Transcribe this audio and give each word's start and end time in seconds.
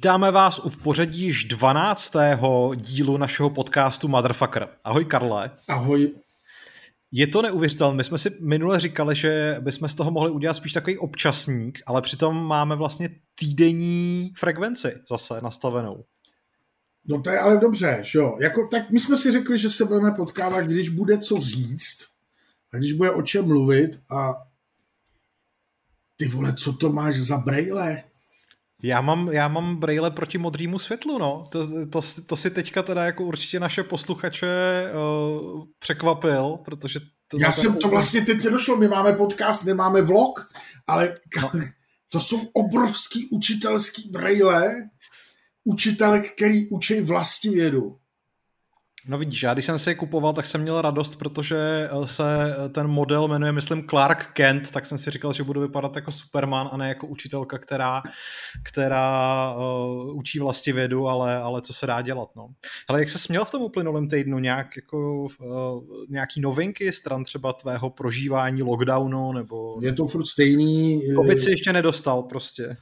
Vítáme 0.00 0.30
vás 0.30 0.58
u 0.58 0.68
v 0.68 0.82
pořadí 0.82 1.22
již 1.22 1.44
12. 1.44 2.12
dílu 2.76 3.16
našeho 3.16 3.50
podcastu 3.50 4.08
Motherfucker. 4.08 4.68
Ahoj 4.84 5.04
Karle. 5.04 5.50
Ahoj. 5.68 6.10
Je 7.12 7.26
to 7.26 7.42
neuvěřitelné. 7.42 7.96
My 7.96 8.04
jsme 8.04 8.18
si 8.18 8.36
minule 8.40 8.80
říkali, 8.80 9.16
že 9.16 9.56
bychom 9.60 9.88
z 9.88 9.94
toho 9.94 10.10
mohli 10.10 10.30
udělat 10.30 10.54
spíš 10.54 10.72
takový 10.72 10.98
občasník, 10.98 11.82
ale 11.86 12.02
přitom 12.02 12.46
máme 12.46 12.76
vlastně 12.76 13.08
týdenní 13.34 14.32
frekvenci 14.36 14.94
zase 15.08 15.40
nastavenou. 15.42 16.04
No 17.04 17.22
to 17.22 17.30
je 17.30 17.38
ale 17.38 17.56
dobře, 17.56 18.02
jo. 18.14 18.36
Jako, 18.40 18.68
tak 18.70 18.90
my 18.90 19.00
jsme 19.00 19.16
si 19.16 19.32
řekli, 19.32 19.58
že 19.58 19.70
se 19.70 19.84
budeme 19.84 20.10
potkávat, 20.10 20.64
když 20.64 20.88
bude 20.88 21.18
co 21.18 21.40
říct 21.40 21.98
a 22.72 22.76
když 22.76 22.92
bude 22.92 23.10
o 23.10 23.22
čem 23.22 23.46
mluvit 23.46 24.00
a 24.10 24.34
ty 26.16 26.28
vole, 26.28 26.54
co 26.54 26.72
to 26.72 26.92
máš 26.92 27.16
za 27.16 27.36
brejle? 27.36 28.02
Já 28.82 29.00
mám, 29.00 29.28
já 29.28 29.48
mám 29.48 29.76
brejle 29.76 30.10
proti 30.10 30.38
modrému 30.38 30.78
světlu, 30.78 31.18
no. 31.18 31.48
To, 31.52 31.86
to, 31.86 32.00
to 32.26 32.36
si 32.36 32.50
teďka 32.50 32.82
teda 32.82 33.04
jako 33.04 33.24
určitě 33.24 33.60
naše 33.60 33.82
posluchače 33.82 34.46
uh, 34.94 35.64
překvapil, 35.78 36.58
protože... 36.64 37.00
To 37.28 37.38
já 37.40 37.52
jsem 37.52 37.76
to 37.76 37.88
vlastně 37.88 38.20
teď 38.20 38.42
došlo, 38.42 38.76
my 38.76 38.88
máme 38.88 39.12
podcast, 39.12 39.64
nemáme 39.64 40.02
vlog, 40.02 40.50
ale 40.86 41.14
no. 41.42 41.50
to 42.08 42.20
jsou 42.20 42.40
obrovský 42.52 43.28
učitelský 43.30 44.10
brejle, 44.10 44.74
učitelek, 45.64 46.34
který 46.34 46.68
učí 46.68 47.00
vědu. 47.50 47.96
No 49.08 49.18
vidíš, 49.18 49.42
já 49.42 49.52
když 49.52 49.64
jsem 49.64 49.78
si 49.78 49.90
je 49.90 49.94
kupoval, 49.94 50.32
tak 50.32 50.46
jsem 50.46 50.60
měl 50.60 50.82
radost, 50.82 51.16
protože 51.16 51.56
eh, 51.92 52.06
se 52.06 52.24
eh, 52.64 52.68
ten 52.68 52.86
model 52.86 53.28
jmenuje, 53.28 53.52
myslím, 53.52 53.88
Clark 53.88 54.26
Kent, 54.32 54.70
tak 54.70 54.86
jsem 54.86 54.98
si 54.98 55.10
říkal, 55.10 55.32
že 55.32 55.42
budu 55.42 55.60
vypadat 55.60 55.96
jako 55.96 56.10
Superman 56.10 56.68
a 56.72 56.76
ne 56.76 56.88
jako 56.88 57.06
učitelka, 57.06 57.58
která, 57.58 58.02
která 58.62 59.54
uh, 59.54 60.16
učí 60.18 60.40
vědu, 60.72 61.08
ale, 61.08 61.36
ale 61.36 61.62
co 61.62 61.72
se 61.72 61.86
dá 61.86 62.02
dělat, 62.02 62.28
no. 62.36 62.48
Ale 62.88 63.00
jak 63.00 63.10
se 63.10 63.18
směl 63.18 63.44
v 63.44 63.50
tom 63.50 63.62
uplynulém 63.62 64.08
týdnu 64.08 64.38
nějak 64.38 64.76
jako 64.76 65.22
uh, 65.22 65.82
nějaký 66.08 66.40
novinky 66.40 66.92
stran 66.92 67.24
třeba 67.24 67.52
tvého 67.52 67.90
prožívání 67.90 68.62
lockdownu, 68.62 69.32
nebo... 69.32 69.78
Je 69.80 69.92
to 69.92 70.06
furt 70.06 70.26
stejný. 70.26 71.02
Covid 71.16 71.40
si 71.40 71.50
ještě 71.50 71.72
nedostal 71.72 72.22
prostě. 72.22 72.76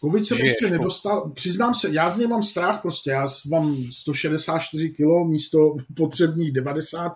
Covid 0.00 0.26
jsem 0.26 0.38
ještě 0.38 0.70
nedostal, 0.70 1.30
přiznám 1.30 1.74
se, 1.74 1.88
já 1.90 2.10
z 2.10 2.16
něj 2.16 2.26
mám 2.26 2.42
strach 2.42 2.82
prostě, 2.82 3.10
já 3.10 3.26
mám 3.50 3.76
164 3.90 4.90
kg 4.90 5.28
místo 5.28 5.76
potřebných 5.96 6.52
90, 6.52 7.12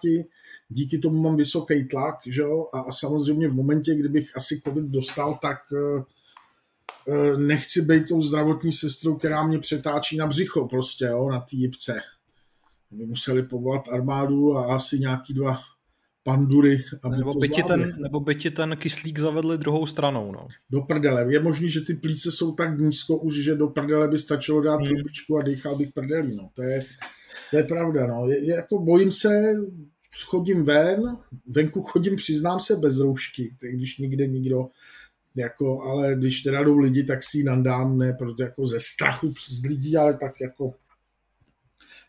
díky 0.68 0.98
tomu 0.98 1.22
mám 1.22 1.36
vysoký 1.36 1.88
tlak, 1.88 2.14
že 2.26 2.42
jo? 2.42 2.68
A, 2.72 2.80
a 2.80 2.92
samozřejmě 2.92 3.48
v 3.48 3.54
momentě, 3.54 3.94
kdybych 3.94 4.36
asi 4.36 4.60
covid 4.64 4.84
dostal, 4.84 5.38
tak 5.42 5.58
uh, 5.72 6.02
uh, 7.06 7.40
nechci 7.40 7.82
být 7.82 8.08
tou 8.08 8.20
zdravotní 8.20 8.72
sestrou, 8.72 9.16
která 9.16 9.46
mě 9.46 9.58
přetáčí 9.58 10.16
na 10.16 10.26
břicho 10.26 10.68
prostě, 10.68 11.04
jo, 11.04 11.28
na 11.30 11.40
té 11.40 11.56
jipce. 11.56 12.00
By 12.90 13.06
museli 13.06 13.42
povolat 13.42 13.88
armádu 13.88 14.56
a 14.56 14.74
asi 14.74 14.98
nějaký 14.98 15.34
dva 15.34 15.58
pandury. 16.22 16.84
Aby 17.02 17.16
nebo, 17.16 17.34
by 17.34 17.48
ti 17.48 17.62
ten, 17.62 17.94
nebo 17.98 18.20
by 18.20 18.34
ti 18.34 18.50
ten 18.50 18.76
kyslík 18.76 19.18
zavedli 19.18 19.58
druhou 19.58 19.86
stranou. 19.86 20.32
No. 20.32 20.48
Do 20.70 20.80
prdele. 20.80 21.32
Je 21.32 21.40
možný, 21.40 21.68
že 21.68 21.80
ty 21.80 21.94
plíce 21.94 22.32
jsou 22.32 22.52
tak 22.52 22.78
nízko 22.78 23.16
už, 23.16 23.34
že 23.34 23.54
do 23.54 23.68
prdele 23.68 24.08
by 24.08 24.18
stačilo 24.18 24.60
dát 24.60 24.76
hmm. 24.76 24.86
trubičku 24.86 25.38
a 25.38 25.42
dýchal 25.42 25.76
bych 25.76 25.92
prdelí. 25.92 26.36
No. 26.36 26.48
To, 26.54 26.62
je, 26.62 26.84
to 27.50 27.56
je 27.56 27.64
pravda. 27.64 28.06
No. 28.06 28.28
Je, 28.28 28.44
je, 28.44 28.54
jako 28.54 28.78
bojím 28.78 29.12
se, 29.12 29.54
chodím 30.24 30.64
ven, 30.64 31.16
venku 31.46 31.82
chodím, 31.82 32.16
přiznám 32.16 32.60
se, 32.60 32.76
bez 32.76 33.00
roušky, 33.00 33.56
když 33.72 33.98
nikde 33.98 34.26
nikdo 34.26 34.68
jako, 35.36 35.82
ale 35.82 36.14
když 36.14 36.40
teda 36.40 36.62
jdou 36.62 36.78
lidi, 36.78 37.04
tak 37.04 37.22
si 37.22 37.38
ji 37.38 37.44
nandám, 37.44 37.98
ne 37.98 38.12
proto 38.12 38.42
jako 38.42 38.66
ze 38.66 38.80
strachu 38.80 39.32
z 39.48 39.64
lidí, 39.64 39.96
ale 39.96 40.14
tak 40.14 40.40
jako 40.40 40.74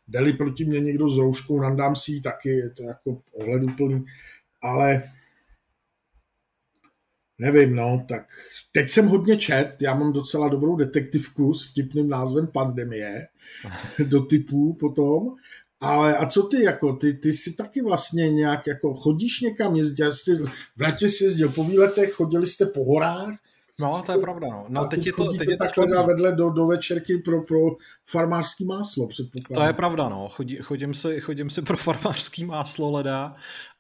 Deli 0.08 0.34
proti 0.34 0.66
mě 0.66 0.80
někdo 0.80 1.10
s 1.10 1.18
rouškou, 1.18 1.60
nandám 1.60 1.96
si 1.96 2.12
ji 2.12 2.22
taky, 2.22 2.50
je 2.50 2.70
to 2.70 2.84
jako 2.84 3.22
ohleduplný, 3.32 4.06
ale 4.62 5.04
nevím, 7.38 7.76
no, 7.76 8.06
tak 8.10 8.28
teď 8.72 8.90
jsem 8.90 9.08
hodně 9.08 9.38
čet, 9.38 9.76
já 9.82 9.94
mám 9.94 10.14
docela 10.14 10.48
dobrou 10.48 10.76
detektivku 10.76 11.54
s 11.54 11.70
vtipným 11.70 12.10
názvem 12.10 12.48
Pandemie 12.48 13.28
do 14.08 14.22
typů 14.22 14.74
potom, 14.74 15.36
ale 15.80 16.18
a 16.18 16.26
co 16.26 16.44
ty, 16.44 16.64
jako, 16.64 16.94
ty, 16.94 17.14
ty 17.14 17.34
si 17.34 17.54
taky 17.54 17.82
vlastně 17.82 18.30
nějak, 18.30 18.68
jako 18.68 18.94
chodíš 18.94 19.42
někam, 19.42 19.76
jezdil 19.76 20.14
jsi, 20.14 20.36
v 20.78 20.82
letě 20.82 21.10
jsi 21.10 21.24
jezdil 21.24 21.50
po 21.50 21.64
výletech, 21.64 22.12
chodili 22.12 22.48
jste 22.48 22.66
po 22.66 22.86
horách, 22.86 23.36
No, 23.82 24.04
to 24.06 24.12
je 24.12 24.18
pravda, 24.18 24.48
no. 24.52 24.66
no 24.70 24.86
teď 24.86 25.06
je 25.06 25.14
to, 25.14 25.34
teď 25.34 25.50
je 25.50 25.58
to 25.58 25.66
takhle 25.66 26.08
vedle 26.08 26.32
do, 26.32 26.50
do 26.50 26.66
večerky 26.66 27.18
pro, 27.18 27.42
pro 27.42 27.60
farmářský 28.10 28.66
máslo, 28.66 29.08
předpokládám. 29.08 29.64
To 29.64 29.68
je 29.68 29.74
pravda, 29.74 30.10
no. 30.10 30.30
Chodí, 30.30 30.58
chodím, 30.58 30.94
si, 30.94 31.22
chodím 31.22 31.50
si 31.50 31.62
pro 31.62 31.78
farmářský 31.78 32.46
máslo 32.46 32.92
leda 32.92 33.36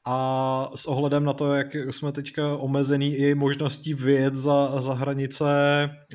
a 0.05 0.69
s 0.75 0.85
ohledem 0.85 1.23
na 1.23 1.33
to, 1.33 1.53
jak 1.53 1.75
jsme 1.75 2.11
teďka 2.11 2.57
omezený 2.57 3.15
i 3.15 3.35
možností 3.35 3.93
vyjet 3.93 4.35
za, 4.35 4.81
za 4.81 4.93
hranice 4.93 5.45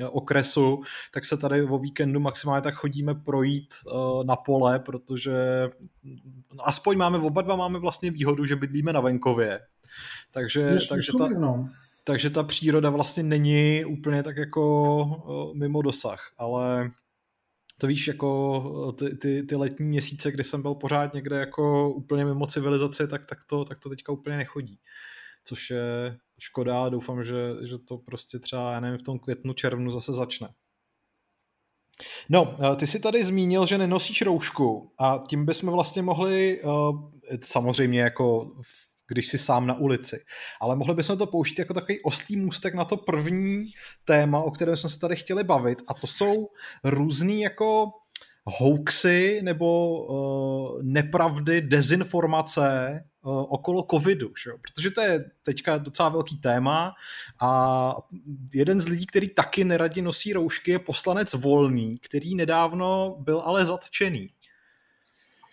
okresu, 0.09 0.81
tak 1.13 1.25
se 1.25 1.37
tady 1.37 1.63
o 1.63 1.77
víkendu 1.77 2.19
maximálně 2.19 2.61
tak 2.61 2.75
chodíme 2.75 3.15
projít 3.15 3.73
uh, 3.85 4.23
na 4.23 4.35
pole, 4.35 4.79
protože 4.79 5.33
aspoň 6.63 6.97
máme, 6.97 7.17
oba 7.17 7.41
dva 7.41 7.55
máme 7.55 7.79
vlastně 7.79 8.11
výhodu, 8.11 8.45
že 8.45 8.55
bydlíme 8.55 8.93
na 8.93 9.01
venkově. 9.01 9.59
Takže, 10.33 10.77
takže 10.89 11.11
ta, 11.17 11.27
no 11.27 11.69
takže 12.03 12.29
ta 12.29 12.43
příroda 12.43 12.89
vlastně 12.89 13.23
není 13.23 13.85
úplně 13.85 14.23
tak 14.23 14.37
jako 14.37 15.51
mimo 15.53 15.81
dosah, 15.81 16.33
ale 16.37 16.91
to 17.77 17.87
víš, 17.87 18.07
jako 18.07 18.91
ty, 18.91 19.17
ty, 19.17 19.43
ty 19.43 19.55
letní 19.55 19.85
měsíce, 19.85 20.31
kdy 20.31 20.43
jsem 20.43 20.61
byl 20.61 20.75
pořád 20.75 21.13
někde 21.13 21.35
jako 21.35 21.93
úplně 21.93 22.25
mimo 22.25 22.47
civilizaci, 22.47 23.07
tak, 23.07 23.25
tak, 23.25 23.43
to, 23.43 23.65
tak 23.65 23.79
to 23.79 23.89
teďka 23.89 24.11
úplně 24.11 24.37
nechodí. 24.37 24.79
Což 25.43 25.69
je 25.69 26.17
škoda, 26.39 26.89
doufám, 26.89 27.23
že, 27.23 27.51
že 27.63 27.77
to 27.77 27.97
prostě 27.97 28.39
třeba, 28.39 28.73
já 28.73 28.79
nevím, 28.79 28.97
v 28.97 29.03
tom 29.03 29.19
květnu, 29.19 29.53
červnu 29.53 29.91
zase 29.91 30.13
začne. 30.13 30.49
No, 32.29 32.55
ty 32.75 32.87
si 32.87 32.99
tady 32.99 33.23
zmínil, 33.23 33.65
že 33.65 33.77
nenosíš 33.77 34.21
roušku 34.21 34.93
a 34.99 35.23
tím 35.29 35.45
bychom 35.45 35.71
vlastně 35.71 36.01
mohli, 36.01 36.61
samozřejmě 37.43 38.01
jako 38.01 38.51
když 39.09 39.27
si 39.27 39.37
sám 39.37 39.67
na 39.67 39.73
ulici. 39.73 40.23
Ale 40.61 40.75
mohli 40.75 40.95
bychom 40.95 41.17
to 41.17 41.25
použít 41.27 41.59
jako 41.59 41.73
takový 41.73 42.01
oslý 42.01 42.35
můstek 42.35 42.73
na 42.73 42.85
to 42.85 42.97
první 42.97 43.65
téma, 44.05 44.39
o 44.39 44.51
kterém 44.51 44.77
jsme 44.77 44.89
se 44.89 44.99
tady 44.99 45.15
chtěli 45.15 45.43
bavit 45.43 45.81
a 45.87 45.93
to 45.93 46.07
jsou 46.07 46.47
různý 46.83 47.41
jako 47.41 47.91
hoaxy 48.43 49.41
nebo 49.43 49.97
uh, 50.05 50.83
nepravdy, 50.83 51.61
dezinformace 51.61 52.99
uh, 53.23 53.45
okolo 53.49 53.85
covidu, 53.91 54.31
že? 54.43 54.51
protože 54.61 54.91
to 54.91 55.01
je 55.01 55.25
teďka 55.43 55.77
docela 55.77 56.09
velký 56.09 56.37
téma 56.37 56.93
a 57.41 57.95
jeden 58.53 58.79
z 58.79 58.87
lidí, 58.87 59.05
který 59.05 59.29
taky 59.29 59.63
neradi 59.63 60.01
nosí 60.01 60.33
roušky, 60.33 60.71
je 60.71 60.79
poslanec 60.79 61.33
Volný, 61.33 61.97
který 61.97 62.35
nedávno 62.35 63.17
byl 63.19 63.41
ale 63.45 63.65
zatčený. 63.65 64.29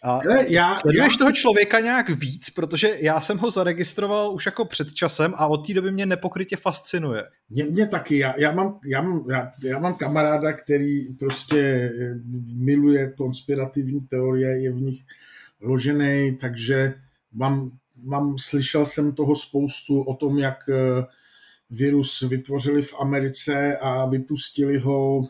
A 0.07 0.21
já, 0.49 0.77
sleduješ 0.77 1.13
já... 1.13 1.19
toho 1.19 1.33
člověka 1.33 1.81
nějak 1.81 2.09
víc, 2.09 2.51
protože 2.51 2.97
já 3.01 3.21
jsem 3.21 3.39
ho 3.39 3.51
zaregistroval 3.51 4.35
už 4.35 4.47
jako 4.47 4.65
před 4.65 4.93
časem 4.93 5.35
a 5.37 5.47
od 5.47 5.67
té 5.67 5.75
doby 5.75 5.93
mě 5.93 6.07
nepokrytě 6.07 6.57
fascinuje. 6.57 7.23
Mě, 7.51 7.65
mě 7.65 7.87
taky, 7.87 8.19
já, 8.19 8.35
já, 8.39 8.53
mám, 8.53 8.79
já, 8.85 9.03
mám, 9.03 9.25
já, 9.31 9.53
já 9.65 9.79
mám 9.79 9.95
kamaráda, 9.95 10.53
který 10.53 11.15
prostě 11.15 11.59
eh, 11.59 12.15
miluje 12.55 13.13
konspirativní 13.17 14.01
teorie, 14.01 14.63
je 14.63 14.73
v 14.73 14.81
nich 14.81 15.05
ložený, 15.61 16.39
takže 16.41 16.95
mám, 17.33 17.71
mám, 18.03 18.39
slyšel 18.39 18.87
jsem 18.87 19.13
toho 19.13 19.37
spoustu 19.37 20.03
o 20.03 20.15
tom, 20.15 20.39
jak 20.39 20.69
eh, 20.69 21.05
virus 21.71 22.21
vytvořili 22.21 22.83
v 22.83 22.95
Americe 23.01 23.77
a 23.77 24.07
vypustili 24.07 24.79
ho 24.79 25.23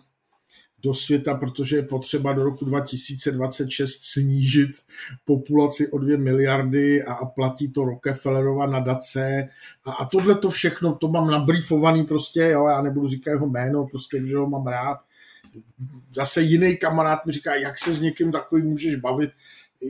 do 0.86 0.94
světa, 0.94 1.34
protože 1.34 1.76
je 1.76 1.82
potřeba 1.82 2.32
do 2.32 2.44
roku 2.44 2.64
2026 2.64 4.04
snížit 4.04 4.70
populaci 5.24 5.88
o 5.88 5.98
2 5.98 6.18
miliardy 6.18 7.02
a, 7.02 7.26
platí 7.26 7.68
to 7.68 7.84
Rockefellerova 7.84 8.66
nadace 8.66 9.48
a, 9.84 9.92
a 9.92 10.04
tohle 10.04 10.34
to 10.34 10.50
všechno, 10.50 10.94
to 10.94 11.08
mám 11.08 11.30
nabrýfovaný 11.30 12.04
prostě, 12.04 12.40
jo, 12.40 12.66
já 12.66 12.82
nebudu 12.82 13.06
říkat 13.06 13.30
jeho 13.30 13.46
jméno, 13.46 13.86
prostě, 13.86 14.26
že 14.26 14.36
ho 14.36 14.46
mám 14.46 14.66
rád. 14.66 14.98
Zase 16.14 16.42
jiný 16.42 16.76
kamarád 16.76 17.26
mi 17.26 17.32
říká, 17.32 17.54
jak 17.54 17.78
se 17.78 17.92
s 17.92 18.00
někým 18.00 18.32
takovým 18.32 18.66
můžeš 18.66 18.96
bavit. 18.96 19.30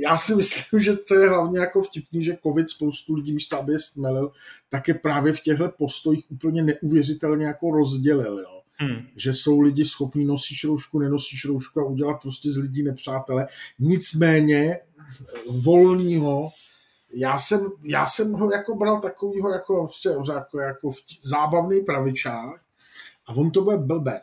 Já 0.02 0.16
si 0.16 0.34
myslím, 0.34 0.80
že 0.80 0.96
co 0.96 1.14
je 1.14 1.28
hlavně 1.28 1.58
jako 1.58 1.82
vtipný, 1.82 2.24
že 2.24 2.38
covid 2.42 2.70
spoustu 2.70 3.14
lidí 3.14 3.32
místo, 3.32 3.58
aby 3.58 3.72
je 3.72 3.78
stmelil, 3.78 4.32
tak 4.68 4.88
je 4.88 4.94
právě 4.94 5.32
v 5.32 5.40
těchto 5.40 5.68
postojích 5.68 6.30
úplně 6.30 6.62
neuvěřitelně 6.62 7.46
jako 7.46 7.70
rozdělil. 7.70 8.38
Jo 8.38 8.55
Hmm. 8.76 9.06
Že 9.16 9.34
jsou 9.34 9.60
lidi 9.60 9.84
schopní 9.84 10.24
nosíš 10.24 10.64
roušku, 10.64 10.98
nenosíš 10.98 11.44
roušku 11.44 11.80
a 11.80 11.84
udělat 11.84 12.22
prostě 12.22 12.50
z 12.50 12.56
lidí 12.56 12.82
nepřátele. 12.82 13.48
Nicméně 13.78 14.78
volného 15.50 16.50
já 17.14 17.38
jsem, 17.38 17.70
já 17.84 18.06
jsem 18.06 18.32
ho 18.32 18.52
jako 18.52 18.74
bral 18.74 19.00
takovýho 19.00 19.50
jako, 19.50 19.86
prostě, 19.86 20.08
jako, 20.34 20.60
jako 20.60 20.90
zábavný 21.22 21.80
pravičák 21.80 22.60
a 23.26 23.32
on 23.32 23.50
to 23.50 23.62
bude 23.62 23.76
blbec. 23.76 24.22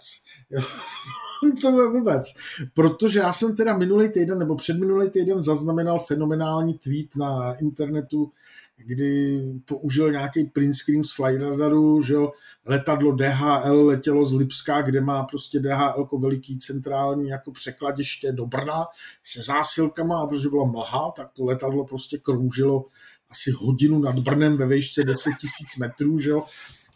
to 1.62 1.82
je 1.82 1.90
vůbec. 1.90 2.34
Protože 2.74 3.20
já 3.20 3.34
jsem 3.34 3.56
teda 3.56 3.78
minulý 3.78 4.10
týden 4.10 4.40
nebo 4.40 4.56
předminulý 4.56 5.10
týden 5.10 5.44
zaznamenal 5.44 6.00
fenomenální 6.00 6.74
tweet 6.74 7.16
na 7.16 7.54
internetu, 7.54 8.32
kdy 8.78 9.42
použil 9.66 10.12
nějaký 10.12 10.44
print 10.44 10.76
screen 10.76 11.04
z 11.04 11.16
Flyradaru, 11.16 12.02
že 12.02 12.14
jo, 12.14 12.32
letadlo 12.66 13.12
DHL 13.12 13.86
letělo 13.86 14.26
z 14.26 14.34
Lipska, 14.34 14.82
kde 14.82 15.02
má 15.02 15.24
prostě 15.24 15.60
DHL 15.60 15.94
jako 15.98 16.18
veliký 16.18 16.60
centrální 16.60 17.30
jako 17.30 17.52
překladiště 17.52 18.32
do 18.32 18.46
Brna 18.46 18.86
se 19.24 19.42
zásilkama 19.42 20.22
a 20.22 20.28
protože 20.28 20.50
byla 20.50 20.66
mlha, 20.66 21.14
tak 21.16 21.32
to 21.34 21.46
letadlo 21.46 21.86
prostě 21.86 22.18
kroužilo 22.18 22.86
asi 23.30 23.52
hodinu 23.52 24.00
nad 24.00 24.20
Brnem 24.20 24.58
ve 24.58 24.68
výšce 24.68 25.04
10 25.04 25.30
000 25.30 25.36
metrů, 25.80 26.20
že 26.20 26.30
jo, 26.30 26.44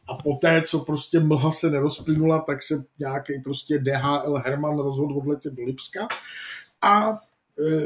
a 0.07 0.15
poté, 0.15 0.61
co 0.61 0.79
prostě 0.79 1.19
mlha 1.19 1.51
se 1.51 1.69
nerozplynula, 1.69 2.39
tak 2.39 2.63
se 2.63 2.83
nějaký 2.99 3.33
prostě 3.43 3.79
DHL 3.79 4.41
Herman 4.45 4.79
rozhodl 4.79 5.17
odletět 5.17 5.53
do 5.53 5.63
Lipska. 5.63 6.07
A 6.81 7.19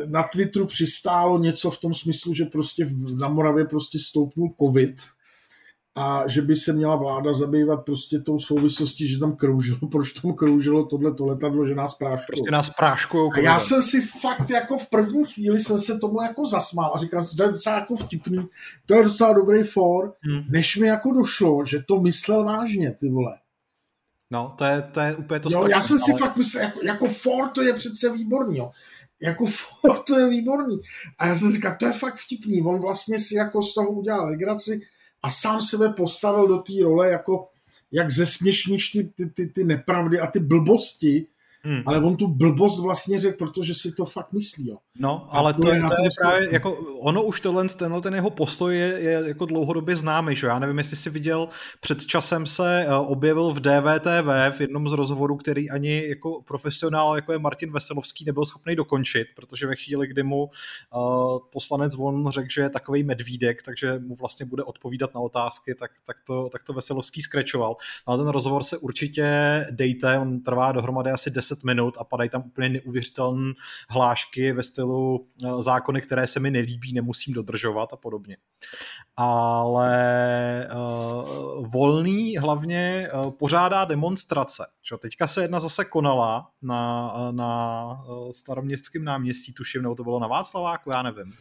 na 0.06 0.24
Twitteru 0.24 0.66
přistálo 0.66 1.40
něco 1.40 1.72
v 1.72 1.80
tom 1.80 1.94
smyslu, 1.94 2.34
že 2.34 2.46
prostě 2.46 2.90
na 3.16 3.28
Moravě 3.28 3.66
prostě 3.66 4.00
stoupnul 4.00 4.54
covid 4.60 4.96
a 5.96 6.28
že 6.28 6.42
by 6.42 6.56
se 6.56 6.74
měla 6.74 6.96
vláda 6.96 7.34
zabývat 7.34 7.86
prostě 7.86 8.20
tou 8.20 8.40
souvislostí, 8.40 9.08
že 9.08 9.20
tam 9.20 9.36
kroužilo, 9.36 9.80
proč 9.92 10.14
tam 10.14 10.34
kroužilo 10.34 10.86
tohle 10.86 11.14
to 11.14 11.26
letadlo, 11.26 11.66
že 11.66 11.76
nás 11.76 11.96
práškujou. 11.96 12.28
Prostě 12.28 12.52
nás 12.52 12.70
práškujou. 12.70 13.30
A 13.34 13.40
já 13.40 13.60
jsem 13.60 13.82
si 13.82 14.02
fakt 14.02 14.50
jako 14.50 14.78
v 14.78 14.90
první 14.90 15.26
chvíli 15.26 15.60
jsem 15.60 15.80
se 15.80 16.00
tomu 16.00 16.22
jako 16.22 16.46
zasmál 16.46 16.92
a 16.96 17.00
říkal, 17.00 17.24
to 17.38 17.44
je 17.44 17.52
docela 17.52 17.76
jako 17.76 17.96
vtipný, 17.96 18.48
to 18.86 18.94
je 18.94 19.04
docela 19.04 19.34
dobrý 19.34 19.64
for, 19.64 20.14
hmm. 20.22 20.44
než 20.50 20.78
mi 20.78 20.88
jako 20.88 21.12
došlo, 21.12 21.66
že 21.66 21.84
to 21.88 22.00
myslel 22.00 22.44
vážně, 22.44 22.92
ty 22.92 23.10
vole. 23.10 23.38
No, 24.32 24.54
to 24.58 24.64
je, 24.66 24.82
to 24.82 25.00
je 25.00 25.16
úplně 25.16 25.40
to 25.40 25.50
jo, 25.52 25.68
Já 25.68 25.82
jsem 25.82 26.00
si 26.00 26.12
ale... 26.12 26.20
fakt 26.20 26.38
myslel, 26.38 26.64
jako, 26.64 26.80
jako 26.84 27.08
for 27.08 27.50
to 27.50 27.62
je 27.62 27.74
přece 27.74 28.14
výborný, 28.14 28.58
jo. 28.58 28.72
Jako 29.22 29.46
to 30.08 30.20
je 30.20 30.30
výborný. 30.30 30.82
A 31.18 31.28
já 31.28 31.38
jsem 31.38 31.52
říkal, 31.52 31.76
to 31.80 31.86
je 31.86 31.94
fakt 31.94 32.16
vtipný, 32.16 32.62
on 32.62 32.82
vlastně 32.82 33.20
si 33.20 33.36
jako 33.36 33.62
z 33.62 33.74
toho 33.74 33.90
udělal 33.90 34.28
legraci, 34.28 34.82
a 35.24 35.30
sám 35.30 35.62
sebe 35.62 35.90
postavil 35.90 36.48
do 36.48 36.58
té 36.58 36.74
role, 36.84 37.10
jako 37.10 37.48
jak 37.92 38.12
zesměšníš 38.12 38.90
ty, 38.90 39.04
ty, 39.04 39.30
ty, 39.30 39.48
ty 39.48 39.64
nepravdy 39.64 40.20
a 40.20 40.28
ty 40.28 40.40
blbosti, 40.40 41.28
Hmm. 41.64 41.84
Ale 41.86 42.00
on 42.00 42.18
tu 42.18 42.28
blbost 42.28 42.80
vlastně 42.80 43.20
řekl, 43.20 43.38
protože 43.38 43.76
si 43.76 43.92
to 43.92 44.06
fakt 44.06 44.34
myslí. 44.34 44.68
Jo. 44.68 44.78
No, 45.00 45.28
ale 45.32 45.54
to, 45.54 45.62
to, 45.62 45.74
je, 45.74 45.82
to 45.82 46.04
je 46.04 46.10
právě, 46.22 46.54
jako, 46.54 46.74
ono 47.00 47.24
už 47.24 47.42
tohle, 47.42 47.70
tenhle 47.70 48.02
ten 48.02 48.16
jeho 48.16 48.30
postoj 48.30 48.78
je, 48.78 48.88
je 48.88 49.24
jako 49.28 49.46
dlouhodobě 49.46 49.96
známý, 49.96 50.36
že? 50.36 50.48
Já 50.48 50.60
nevím, 50.60 50.78
jestli 50.78 50.98
jsi 50.98 51.10
viděl, 51.10 51.50
před 51.80 52.06
časem 52.06 52.46
se 52.46 52.86
uh, 52.88 53.12
objevil 53.12 53.50
v 53.52 53.60
DVTV 53.60 54.58
v 54.58 54.62
jednom 54.62 54.90
z 54.90 54.94
rozhovorů, 54.94 55.38
který 55.38 55.70
ani 55.70 56.08
jako 56.08 56.42
profesionál, 56.42 57.16
jako 57.16 57.32
je 57.32 57.40
Martin 57.40 57.72
Veselovský, 57.72 58.26
nebyl 58.26 58.46
schopný 58.46 58.76
dokončit, 58.76 59.28
protože 59.36 59.68
ve 59.68 59.76
chvíli, 59.76 60.08
kdy 60.08 60.24
mu 60.24 60.44
uh, 60.44 60.50
poslanec 61.52 61.96
von 61.96 62.30
řekl, 62.30 62.48
že 62.52 62.62
je 62.62 62.70
takový 62.70 63.04
medvídek, 63.04 63.64
takže 63.64 64.00
mu 64.00 64.16
vlastně 64.16 64.46
bude 64.46 64.64
odpovídat 64.64 65.14
na 65.14 65.22
otázky, 65.22 65.76
tak, 65.76 65.92
tak, 66.06 66.18
to, 66.28 66.50
tak 66.50 66.64
to 66.64 66.74
Veselovský 66.74 67.22
skrečoval. 67.22 67.76
Ale 68.06 68.18
ten 68.18 68.28
rozhovor 68.28 68.64
se 68.64 68.78
určitě 68.78 69.26
dejte, 69.72 70.20
on 70.20 70.40
trvá 70.40 70.72
dohromady 70.72 71.12
asi 71.12 71.30
10 71.30 71.52
10 71.52 71.64
minut 71.64 71.98
a 72.00 72.04
padají 72.04 72.30
tam 72.30 72.44
úplně 72.46 72.70
neuvěřitelné 72.70 73.54
hlášky 73.90 74.54
ve 74.54 74.64
stylu 74.64 74.81
eh, 74.82 75.62
zákony, 75.62 76.02
které 76.02 76.28
se 76.28 76.40
mi 76.40 76.52
nelíbí, 76.52 76.94
nemusím 76.94 77.34
dodržovat 77.34 77.94
a 77.94 77.96
podobně. 77.96 78.38
Ale 79.16 80.68
uh, 80.76 81.68
volný 81.68 82.38
hlavně 82.38 83.10
uh, 83.14 83.32
pořádá 83.32 83.86
demonstrace. 83.86 84.66
Čo? 84.82 84.98
Teďka 84.98 85.28
se 85.28 85.42
jedna 85.42 85.60
zase 85.60 85.86
konala 85.86 86.50
na, 86.62 87.14
na 87.32 88.04
staroměstském 88.32 89.04
náměstí, 89.04 89.54
tuším, 89.54 89.82
nebo 89.82 89.96
to 89.96 90.04
bylo 90.04 90.20
na 90.20 90.28
Václaváku, 90.28 90.92
já 90.92 91.02
nevím. 91.02 91.34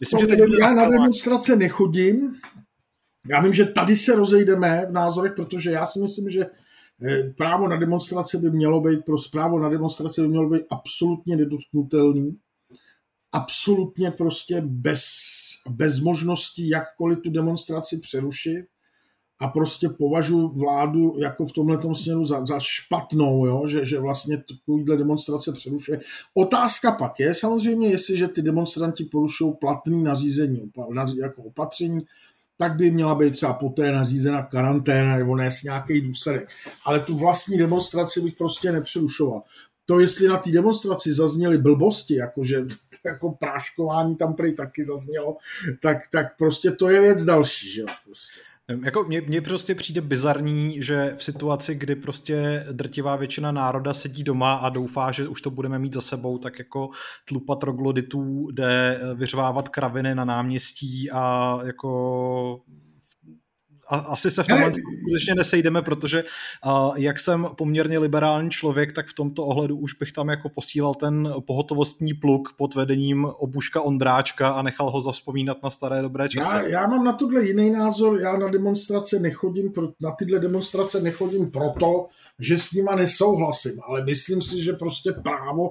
Myslím, 0.00 0.20
že 0.20 0.26
teď 0.26 0.40
já 0.60 0.72
na 0.72 0.88
demonstrace 0.88 1.56
nechodím, 1.56 2.34
já 3.28 3.40
vím, 3.40 3.54
že 3.54 3.64
tady 3.64 3.96
se 3.96 4.14
rozejdeme 4.14 4.86
v 4.86 4.92
názorech, 4.92 5.32
protože 5.36 5.70
já 5.70 5.86
si 5.86 6.00
myslím, 6.00 6.30
že 6.30 6.46
právo 7.36 7.68
na 7.68 7.76
demonstrace 7.76 8.38
by 8.38 8.50
mělo 8.50 8.80
být, 8.80 9.04
pro 9.04 9.16
právo 9.32 9.58
na 9.58 9.68
demonstrace 9.68 10.22
by 10.22 10.28
mělo 10.28 10.50
být 10.50 10.62
absolutně 10.70 11.36
nedotknutelný, 11.36 12.38
absolutně 13.32 14.10
prostě 14.10 14.62
bez, 14.66 15.04
bez 15.68 16.00
možností 16.00 16.68
jakkoliv 16.68 17.18
tu 17.22 17.30
demonstraci 17.30 17.98
přerušit 17.98 18.66
a 19.40 19.48
prostě 19.48 19.88
považuji 19.88 20.48
vládu 20.48 21.14
jako 21.18 21.46
v 21.46 21.52
tomhle 21.52 21.94
směru 21.94 22.24
za, 22.24 22.46
za 22.46 22.60
špatnou, 22.60 23.46
jo? 23.46 23.66
Že, 23.66 23.84
že 23.84 24.00
vlastně 24.00 24.44
takovýhle 24.48 24.96
demonstrace 24.96 25.52
přerušuje. 25.52 26.00
Otázka 26.34 26.92
pak 26.92 27.20
je 27.20 27.34
samozřejmě, 27.34 27.88
jestliže 27.88 28.28
ty 28.28 28.42
demonstranti 28.42 29.04
porušují 29.04 29.52
platný 29.60 30.02
nařízení 30.02 30.72
jako 31.20 31.42
opatření, 31.42 32.00
tak 32.62 32.76
by 32.76 32.90
měla 32.90 33.14
být 33.14 33.30
třeba 33.30 33.52
poté 33.52 33.92
nařízena 33.92 34.42
karanténa 34.42 35.16
nebo 35.16 35.36
nést 35.36 35.62
nějaký 35.62 36.00
důsledek. 36.00 36.48
Ale 36.84 37.00
tu 37.00 37.18
vlastní 37.18 37.58
demonstraci 37.58 38.20
bych 38.20 38.34
prostě 38.34 38.72
nepřerušoval. 38.72 39.42
To, 39.86 40.00
jestli 40.00 40.28
na 40.28 40.36
té 40.36 40.50
demonstraci 40.50 41.12
zazněly 41.12 41.58
blbosti, 41.58 42.14
jakože 42.14 42.64
jako 43.04 43.32
práškování 43.32 44.16
tam 44.16 44.34
prý 44.34 44.54
taky 44.54 44.84
zaznělo, 44.84 45.36
tak, 45.80 45.98
tak 46.12 46.36
prostě 46.36 46.70
to 46.70 46.88
je 46.88 47.00
věc 47.00 47.24
další, 47.24 47.70
že 47.72 47.80
jo, 47.80 47.86
prostě. 48.04 48.40
Jako 48.84 49.04
mně, 49.04 49.20
mně 49.20 49.40
prostě 49.40 49.74
přijde 49.74 50.00
bizarní, 50.00 50.82
že 50.82 51.14
v 51.16 51.24
situaci, 51.24 51.74
kdy 51.74 51.96
prostě 51.96 52.66
drtivá 52.72 53.16
většina 53.16 53.52
národa 53.52 53.94
sedí 53.94 54.24
doma 54.24 54.54
a 54.54 54.68
doufá, 54.68 55.12
že 55.12 55.28
už 55.28 55.40
to 55.40 55.50
budeme 55.50 55.78
mít 55.78 55.94
za 55.94 56.00
sebou, 56.00 56.38
tak 56.38 56.58
jako 56.58 56.90
tlupa 57.24 57.54
trogloditů 57.54 58.50
jde 58.50 59.00
vyřvávat 59.14 59.68
kraviny 59.68 60.14
na 60.14 60.24
náměstí 60.24 61.10
a 61.10 61.58
jako 61.64 62.60
a, 63.92 63.96
asi 63.96 64.30
se 64.30 64.42
v 64.42 64.46
tomhle 64.46 64.72
skutečně 65.00 65.34
nesejdeme, 65.34 65.82
protože 65.82 66.24
uh, 66.66 66.94
jak 66.96 67.20
jsem 67.20 67.48
poměrně 67.56 67.98
liberální 67.98 68.50
člověk, 68.50 68.92
tak 68.92 69.06
v 69.06 69.14
tomto 69.14 69.46
ohledu 69.46 69.76
už 69.76 69.94
bych 69.94 70.12
tam 70.12 70.28
jako 70.28 70.48
posílal 70.48 70.94
ten 70.94 71.34
pohotovostní 71.46 72.14
pluk 72.14 72.54
pod 72.56 72.74
vedením 72.74 73.24
obuška 73.24 73.80
Ondráčka 73.80 74.48
a 74.48 74.62
nechal 74.62 74.90
ho 74.90 75.00
zavzpomínat 75.00 75.62
na 75.62 75.70
staré 75.70 76.02
dobré 76.02 76.28
časy. 76.28 76.54
Já, 76.54 76.62
já 76.62 76.86
mám 76.86 77.04
na 77.04 77.12
tohle 77.12 77.44
jiný 77.44 77.70
názor, 77.70 78.20
já 78.20 78.36
na 78.36 78.48
demonstrace 78.48 79.18
nechodím, 79.18 79.72
pro, 79.72 79.88
na 80.00 80.10
tyhle 80.10 80.38
demonstrace 80.38 81.00
nechodím 81.00 81.50
proto, 81.50 82.06
že 82.38 82.58
s 82.58 82.72
nima 82.72 82.96
nesouhlasím, 82.96 83.80
ale 83.88 84.04
myslím 84.04 84.42
si, 84.42 84.62
že 84.62 84.72
prostě 84.72 85.12
právo 85.12 85.70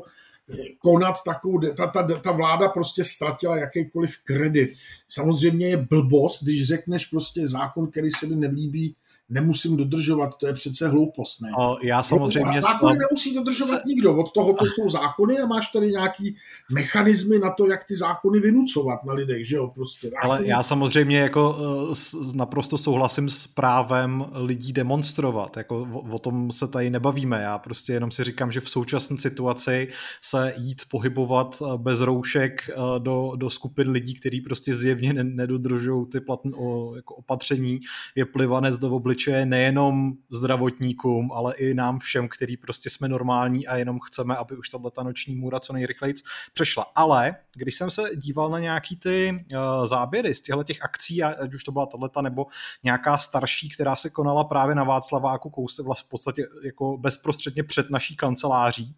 konat 0.79 1.15
takovou, 1.25 1.59
ta, 1.59 1.87
ta, 1.87 2.07
ta 2.23 2.31
vláda 2.31 2.69
prostě 2.69 3.05
ztratila 3.05 3.57
jakýkoliv 3.57 4.11
kredit. 4.23 4.73
Samozřejmě 5.09 5.67
je 5.67 5.77
blbost, 5.77 6.43
když 6.43 6.67
řekneš 6.67 7.05
prostě 7.05 7.47
zákon, 7.47 7.91
který 7.91 8.11
se 8.11 8.27
mi 8.27 8.35
nelíbí, 8.35 8.95
nemusím 9.31 9.77
dodržovat, 9.77 10.37
to 10.37 10.47
je 10.47 10.53
přece 10.53 10.87
hloupost, 10.87 11.41
ne? 11.41 11.49
O, 11.57 11.77
já 11.83 12.03
samozřejmě... 12.03 12.49
A 12.49 12.59
zákony 12.59 12.99
nemusí 12.99 13.35
dodržovat 13.35 13.81
se... 13.81 13.87
nikdo, 13.87 14.15
od 14.15 14.31
toho 14.31 14.53
to 14.53 14.65
jsou 14.65 14.89
zákony 14.89 15.39
a 15.39 15.45
máš 15.45 15.71
tady 15.71 15.91
nějaký 15.91 16.35
mechanismy 16.71 17.39
na 17.39 17.51
to, 17.51 17.67
jak 17.67 17.85
ty 17.85 17.95
zákony 17.95 18.39
vynucovat 18.39 19.03
na 19.03 19.13
lidech, 19.13 19.47
že 19.47 19.55
jo, 19.55 19.67
prostě. 19.67 20.09
Zákony... 20.09 20.31
Ale 20.31 20.47
já 20.47 20.63
samozřejmě 20.63 21.19
jako 21.19 21.49
uh, 21.49 22.35
naprosto 22.35 22.77
souhlasím 22.77 23.29
s 23.29 23.47
právem 23.47 24.25
lidí 24.33 24.73
demonstrovat, 24.73 25.57
jako 25.57 25.87
o, 25.93 26.15
o 26.15 26.19
tom 26.19 26.51
se 26.51 26.67
tady 26.67 26.89
nebavíme, 26.89 27.41
já 27.41 27.59
prostě 27.59 27.93
jenom 27.93 28.11
si 28.11 28.23
říkám, 28.23 28.51
že 28.51 28.59
v 28.59 28.69
současné 28.69 29.17
situaci 29.17 29.87
se 30.21 30.53
jít 30.57 30.81
pohybovat 30.89 31.63
eh, 31.65 31.77
bez 31.77 32.01
roušek 32.01 32.69
uh, 32.77 32.99
do, 32.99 33.31
do 33.35 33.49
skupin 33.49 33.89
lidí, 33.89 34.13
kteří 34.13 34.41
prostě 34.41 34.73
zjevně 34.73 35.13
nedodržují 35.13 36.05
ty 36.11 36.19
platné 36.19 36.51
jako 36.95 37.15
opatření, 37.15 37.79
je 38.15 38.25
plivanec 38.25 38.77
do 38.77 38.91
obličeje 38.91 39.20
obličeje 39.21 39.45
nejenom 39.45 40.13
zdravotníkům, 40.31 41.31
ale 41.31 41.55
i 41.55 41.73
nám 41.73 41.99
všem, 41.99 42.27
který 42.29 42.57
prostě 42.57 42.89
jsme 42.89 43.07
normální 43.07 43.67
a 43.67 43.75
jenom 43.75 43.99
chceme, 43.99 44.35
aby 44.35 44.57
už 44.57 44.69
tato 44.69 44.89
ta 44.89 45.03
noční 45.03 45.35
můra 45.35 45.59
co 45.59 45.73
nejrychleji 45.73 46.13
přešla. 46.53 46.85
Ale 46.95 47.35
když 47.55 47.75
jsem 47.75 47.91
se 47.91 48.01
díval 48.15 48.49
na 48.49 48.59
nějaký 48.59 48.95
ty 48.97 49.45
uh, 49.53 49.85
záběry 49.85 50.35
z 50.35 50.41
těchto 50.41 50.63
těch 50.63 50.83
akcí, 50.83 51.23
ať 51.23 51.53
už 51.53 51.63
to 51.63 51.71
byla 51.71 51.85
tato 51.85 52.21
nebo 52.21 52.45
nějaká 52.83 53.17
starší, 53.17 53.69
která 53.69 53.95
se 53.95 54.09
konala 54.09 54.43
právě 54.43 54.75
na 54.75 54.83
Václaváku 54.83 55.49
kouse 55.49 55.83
vlastně 55.83 56.05
v 56.05 56.09
podstatě 56.09 56.43
jako 56.65 56.97
bezprostředně 56.97 57.63
před 57.63 57.89
naší 57.89 58.15
kanceláří, 58.15 58.95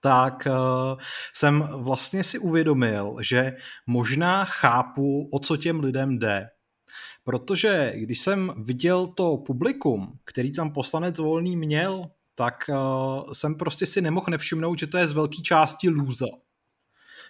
tak 0.00 0.46
uh, 0.46 1.00
jsem 1.34 1.68
vlastně 1.72 2.24
si 2.24 2.38
uvědomil, 2.38 3.16
že 3.20 3.56
možná 3.86 4.44
chápu, 4.44 5.28
o 5.32 5.38
co 5.38 5.56
těm 5.56 5.80
lidem 5.80 6.18
jde. 6.18 6.48
Protože 7.28 7.92
když 7.94 8.20
jsem 8.20 8.52
viděl 8.56 9.06
to 9.06 9.36
publikum, 9.36 10.18
který 10.24 10.52
tam 10.52 10.72
poslanec 10.72 11.18
Volný 11.18 11.56
měl, 11.56 12.02
tak 12.34 12.54
uh, 12.68 13.32
jsem 13.32 13.54
prostě 13.54 13.86
si 13.86 14.00
nemohl 14.00 14.26
nevšimnout, 14.30 14.78
že 14.78 14.86
to 14.86 14.98
je 14.98 15.08
z 15.08 15.12
velké 15.12 15.42
části 15.42 15.88
lůza. 15.88 16.26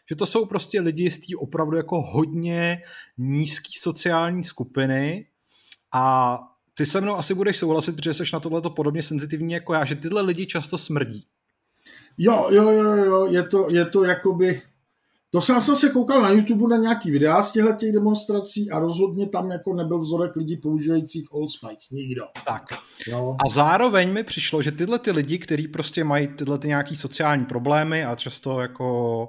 Že 0.09 0.17
to 0.17 0.27
jsou 0.27 0.47
prostě 0.47 0.81
lidi 0.81 1.11
z 1.11 1.19
té 1.19 1.27
opravdu 1.39 1.77
jako 1.77 2.03
hodně 2.03 2.83
nízký 3.19 3.73
sociální 3.79 4.45
skupiny 4.45 5.27
a 5.93 6.39
ty 6.75 6.87
se 6.87 7.01
mnou 7.01 7.17
asi 7.17 7.35
budeš 7.35 7.57
souhlasit, 7.57 7.97
protože 7.97 8.15
jsi 8.15 8.25
na 8.33 8.41
tohle 8.41 8.63
podobně 8.77 9.03
senzitivní 9.03 9.53
jako 9.53 9.75
já, 9.75 9.85
že 9.85 9.95
tyhle 9.95 10.23
lidi 10.23 10.47
často 10.47 10.79
smrdí. 10.79 11.27
Jo, 12.19 12.49
jo, 12.51 12.71
jo, 12.71 12.97
jo, 12.97 13.27
je 13.27 13.43
to, 13.43 13.67
je 13.71 13.85
to 13.85 14.05
jakoby, 14.05 14.63
to 15.31 15.41
jsem, 15.41 15.61
jsem 15.61 15.77
se 15.77 15.91
koukal 15.91 16.23
na 16.23 16.31
YouTube 16.31 16.77
na 16.77 16.83
nějaký 16.83 17.11
videa 17.11 17.43
z 17.43 17.53
těchto 17.53 17.73
těch 17.73 17.93
demonstrací 17.93 18.71
a 18.71 18.79
rozhodně 18.79 19.29
tam 19.29 19.51
jako 19.51 19.75
nebyl 19.75 19.99
vzorek 19.99 20.37
lidí 20.37 20.57
používajících 20.57 21.33
Old 21.33 21.51
Spice. 21.51 21.87
Nikdo. 21.93 22.23
Tak. 22.45 22.63
Jo. 23.09 23.37
A 23.47 23.49
zároveň 23.49 24.13
mi 24.13 24.25
přišlo, 24.25 24.63
že 24.63 24.73
tyhle 24.73 24.99
ty 24.99 25.11
lidi, 25.11 25.39
kteří 25.39 25.69
prostě 25.69 26.05
mají 26.05 26.29
tyhle 26.29 26.59
ty 26.59 26.69
nějaký 26.69 26.97
sociální 26.97 27.45
problémy 27.45 28.05
a 28.05 28.15
často 28.15 28.61
jako 28.61 29.29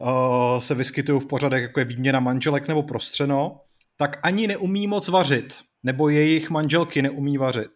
uh, 0.00 0.60
se 0.60 0.74
vyskytují 0.74 1.20
v 1.20 1.26
pořadech, 1.26 1.62
jako 1.62 1.80
je 1.80 1.84
výměna 1.84 2.20
manželek 2.20 2.68
nebo 2.68 2.82
prostřeno, 2.82 3.60
tak 3.96 4.18
ani 4.22 4.46
neumí 4.46 4.86
moc 4.86 5.08
vařit 5.08 5.54
nebo 5.82 6.08
jejich 6.08 6.50
manželky 6.50 7.02
neumí 7.02 7.38
vařit. 7.38 7.70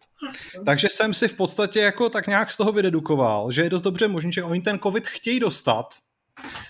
Takže 0.65 0.87
jsem 0.91 1.13
si 1.13 1.27
v 1.27 1.33
podstatě 1.33 1.79
jako 1.79 2.09
tak 2.09 2.27
nějak 2.27 2.51
z 2.51 2.57
toho 2.57 2.71
vydedukoval, 2.71 3.51
že 3.51 3.61
je 3.61 3.69
dost 3.69 3.81
dobře 3.81 4.07
možné, 4.07 4.31
že 4.31 4.43
oni 4.43 4.61
ten 4.61 4.79
covid 4.79 5.07
chtějí 5.07 5.39
dostat, 5.39 5.85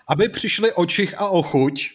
aby 0.10 0.29
přišli 0.29 0.74
o 0.74 0.86
čich 0.86 1.22
a 1.22 1.27
o 1.27 1.41
chuť 1.41 1.89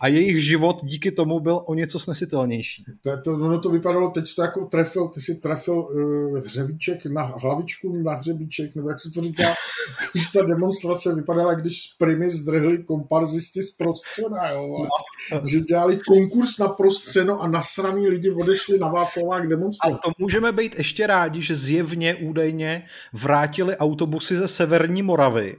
a 0.00 0.08
jejich 0.08 0.44
život 0.44 0.80
díky 0.82 1.12
tomu 1.12 1.40
byl 1.40 1.62
o 1.66 1.74
něco 1.74 1.98
snesitelnější. 1.98 2.84
To, 3.02 3.22
to, 3.24 3.34
ono 3.34 3.58
to 3.58 3.70
vypadalo, 3.70 4.10
teď 4.10 4.34
to 4.34 4.42
jako 4.42 4.64
trefil, 4.64 5.08
ty 5.08 5.20
si 5.20 5.34
trefil 5.34 5.74
uh, 5.74 6.38
hřevíček 6.38 7.06
na 7.06 7.22
hlavičku, 7.22 8.02
na 8.02 8.14
hřebíček, 8.14 8.74
nebo 8.74 8.88
jak 8.88 9.00
se 9.00 9.10
to 9.10 9.22
říká, 9.22 9.54
když 10.12 10.28
ta 10.28 10.42
demonstrace 10.42 11.14
vypadala, 11.14 11.54
když 11.54 11.82
z 11.82 11.96
primy 11.96 12.30
zdrhli 12.30 12.82
komparzisti 12.82 13.62
z 13.62 13.70
prostřena, 13.70 14.50
jo, 14.50 14.86
no. 15.32 15.40
že 15.46 15.60
dělali 15.60 15.98
konkurs 16.06 16.58
na 16.58 16.68
prostřeno 16.68 17.40
a 17.40 17.48
nasraný 17.48 18.08
lidi 18.08 18.30
odešli 18.30 18.78
na 18.78 18.88
Václavák 18.88 19.48
demonstrovat. 19.48 20.00
A 20.04 20.08
to 20.08 20.10
můžeme 20.18 20.52
být 20.52 20.78
ještě 20.78 21.06
rádi, 21.06 21.42
že 21.42 21.54
zjevně 21.54 22.14
údajně 22.14 22.86
vrátili 23.12 23.76
autobusy 23.76 24.36
ze 24.36 24.48
Severní 24.48 25.02
Moravy, 25.02 25.56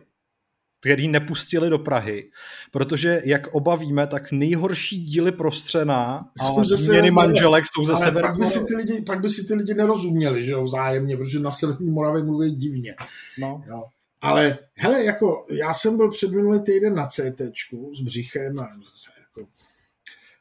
který 0.79 1.07
nepustili 1.07 1.69
do 1.69 1.79
Prahy, 1.79 2.29
protože 2.71 3.21
jak 3.25 3.47
oba 3.47 3.75
víme, 3.75 4.07
tak 4.07 4.31
nejhorší 4.31 4.97
díly 4.97 5.31
prostřená 5.31 6.21
a 6.41 6.63
změny 6.63 7.11
manželek 7.11 7.65
jsou 7.67 7.85
ze 7.85 7.95
severní 7.95 8.29
pak 8.29 8.37
by, 8.37 8.45
si 8.45 8.65
ty 8.65 8.75
lidi, 8.75 9.01
pak 9.01 9.19
by 9.19 9.29
si 9.29 9.47
ty 9.47 9.53
lidi 9.53 9.73
nerozuměli, 9.73 10.43
že 10.43 10.51
jo, 10.51 10.63
vzájemně, 10.63 11.17
protože 11.17 11.39
na 11.39 11.51
severní 11.51 11.89
Moravě 11.89 12.23
mluví 12.23 12.55
divně. 12.55 12.95
No. 13.39 13.63
Jo. 13.67 13.83
Ale 14.21 14.57
hele, 14.75 15.03
jako 15.03 15.45
já 15.49 15.73
jsem 15.73 15.97
byl 15.97 16.11
před 16.11 16.31
minulý 16.31 16.59
týden 16.59 16.95
na 16.95 17.07
CT 17.07 17.41
s 17.93 18.01
břichem 18.01 18.59
a, 18.59 18.69
jako, 19.19 19.49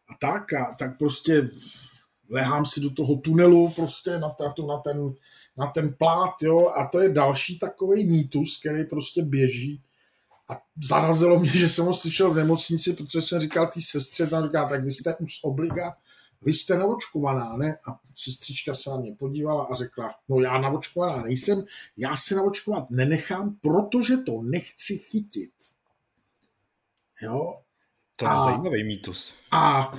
a 0.08 0.14
tak, 0.20 0.52
a 0.52 0.74
tak 0.78 0.98
prostě 0.98 1.50
lehám 2.30 2.66
si 2.66 2.80
do 2.80 2.90
toho 2.90 3.16
tunelu 3.16 3.70
prostě 3.76 4.10
na, 4.10 4.18
na, 4.18 4.66
na, 4.66 4.78
ten, 4.78 5.14
na 5.58 5.66
ten 5.66 5.94
plát, 5.98 6.34
jo, 6.42 6.68
a 6.68 6.86
to 6.86 7.00
je 7.00 7.08
další 7.08 7.58
takový 7.58 8.10
mýtus, 8.10 8.60
který 8.60 8.84
prostě 8.84 9.22
běží, 9.22 9.82
a 10.48 10.62
zarazilo 10.84 11.38
mě, 11.38 11.50
že 11.50 11.68
jsem 11.68 11.84
ho 11.84 11.94
slyšel 11.94 12.30
v 12.30 12.36
nemocnici, 12.36 12.92
protože 12.92 13.22
jsem 13.22 13.40
říkal 13.40 13.66
té 13.66 13.80
sestře, 13.80 14.26
tam 14.26 14.44
říká, 14.44 14.68
tak 14.68 14.84
vy 14.84 14.92
jste 14.92 15.16
už 15.16 15.34
z 15.34 15.44
obliga, 15.44 15.96
vy 16.42 16.52
jste 16.52 16.78
naočkovaná, 16.78 17.56
ne? 17.56 17.78
A 17.88 18.00
sestřička 18.14 18.74
se 18.74 18.90
na 18.90 18.96
mě 18.96 19.12
podívala 19.12 19.64
a 19.64 19.74
řekla, 19.74 20.14
no 20.28 20.40
já 20.40 20.58
naočkovaná 20.58 21.22
nejsem, 21.22 21.64
já 21.96 22.16
se 22.16 22.34
naočkovat 22.34 22.90
nenechám, 22.90 23.56
protože 23.60 24.16
to 24.16 24.42
nechci 24.42 24.98
chytit. 24.98 25.50
Jo? 27.22 27.60
To 28.16 28.24
je 28.24 28.30
a, 28.30 28.44
zajímavý 28.44 28.84
mýtus. 28.84 29.34
A 29.50 29.92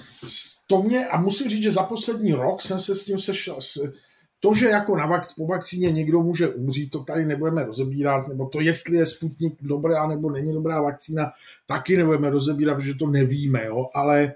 to 0.68 0.82
mě, 0.82 1.08
a 1.08 1.22
musím 1.22 1.50
říct, 1.50 1.63
že 1.63 1.72
za 1.72 1.84
poslední 1.84 2.34
rok 2.34 2.62
jsem 2.62 2.80
se 2.80 2.96
s 2.96 3.06
tím 3.06 3.20
sešel, 3.20 3.62
s, 3.62 3.94
to, 4.39 4.53
že 4.53 4.65
jako 4.67 4.96
na 4.96 5.10
vak- 5.10 5.34
po 5.38 5.48
vakcíně 5.48 5.91
někdo 5.91 6.22
může 6.22 6.48
umřít, 6.48 6.91
to 6.91 7.03
tady 7.03 7.25
nebudeme 7.25 7.65
rozebírat, 7.65 8.27
nebo 8.27 8.50
to, 8.50 8.62
jestli 8.62 8.98
je 8.98 9.06
Sputnik 9.06 9.53
dobrá 9.62 10.08
nebo 10.08 10.29
není 10.29 10.53
dobrá 10.53 10.82
vakcína, 10.82 11.32
taky 11.65 11.98
nebudeme 11.98 12.29
rozebírat, 12.29 12.77
protože 12.77 12.94
to 12.94 13.08
nevíme, 13.08 13.65
jo? 13.65 13.86
Ale, 13.94 14.34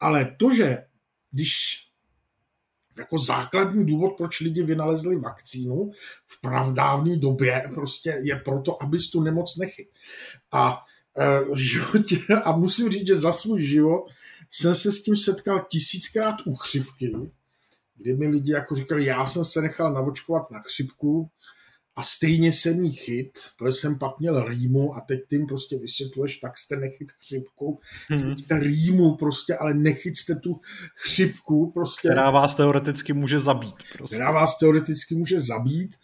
ale 0.00 0.34
to, 0.38 0.54
že 0.54 0.84
když 1.30 1.84
jako 2.98 3.18
základní 3.18 3.86
důvod, 3.86 4.16
proč 4.16 4.40
lidi 4.40 4.62
vynalezli 4.62 5.16
vakcínu 5.16 5.90
v 6.26 6.40
pravdávné 6.40 7.16
době, 7.16 7.70
prostě 7.74 8.20
je 8.22 8.36
proto, 8.36 8.82
abys 8.82 9.10
tu 9.10 9.22
nemoc 9.22 9.56
nechyt. 9.56 9.88
A, 10.52 10.84
e, 11.18 11.56
životě, 11.56 12.16
a 12.44 12.52
musím 12.52 12.90
říct, 12.90 13.06
že 13.06 13.16
za 13.16 13.32
svůj 13.32 13.62
život 13.62 14.04
jsem 14.50 14.74
se 14.74 14.92
s 14.92 15.02
tím 15.02 15.16
setkal 15.16 15.66
tisíckrát 15.70 16.36
u 16.46 16.54
chřipky, 16.54 17.12
kdy 17.98 18.16
mi 18.16 18.26
lidi 18.26 18.52
jako 18.52 18.74
říkali, 18.74 19.04
já 19.04 19.26
jsem 19.26 19.44
se 19.44 19.60
nechal 19.60 19.92
navočkovat 19.92 20.50
na 20.50 20.60
chřipku 20.60 21.30
a 21.96 22.02
stejně 22.02 22.52
jsem 22.52 22.84
jí 22.84 22.92
chyt, 22.92 23.38
protože 23.58 23.72
jsem 23.72 23.98
pak 23.98 24.18
měl 24.18 24.44
rýmu 24.48 24.96
a 24.96 25.00
teď 25.00 25.20
tím 25.30 25.46
prostě 25.46 25.78
vysvětluješ, 25.78 26.36
tak 26.36 26.58
jste 26.58 26.76
nechyt 26.76 27.12
chřipku, 27.12 27.80
hmm. 28.08 28.36
jste 28.36 28.58
rýmu 28.58 29.16
prostě, 29.16 29.56
ale 29.56 29.74
nechyťte 29.74 30.34
tu 30.34 30.60
chřipku 30.94 31.70
prostě. 31.74 32.08
Která 32.08 32.30
vás 32.30 32.54
teoreticky 32.54 33.12
může 33.12 33.38
zabít. 33.38 33.74
Prostě. 33.92 34.16
Která 34.16 34.30
vás 34.30 34.58
teoreticky 34.58 35.14
může 35.14 35.40
zabít 35.40 35.96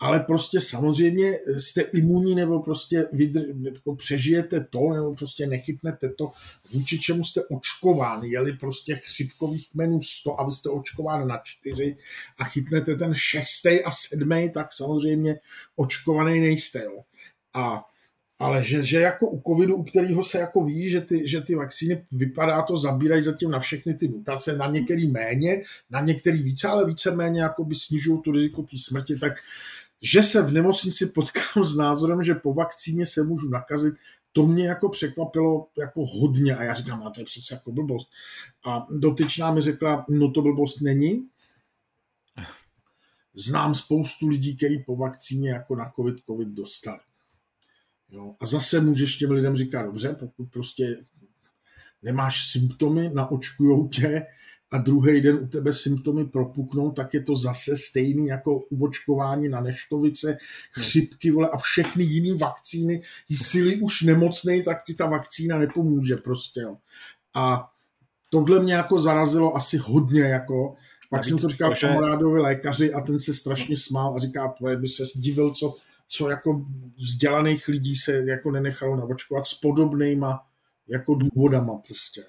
ale 0.00 0.20
prostě 0.20 0.60
samozřejmě 0.60 1.38
jste 1.58 1.80
imunní 1.80 2.34
nebo 2.34 2.62
prostě 2.62 3.08
vydr, 3.12 3.54
nebo 3.54 3.96
přežijete 3.96 4.64
to, 4.70 4.90
nebo 4.90 5.14
prostě 5.14 5.46
nechytnete 5.46 6.08
to, 6.08 6.32
vůči 6.72 6.98
čemu 6.98 7.24
jste 7.24 7.44
očkován. 7.44 8.22
Jeli 8.22 8.52
prostě 8.52 8.94
chřipkových 8.94 9.70
kmenů 9.70 10.02
100 10.02 10.40
a 10.40 10.46
vy 10.46 10.52
jste 10.52 10.68
očkován 10.68 11.28
na 11.28 11.40
4 11.44 11.96
a 12.38 12.44
chytnete 12.44 12.94
ten 12.94 13.14
šestý 13.14 13.84
a 13.84 13.92
sedmý, 13.92 14.52
tak 14.52 14.72
samozřejmě 14.72 15.40
očkovaný 15.76 16.40
nejste. 16.40 16.84
Jo. 16.84 17.02
A 17.54 17.84
ale 18.40 18.64
že, 18.64 18.84
že 18.84 19.00
jako 19.00 19.26
u 19.26 19.42
covidu, 19.46 19.76
u 19.76 19.84
kterého 19.84 20.22
se 20.22 20.38
jako 20.38 20.64
ví, 20.64 20.90
že 20.90 21.00
ty, 21.00 21.28
že 21.28 21.40
ty 21.40 21.54
vakcíny 21.54 22.06
vypadá 22.12 22.62
to, 22.62 22.76
zabírají 22.76 23.22
zatím 23.22 23.50
na 23.50 23.60
všechny 23.60 23.94
ty 23.94 24.08
mutace, 24.08 24.56
na 24.56 24.66
některý 24.66 25.10
méně, 25.10 25.62
na 25.90 26.00
některý 26.00 26.42
více, 26.42 26.68
ale 26.68 26.86
více 26.86 27.10
méně 27.10 27.42
jako 27.42 27.64
by 27.64 27.74
snižují 27.74 28.20
tu 28.22 28.32
riziko 28.32 28.62
té 28.62 28.78
smrti, 28.78 29.18
tak 29.18 29.32
že 30.02 30.22
se 30.22 30.42
v 30.42 30.52
nemocnici 30.52 31.06
potkám 31.06 31.64
s 31.64 31.76
názorem, 31.76 32.24
že 32.24 32.34
po 32.34 32.54
vakcíně 32.54 33.06
se 33.06 33.22
můžu 33.22 33.48
nakazit, 33.48 33.94
to 34.32 34.46
mě 34.46 34.66
jako 34.66 34.88
překvapilo 34.88 35.68
jako 35.78 36.06
hodně 36.06 36.56
a 36.56 36.62
já 36.62 36.74
říkám, 36.74 37.02
a 37.02 37.10
to 37.10 37.20
je 37.20 37.24
přece 37.24 37.54
jako 37.54 37.72
blbost. 37.72 38.08
A 38.64 38.86
dotyčná 38.90 39.50
mi 39.50 39.60
řekla, 39.60 40.06
no 40.08 40.30
to 40.30 40.42
blbost 40.42 40.80
není. 40.80 41.28
Znám 43.34 43.74
spoustu 43.74 44.28
lidí, 44.28 44.56
kteří 44.56 44.78
po 44.86 44.96
vakcíně 44.96 45.50
jako 45.50 45.76
na 45.76 45.92
COVID, 45.96 46.24
COVID 46.26 46.48
dostali. 46.48 47.00
Jo. 48.10 48.34
A 48.40 48.46
zase 48.46 48.80
můžeš 48.80 49.16
těm 49.16 49.30
lidem 49.30 49.56
říkat, 49.56 49.82
dobře, 49.82 50.16
pokud 50.20 50.50
prostě 50.50 51.04
nemáš 52.02 52.46
symptomy, 52.46 53.10
naočkujou 53.14 53.88
tě, 53.88 54.26
a 54.70 54.78
druhý 54.78 55.20
den 55.20 55.36
u 55.36 55.46
tebe 55.46 55.74
symptomy 55.74 56.24
propuknou, 56.24 56.90
tak 56.90 57.14
je 57.14 57.22
to 57.22 57.36
zase 57.36 57.76
stejný 57.76 58.26
jako 58.26 58.58
uvočkování 58.58 59.48
na 59.48 59.60
neštovice, 59.60 60.38
chřipky 60.70 61.30
vole, 61.30 61.48
a 61.52 61.56
všechny 61.56 62.04
jiné 62.04 62.38
vakcíny. 62.38 63.02
Jsi 63.28 63.76
už 63.76 64.02
nemocný, 64.02 64.62
tak 64.62 64.84
ti 64.84 64.94
ta 64.94 65.06
vakcína 65.06 65.58
nepomůže 65.58 66.16
prostě. 66.16 66.60
Jo. 66.60 66.76
A 67.34 67.70
tohle 68.30 68.60
mě 68.60 68.74
jako 68.74 68.98
zarazilo 68.98 69.56
asi 69.56 69.76
hodně, 69.76 70.22
jako, 70.22 70.74
pak 71.10 71.24
jsem 71.24 71.38
to 71.38 71.48
říkal 71.48 71.74
že... 71.74 71.86
kamarádovi 71.86 72.38
lékaři 72.38 72.92
a 72.92 73.00
ten 73.00 73.18
se 73.18 73.34
strašně 73.34 73.76
smál 73.76 74.16
a 74.16 74.18
říká, 74.18 74.48
tvoje 74.48 74.76
by 74.76 74.88
se 74.88 75.02
divil, 75.14 75.54
co, 75.54 75.74
co 76.08 76.30
jako 76.30 76.66
vzdělaných 76.98 77.68
lidí 77.68 77.96
se 77.96 78.12
jako 78.12 78.50
nenechalo 78.50 78.96
navočkovat 78.96 79.46
s 79.46 79.54
podobnýma 79.54 80.46
jako 80.88 81.14
důvodama 81.14 81.74
prostě. 81.86 82.24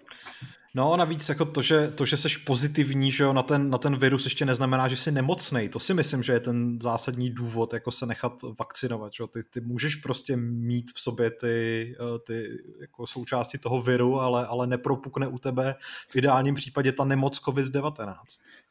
No 0.75 0.98
navíc 0.98 1.30
jako 1.30 1.46
to, 1.46 1.62
že, 1.62 1.92
to, 1.92 2.06
že 2.06 2.18
seš 2.18 2.38
pozitivní 2.38 3.12
že 3.12 3.24
jo, 3.24 3.34
na, 3.34 3.44
ten, 3.44 3.70
na 3.70 3.78
ten 3.78 3.98
virus 3.98 4.25
ještě 4.25 4.46
neznamená, 4.46 4.88
že 4.88 4.96
jsi 4.96 5.12
nemocný. 5.12 5.70
To 5.70 5.80
si 5.80 5.94
myslím, 5.94 6.24
že 6.24 6.34
je 6.34 6.40
ten 6.40 6.80
zásadní 6.82 7.30
důvod, 7.30 7.74
jako 7.74 7.92
se 7.92 8.06
nechat 8.06 8.42
vakcinovat. 8.60 9.13
Že 9.13 9.22
jo. 9.22 9.28
Ty, 9.28 9.44
ty 9.44 9.62
můžeš 9.62 9.96
prostě 9.96 10.38
mít 10.38 10.92
v 10.96 11.01
sobě 11.01 11.32
ty, 11.32 11.96
eh, 12.00 12.20
ty 12.28 12.48
jako 12.82 13.08
součásti 13.08 13.58
toho 13.58 13.82
viru, 13.82 14.20
ale, 14.20 14.48
ale 14.48 14.68
nepropukne 14.68 15.28
u 15.28 15.38
tebe 15.38 15.75
v 16.10 16.16
ideálním 16.16 16.56
případě 16.56 16.92
ta 16.92 17.06
nemoc 17.06 17.40
COVID-19. 17.40 18.13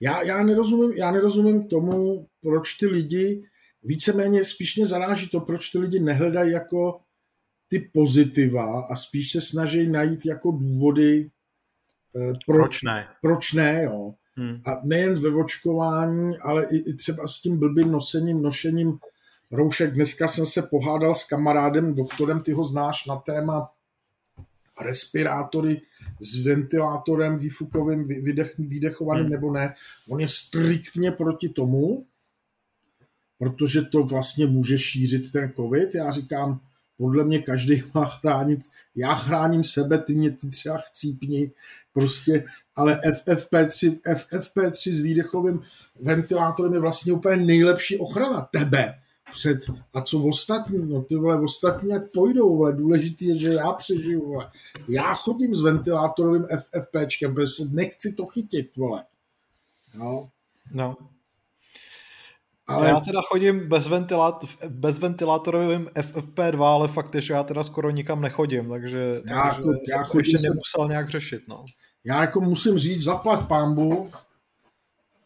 Já, 0.01 0.23
já, 0.23 0.43
nerozumím, 0.43 0.93
já 0.93 1.11
nerozumím 1.11 1.69
tomu, 1.69 2.27
proč 2.43 2.75
ty 2.75 2.87
lidi, 2.87 3.43
víceméně 3.83 4.45
spíš 4.45 4.77
mě 4.77 4.87
zaráží 4.87 5.29
to, 5.29 5.41
proč 5.41 5.69
ty 5.69 5.79
lidi 5.79 6.01
nehledají 6.01 6.53
jako 6.53 7.01
ty 7.69 7.91
pozitiva 7.93 8.81
a 8.91 8.97
spíš 8.97 9.33
se 9.33 9.41
snaží 9.41 9.89
najít 9.89 10.27
jako 10.27 10.51
důvody, 10.51 11.31
pro, 12.47 12.59
proč 12.59 12.83
ne? 12.83 13.09
Proč 13.23 13.53
ne, 13.53 13.83
jo. 13.83 14.15
Hmm. 14.37 14.61
A 14.67 14.81
nejen 14.85 15.21
ve 15.21 15.29
očkování, 15.29 16.39
ale 16.39 16.67
i, 16.71 16.77
i 16.77 16.95
třeba 16.95 17.27
s 17.27 17.41
tím 17.41 17.59
blbým 17.59 17.93
nosením, 17.93 18.43
nošením 18.43 18.99
roušek. 19.51 19.95
Dneska 19.95 20.29
jsem 20.29 20.47
se 20.47 20.63
pohádal 20.63 21.15
s 21.15 21.25
kamarádem, 21.25 21.95
doktorem, 21.95 22.41
ty 22.41 22.53
ho 22.53 22.65
znáš 22.65 23.07
na 23.07 23.17
téma 23.17 23.71
respirátory 24.81 25.81
s 26.21 26.45
ventilátorem 26.45 27.39
výfukovým, 27.39 28.05
vydech, 28.05 28.55
výdechovaným 28.59 29.25
hmm. 29.25 29.33
nebo 29.33 29.53
ne. 29.53 29.75
On 30.09 30.21
je 30.21 30.29
striktně 30.29 31.11
proti 31.11 31.49
tomu, 31.49 32.07
protože 33.39 33.83
to 33.83 34.03
vlastně 34.03 34.47
může 34.47 34.79
šířit 34.79 35.33
ten 35.33 35.53
covid. 35.57 35.95
Já 35.95 36.11
říkám, 36.11 36.61
podle 36.97 37.25
mě 37.25 37.39
každý 37.39 37.83
má 37.95 38.05
chránit, 38.05 38.61
já 38.95 39.15
chráním 39.15 39.65
sebe, 39.65 39.99
ty 39.99 40.15
mě 40.15 40.31
ty 40.31 40.51
třeba 40.51 40.79
chcípni, 40.79 41.53
prostě, 41.93 42.45
ale 42.77 43.01
FFP3, 43.05 43.99
FFP3 44.15 44.93
s 44.93 45.01
výdechovým 45.01 45.63
ventilátorem 46.01 46.75
je 46.75 46.81
vlastně 46.81 47.13
úplně 47.13 47.37
nejlepší 47.37 47.99
ochrana 47.99 48.49
tebe 48.53 48.95
před, 49.31 49.59
a 49.95 50.01
co 50.03 50.19
ostatní, 50.19 50.91
no 50.93 51.03
ty 51.03 51.17
vole, 51.17 51.41
ostatní 51.41 51.91
jak 51.91 52.13
pojdou, 52.13 52.57
vole, 52.57 52.73
důležitý 52.73 53.27
je, 53.27 53.39
že 53.39 53.53
já 53.53 53.73
přežiju, 53.73 54.27
vole. 54.27 54.51
Já 54.89 55.15
chodím 55.15 55.55
s 55.55 55.61
ventilátorovým 55.61 56.47
FFPčkem, 56.47 57.35
protože 57.35 57.65
nechci 57.73 58.13
to 58.13 58.27
chytit, 58.27 58.77
vole. 58.77 59.05
No. 59.95 60.31
No, 60.73 60.97
ale... 62.71 62.89
Já 62.89 63.01
teda 63.01 63.21
chodím 63.23 63.69
bez, 63.69 63.89
ventilát, 63.89 64.45
bez 64.69 64.99
ventilátorovým 64.99 65.87
FFP2, 65.87 66.65
ale 66.65 66.89
fakt 66.89 67.15
je, 67.15 67.21
že 67.21 67.35
já 67.35 67.43
teda 67.43 67.65
skoro 67.65 67.91
nikam 67.91 68.21
nechodím, 68.21 68.69
takže, 68.69 69.21
já, 69.27 69.43
takže 69.43 69.61
jako, 69.61 69.73
já 69.99 70.05
jsem 70.05 70.19
ještě 70.19 70.39
jsem... 70.39 70.51
nemusel 70.51 70.89
nějak 70.89 71.11
řešit. 71.11 71.43
No. 71.49 71.65
Já 72.05 72.21
jako 72.21 72.41
musím 72.41 72.79
říct, 72.79 73.03
zaplať 73.03 73.49
pámbu, 73.49 74.11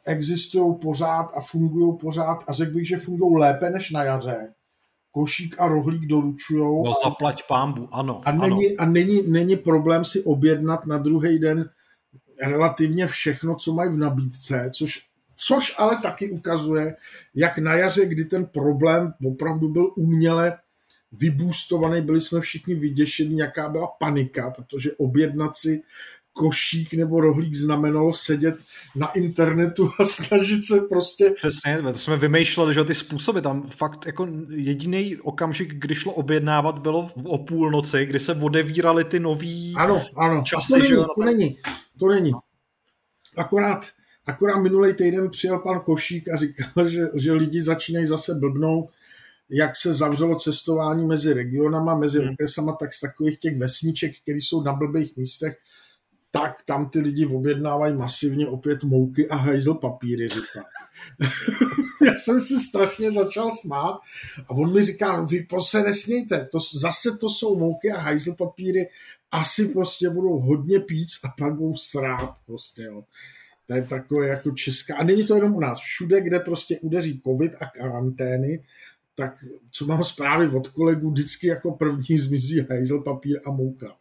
existují 0.05 0.75
pořád 0.83 1.31
a 1.37 1.41
fungují 1.41 1.99
pořád 1.99 2.45
a 2.49 2.53
řekl 2.53 2.75
bych, 2.75 2.89
že 2.89 2.97
fungují 2.97 3.41
lépe 3.41 3.71
než 3.71 3.91
na 3.91 4.05
jaře. 4.05 4.55
Košík 5.11 5.61
a 5.61 5.69
rohlík 5.69 6.07
doručují. 6.07 6.83
No 6.85 6.91
a, 6.91 6.95
zaplať 7.05 7.43
pámbu, 7.49 7.89
ano. 7.93 8.21
A, 8.25 8.33
není, 8.33 8.67
ano. 8.67 8.77
a 8.79 8.85
není, 8.87 9.23
není 9.31 9.57
problém 9.57 10.05
si 10.05 10.25
objednat 10.25 10.87
na 10.87 10.99
druhý 10.99 11.39
den 11.39 11.71
relativně 12.43 13.07
všechno, 13.07 13.57
co 13.57 13.73
mají 13.73 13.91
v 13.91 13.97
nabídce, 13.97 14.71
což 14.75 15.14
Což 15.37 15.75
ale 15.79 15.99
taky 16.03 16.31
ukazuje, 16.31 16.97
jak 17.35 17.59
na 17.59 17.75
jaře, 17.75 18.07
kdy 18.07 18.25
ten 18.25 18.47
problém 18.47 19.15
opravdu 19.27 19.69
byl 19.69 19.93
uměle 19.97 20.59
vybůstovaný, 21.13 22.03
byli 22.03 22.21
jsme 22.21 22.41
všichni 22.41 22.75
vyděšení, 22.75 23.39
jaká 23.39 23.69
byla 23.69 23.87
panika, 23.87 24.51
protože 24.51 24.93
objednat 24.93 25.57
si 25.57 25.83
košík 26.35 26.95
nebo 26.95 27.21
rohlík 27.21 27.55
znamenalo 27.55 28.13
sedět 28.13 28.57
na 28.97 29.07
internetu 29.07 29.91
a 30.01 30.05
snažit 30.05 30.65
se 30.65 30.81
prostě... 30.91 31.31
Přesně, 31.31 31.79
to 31.83 31.99
jsme 31.99 32.17
vymýšleli, 32.17 32.75
že 32.75 32.85
ty 32.85 32.95
způsoby 32.95 33.41
tam 33.41 33.69
fakt 33.69 34.07
jako 34.07 34.29
jediný 34.51 35.17
okamžik, 35.17 35.75
kdy 35.75 35.95
šlo 35.95 36.13
objednávat, 36.13 36.79
bylo 36.79 37.11
o 37.25 37.39
půlnoci, 37.39 38.07
kdy 38.07 38.21
se 38.21 38.35
odevíraly 38.35 39.05
ty 39.05 39.21
nový 39.21 39.75
ano, 39.77 40.03
ano. 40.17 40.43
časy. 40.47 40.73
To 40.73 40.79
není, 40.79 40.89
že? 40.89 40.97
to 40.97 41.25
není, 41.25 41.59
to 41.99 42.09
není. 42.09 42.33
Akorát 43.37 43.85
Akorát 44.27 44.61
minulý 44.61 44.95
týden 44.95 45.31
přijel 45.31 45.59
pan 45.59 45.81
Košík 45.81 46.29
a 46.29 46.37
říkal, 46.37 46.89
že, 46.89 47.09
že 47.15 47.33
lidi 47.33 47.63
začínají 47.63 48.07
zase 48.07 48.35
blbnout, 48.35 48.91
jak 49.51 49.77
se 49.77 49.93
zavřelo 49.93 50.35
cestování 50.35 51.07
mezi 51.07 51.33
regionama, 51.33 51.99
mezi 51.99 52.19
hmm. 52.19 52.33
okresama, 52.33 52.73
tak 52.73 52.93
z 52.93 53.01
takových 53.01 53.39
těch 53.39 53.59
vesniček, 53.59 54.13
které 54.23 54.39
jsou 54.39 54.63
na 54.63 54.73
blbých 54.73 55.17
místech, 55.17 55.57
tak 56.31 56.63
tam 56.65 56.91
ty 56.91 57.01
lidi 57.01 57.27
objednávají 57.27 57.95
masivně 57.95 58.47
opět 58.49 58.85
mouky 58.85 59.29
a 59.29 59.37
hajzl 59.37 59.75
papíry, 59.75 60.29
říká. 60.29 60.65
Já 62.07 62.15
jsem 62.15 62.41
se 62.41 62.61
strašně 62.61 63.11
začal 63.11 63.51
smát 63.51 64.01
a 64.49 64.51
on 64.51 64.73
mi 64.73 64.85
říká, 64.85 65.17
no, 65.17 65.27
vy 65.27 65.47
se 65.63 65.83
nesmějte, 65.83 66.49
to, 66.53 66.59
zase 66.75 67.17
to 67.21 67.31
jsou 67.31 67.59
mouky 67.59 67.93
a 67.93 68.01
hajzl 68.01 68.35
papíry, 68.35 68.89
asi 69.31 69.69
prostě 69.69 70.11
budou 70.11 70.39
hodně 70.39 70.81
pít 70.81 71.09
a 71.25 71.29
pak 71.39 71.55
budou 71.55 71.77
srát 71.77 72.35
prostě, 72.47 72.83
jo. 72.83 73.05
To 73.67 73.75
je 73.75 73.83
takové 73.83 74.29
jako 74.29 74.51
česká. 74.51 74.97
A 74.97 75.03
není 75.03 75.27
to 75.27 75.35
jenom 75.35 75.55
u 75.55 75.61
nás. 75.61 75.79
Všude, 75.79 76.21
kde 76.21 76.41
prostě 76.41 76.79
udeří 76.81 77.23
covid 77.27 77.53
a 77.61 77.67
karantény, 77.67 78.65
tak 79.15 79.45
co 79.71 79.87
mám 79.87 80.05
zprávy 80.05 80.49
od 80.49 80.69
kolegů, 80.69 81.11
vždycky 81.11 81.47
jako 81.47 81.73
první 81.73 82.19
zmizí 82.19 82.61
hajzl, 82.71 83.01
papír 83.01 83.41
a 83.47 83.51
mouka. 83.51 83.97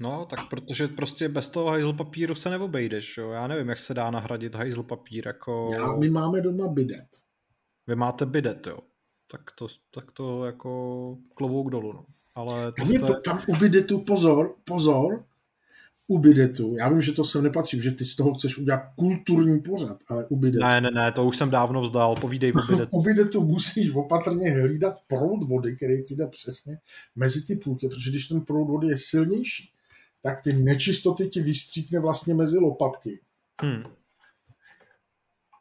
No, 0.00 0.26
tak 0.30 0.48
protože 0.48 0.88
prostě 0.88 1.28
bez 1.28 1.48
toho 1.48 1.66
hajzl 1.66 1.92
papíru 1.92 2.34
se 2.34 2.50
neobejdeš, 2.50 3.16
jo. 3.16 3.30
Já 3.30 3.46
nevím, 3.46 3.68
jak 3.68 3.78
se 3.78 3.94
dá 3.94 4.10
nahradit 4.10 4.54
hajzl 4.54 4.82
papír 4.82 5.26
jako... 5.26 5.70
Já, 5.72 5.96
my 5.96 6.10
máme 6.10 6.40
doma 6.40 6.68
bidet. 6.68 7.06
Vy 7.86 7.94
máte 7.94 8.26
bidet, 8.26 8.66
jo. 8.66 8.78
Tak 9.30 9.40
to, 9.58 9.66
tak 9.90 10.10
to 10.12 10.44
jako 10.44 11.18
klobouk 11.34 11.70
dolů, 11.70 11.92
no. 11.92 12.04
Ale 12.34 12.72
to 12.72 12.76
tam, 12.76 12.86
jste... 12.86 12.96
je, 12.96 13.20
tam 13.24 13.42
u 13.48 13.56
bidetu 13.56 13.98
pozor, 13.98 14.54
pozor, 14.64 15.24
u 16.06 16.18
bidetu, 16.18 16.74
já 16.78 16.88
vím, 16.88 17.02
že 17.02 17.12
to 17.12 17.24
sem 17.24 17.42
nepatří, 17.42 17.80
že 17.80 17.90
ty 17.90 18.04
z 18.04 18.16
toho 18.16 18.34
chceš 18.34 18.58
udělat 18.58 18.82
kulturní 18.96 19.60
pořad, 19.60 19.96
ale 20.08 20.26
u 20.26 20.36
bidetu. 20.36 20.64
Ne, 20.64 20.80
ne, 20.80 20.90
ne, 20.90 21.12
to 21.12 21.24
už 21.24 21.36
jsem 21.36 21.50
dávno 21.50 21.80
vzdal, 21.80 22.14
povídej 22.16 22.52
u 22.68 22.72
bidetu. 22.72 22.96
u 22.96 23.02
bidetu 23.02 23.44
musíš 23.44 23.90
opatrně 23.94 24.50
hlídat 24.50 24.94
proud 25.08 25.44
vody, 25.48 25.76
který 25.76 26.02
ti 26.02 26.14
jde 26.14 26.26
přesně 26.26 26.78
mezi 27.16 27.46
ty 27.46 27.56
půlky, 27.56 27.88
protože 27.88 28.10
když 28.10 28.26
ten 28.28 28.40
proud 28.40 28.64
vody 28.64 28.88
je 28.88 28.96
silnější, 28.96 29.70
tak 30.22 30.42
ty 30.42 30.52
nečistoty 30.52 31.26
ti 31.26 31.40
vystříkne 31.40 32.00
vlastně 32.00 32.34
mezi 32.34 32.58
lopatky. 32.58 33.20
Hmm. 33.62 33.82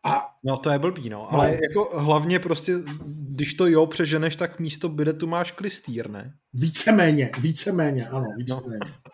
A, 0.05 0.35
no 0.43 0.57
to 0.57 0.69
je 0.69 0.79
blbý, 0.79 1.09
no. 1.09 1.17
no. 1.31 1.33
Ale 1.33 1.59
jako 1.63 1.99
hlavně 1.99 2.39
prostě, 2.39 2.73
když 3.05 3.53
to 3.53 3.67
jo 3.67 3.85
přeženeš, 3.85 4.35
tak 4.35 4.59
místo 4.59 4.89
bidetu 4.89 5.27
máš 5.27 5.51
klistýr, 5.51 6.09
ne? 6.09 6.33
Víceméně, 6.53 7.31
víceméně, 7.39 8.07
ano, 8.07 8.27
víceméně. 8.37 8.79
No. 8.85 9.12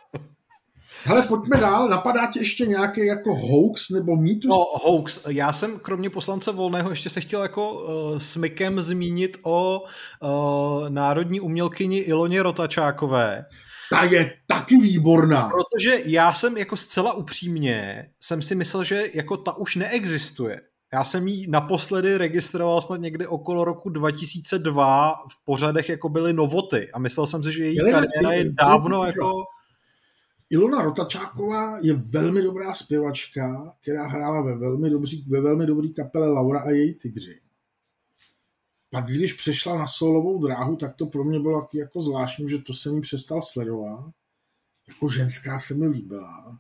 Hele, 1.04 1.22
pojďme 1.22 1.58
dál. 1.58 1.90
Napadá 1.90 2.28
ti 2.28 2.40
ještě 2.40 2.66
nějaký 2.66 3.06
jako 3.06 3.36
hoax 3.36 3.90
nebo 3.90 4.16
mýtus? 4.16 4.50
No, 4.50 4.66
hoax. 4.74 5.26
Já 5.28 5.54
jsem 5.54 5.80
kromě 5.80 6.10
poslance 6.10 6.52
Volného 6.52 6.90
ještě 6.90 7.10
se 7.10 7.22
chtěl 7.22 7.42
jako 7.42 7.74
uh, 7.74 8.20
smykem 8.20 8.82
zmínit 8.82 9.38
o 9.42 9.82
uh, 10.22 10.90
národní 10.90 11.40
umělkyni 11.40 11.98
Iloně 11.98 12.44
Rotačákové. 12.44 13.46
Ta 13.92 14.04
je 14.04 14.34
taky 14.48 14.78
výborná. 14.78 15.50
Protože 15.50 16.02
já 16.06 16.34
jsem 16.34 16.58
jako 16.58 16.78
zcela 16.78 17.14
upřímně, 17.14 18.10
jsem 18.24 18.42
si 18.42 18.56
myslel, 18.56 18.84
že 18.84 19.04
jako 19.14 19.38
ta 19.38 19.58
už 19.58 19.76
neexistuje. 19.76 20.62
Já 20.94 21.04
jsem 21.04 21.28
ji 21.28 21.48
naposledy 21.50 22.18
registroval 22.18 22.82
snad 22.82 23.02
někdy 23.02 23.28
okolo 23.28 23.64
roku 23.64 23.90
2002 23.90 25.12
v 25.12 25.46
pořadech 25.46 25.90
jako 25.90 26.10
byly 26.10 26.34
novoty 26.34 26.90
a 26.94 27.00
myslel 27.00 27.28
jsem 27.28 27.44
si, 27.44 27.52
že 27.52 27.64
její 27.64 27.78
kariéra 27.78 28.32
je 28.32 28.46
dávno 28.52 29.04
jako 29.04 29.44
Ilona 30.50 30.82
Rotačáková 30.82 31.80
je 31.80 31.94
velmi 31.94 32.42
dobrá 32.42 32.74
zpěvačka, 32.74 33.76
která 33.82 34.08
hrála 34.08 34.42
ve 34.42 34.58
velmi, 34.58 34.90
dobrý, 34.90 35.22
ve 35.22 35.42
velmi 35.42 35.66
dobrý 35.66 35.94
kapele 35.94 36.28
Laura 36.28 36.60
a 36.60 36.70
její 36.70 36.94
tygři. 36.94 37.42
Pak 38.90 39.06
když 39.06 39.34
přešla 39.34 39.78
na 39.78 39.88
solovou 39.88 40.42
dráhu, 40.48 40.76
tak 40.76 40.96
to 40.96 41.06
pro 41.06 41.24
mě 41.24 41.40
bylo 41.40 41.70
jako 41.74 42.02
zvláštní, 42.02 42.50
že 42.50 42.58
to 42.58 42.74
jsem 42.74 42.96
jí 42.96 43.02
přestal 43.02 43.42
sledovat. 43.42 44.12
Jako 44.88 45.10
ženská 45.10 45.60
se 45.60 45.74
mi 45.74 45.88
líbila. 45.88 46.60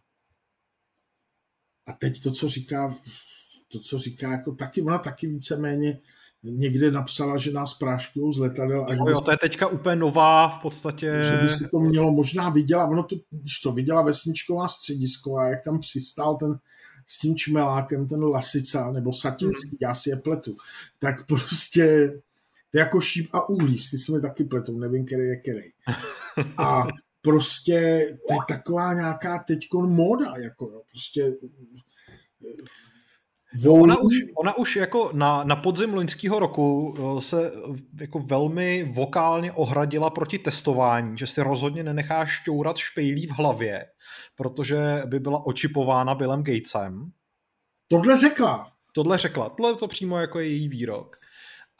A 1.86 1.93
teď 1.93 2.23
to, 2.23 2.32
co 2.32 2.47
říká, 2.47 2.95
to, 3.67 3.80
co 3.80 3.97
říká, 3.97 4.32
jako 4.32 4.56
taky, 4.56 4.82
ona 4.82 4.97
taky 4.97 5.28
víceméně 5.28 5.99
někde 6.43 6.91
napsala, 6.91 7.38
že 7.38 7.52
nás 7.52 7.73
práškují 7.73 8.34
z 8.34 8.38
letadel. 8.38 8.86
Až 8.89 8.97
jo, 8.97 9.06
jo, 9.08 9.21
to 9.21 9.32
je 9.32 9.38
teďka 9.38 9.67
úplně 9.67 9.95
nová 9.95 10.49
v 10.49 10.62
podstatě. 10.62 11.21
Že 11.23 11.39
by 11.43 11.49
si 11.49 11.67
to 11.67 11.80
mělo 11.80 12.12
možná 12.12 12.49
viděla, 12.49 12.86
ono 12.86 13.04
to, 13.04 13.15
když 13.30 13.60
to 13.60 13.71
viděla 13.71 14.02
vesničková 14.02 14.67
středisková, 14.67 15.47
jak 15.47 15.63
tam 15.63 15.80
přistál 15.80 16.36
ten 16.36 16.60
s 17.08 17.19
tím 17.19 17.36
čmelákem, 17.36 18.08
ten 18.08 18.23
Lasica, 18.23 18.91
nebo 18.91 19.13
Satinský, 19.13 19.78
já 19.82 19.93
si 19.93 20.10
je 20.10 20.15
pletu, 20.15 20.56
tak 20.99 21.28
prostě 21.28 22.13
to 22.71 22.78
je 22.78 22.80
jako 22.80 23.02
šíp 23.02 23.30
a 23.34 23.49
uhlí, 23.49 23.75
ty 23.91 23.97
se 23.97 24.12
mi 24.12 24.21
taky 24.21 24.43
pletou, 24.43 24.78
nevím, 24.78 25.06
který 25.06 25.23
je 25.23 25.36
který. 25.36 25.69
A 26.58 26.88
prostě 27.21 28.08
to 28.28 28.34
je 28.34 28.39
taková 28.47 28.93
nějaká 28.93 29.43
teďkon 29.47 29.89
móda, 29.89 30.34
jako 30.38 30.65
jo, 30.65 30.82
prostě 30.91 31.34
Ona 33.67 33.97
už, 33.97 34.13
ona 34.35 34.57
už 34.57 34.75
jako 34.75 35.12
na, 35.13 35.43
na 35.43 35.55
podzim 35.55 35.93
loňského 35.93 36.39
roku 36.39 36.95
eh, 36.97 37.21
se 37.21 37.51
eh, 37.51 37.77
jako 38.01 38.19
velmi 38.19 38.91
vokálně 38.93 39.51
ohradila 39.51 40.09
proti 40.09 40.39
testování, 40.39 41.17
že 41.17 41.27
si 41.27 41.41
rozhodně 41.41 41.83
nenechá 41.83 42.25
šťourat 42.25 42.77
špejlí 42.77 43.27
v 43.27 43.31
hlavě, 43.31 43.85
protože 44.35 45.03
by 45.05 45.19
byla 45.19 45.45
očipována 45.45 46.15
Billem 46.15 46.43
Gatesem. 46.43 47.12
Tohle 47.88 48.17
řekla. 48.17 48.71
Tohle 48.93 49.17
řekla. 49.17 49.49
Tohle 49.49 49.75
to 49.75 49.88
přímo 49.88 50.17
jako 50.17 50.39
je 50.39 50.47
její 50.47 50.69
výrok. 50.69 51.18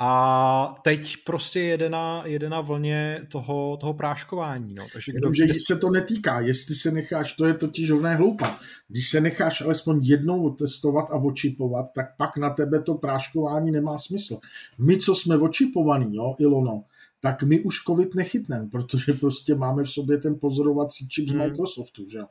A 0.02 0.76
teď 0.84 1.18
prostě 1.26 1.60
jede 1.60 1.90
na, 1.90 2.24
jede 2.26 2.50
na 2.50 2.62
vlně 2.62 3.22
toho, 3.32 3.78
toho 3.78 3.94
práškování. 3.94 4.74
No. 4.74 4.86
Takže 4.94 5.12
kdo 5.12 5.34
že 5.34 5.54
se 5.68 5.76
to 5.76 5.90
netýká, 5.90 6.40
jestli 6.40 6.76
se 6.76 6.92
necháš, 6.92 7.34
to 7.34 7.46
je 7.46 7.54
totiž 7.54 7.90
rovné 7.90 8.16
hloupa. 8.16 8.60
Když 8.88 9.10
se 9.10 9.22
necháš 9.22 9.62
alespoň 9.62 10.00
jednou 10.04 10.44
otestovat 10.44 11.12
a 11.12 11.16
očipovat, 11.16 11.86
tak 11.96 12.06
pak 12.18 12.38
na 12.38 12.50
tebe 12.50 12.82
to 12.82 12.96
práškování 12.96 13.72
nemá 13.72 13.98
smysl. 13.98 14.40
My, 14.78 14.98
co 14.98 15.16
jsme 15.16 15.38
očipovaní, 15.38 16.16
jo, 16.16 16.36
Ilono, 16.40 16.84
tak 17.22 17.44
my 17.44 17.60
už 17.60 17.76
covid 17.88 18.16
nechytneme, 18.16 18.70
protože 18.72 19.14
prostě 19.14 19.56
máme 19.56 19.84
v 19.84 19.90
sobě 19.90 20.18
ten 20.18 20.40
pozorovací 20.40 21.08
čip 21.08 21.30
z 21.30 21.32
Hmm. 21.32 21.42
Microsoftu, 21.42 22.10
že 22.10 22.18
jo. 22.18 22.26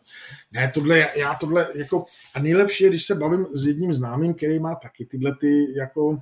Ne, 0.53 0.71
tohle, 0.75 0.99
já- 0.99 1.17
já 1.17 1.35
tohle, 1.35 1.69
jako, 1.75 2.05
a 2.35 2.41
nejlepší 2.41 2.85
je, 2.85 2.91
když 2.91 3.05
se 3.05 3.15
bavím 3.15 3.47
s 3.53 3.67
jedním 3.67 3.93
známým, 3.93 4.35
který 4.35 4.59
má 4.59 4.75
taky 4.75 5.05
tyhle 5.05 5.35
ty, 5.41 5.67
jako, 5.79 6.19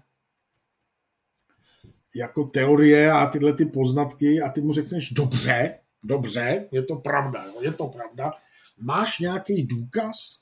jako 2.16 2.44
teorie 2.44 3.12
a 3.12 3.26
tyhle 3.26 3.52
ty 3.52 3.66
poznatky 3.66 4.40
a 4.40 4.48
ty 4.48 4.60
mu 4.60 4.72
řekneš, 4.72 5.10
dobře, 5.10 5.78
dobře, 6.02 6.68
je 6.72 6.82
to 6.82 6.96
pravda, 6.96 7.44
jo, 7.44 7.62
je 7.62 7.72
to 7.72 7.86
pravda, 7.86 8.32
máš 8.78 9.18
nějaký 9.18 9.62
důkaz? 9.62 10.40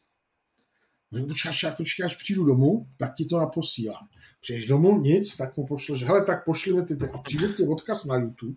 No, 1.12 1.26
počkáš, 1.26 1.64
až 2.04 2.16
přijdu 2.16 2.44
domů, 2.44 2.87
tak 2.96 3.14
ti 3.14 3.24
to 3.24 3.38
naposílám. 3.38 4.08
Přijdeš 4.40 4.66
domů, 4.66 5.00
nic, 5.00 5.37
tak 5.37 5.56
mu 5.56 5.66
pošleš, 5.66 6.02
hele, 6.02 6.24
tak 6.24 6.44
pošli 6.44 6.72
mi 6.72 6.82
ty 6.82 6.94
a 7.14 7.18
přijde 7.18 7.48
ti 7.48 7.66
odkaz 7.66 8.04
na 8.04 8.16
YouTube 8.16 8.56